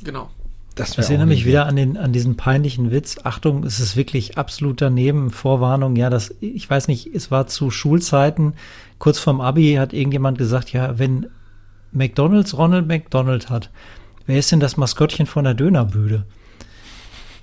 [0.04, 0.28] Genau.
[0.74, 3.16] Das ich erinnere mich wieder an, den, an diesen peinlichen Witz.
[3.24, 5.30] Achtung, es ist wirklich absolut daneben.
[5.30, 8.52] Vorwarnung, ja, das, ich weiß nicht, es war zu Schulzeiten,
[8.98, 11.28] kurz vorm Abi hat irgendjemand gesagt, ja, wenn
[11.92, 13.70] McDonalds Ronald McDonald hat,
[14.26, 16.26] wer ist denn das Maskottchen von der Dönerbüde?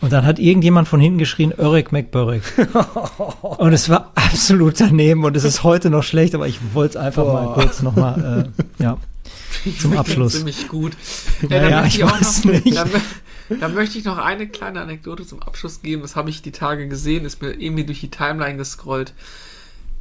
[0.04, 2.44] Und dann hat irgendjemand von hinten geschrien, Örek McBörek.
[3.42, 7.06] und es war absolut daneben und es ist heute noch schlecht, aber ich wollte es
[7.06, 7.34] einfach Boah.
[7.42, 8.98] mal kurz nochmal, äh, ja,
[9.80, 10.34] zum Abschluss.
[10.34, 10.92] Ziemlich gut.
[11.44, 12.76] Ja, naja, ich, ich weiß noch, nicht.
[12.76, 12.90] Dann,
[13.62, 16.02] dann, möchte ich noch eine kleine Anekdote zum Abschluss geben.
[16.02, 19.14] Das habe ich die Tage gesehen, ist mir irgendwie durch die Timeline gescrollt.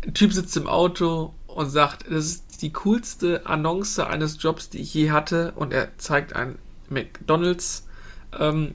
[0.05, 4.78] Ein Typ sitzt im Auto und sagt, das ist die coolste Annonce eines Jobs, die
[4.78, 5.53] ich je hatte.
[5.55, 6.59] Und er zeigt ein
[6.91, 7.87] McDonalds
[8.37, 8.72] ähm,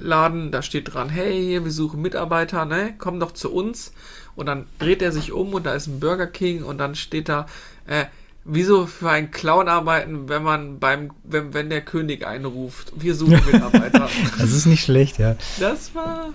[0.00, 3.92] Laden, da steht dran, hey, wir suchen Mitarbeiter, ne, komm doch zu uns.
[4.34, 7.28] Und dann dreht er sich um und da ist ein Burger King und dann steht
[7.28, 7.46] da,
[7.86, 8.04] äh,
[8.44, 12.92] wieso für einen Clown arbeiten, wenn man beim, wenn, wenn der König einruft?
[12.96, 14.08] Wir suchen Mitarbeiter.
[14.38, 15.36] das ist nicht schlecht, ja.
[15.58, 16.32] Das war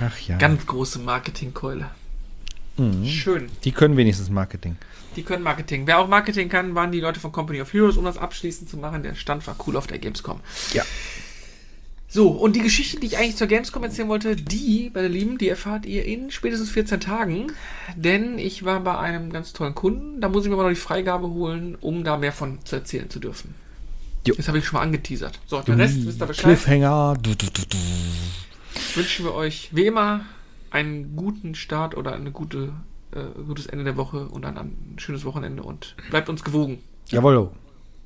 [0.00, 0.36] Ach ja.
[0.36, 1.90] ganz große Marketingkeule.
[2.76, 3.06] Mhm.
[3.06, 3.48] Schön.
[3.64, 4.76] Die können wenigstens Marketing.
[5.16, 5.86] Die können Marketing.
[5.86, 8.76] Wer auch Marketing kann, waren die Leute von Company of Heroes, um das abschließend zu
[8.76, 9.02] machen.
[9.02, 10.40] Der Stand war cool auf der Gamescom.
[10.74, 10.82] Ja.
[12.16, 15.50] So, und die Geschichte, die ich eigentlich zur Gamescom erzählen wollte, die, meine Lieben, die
[15.50, 17.48] erfahrt ihr in spätestens 14 Tagen.
[17.94, 20.22] Denn ich war bei einem ganz tollen Kunden.
[20.22, 23.10] Da muss ich mir mal noch die Freigabe holen, um da mehr von zu erzählen
[23.10, 23.54] zu dürfen.
[24.26, 24.34] Jo.
[24.34, 25.38] Das habe ich schon mal angeteasert.
[25.44, 26.44] So, der Rest wisst ihr Bescheid.
[26.46, 27.18] Cliffhanger.
[27.20, 27.76] Du, du, du,
[28.94, 30.22] Wünschen wir euch wie immer
[30.70, 32.72] einen guten Start oder eine gute,
[33.12, 36.78] äh, gutes Ende der Woche und dann ein schönes Wochenende und bleibt uns gewogen.
[37.08, 37.52] Jawollo.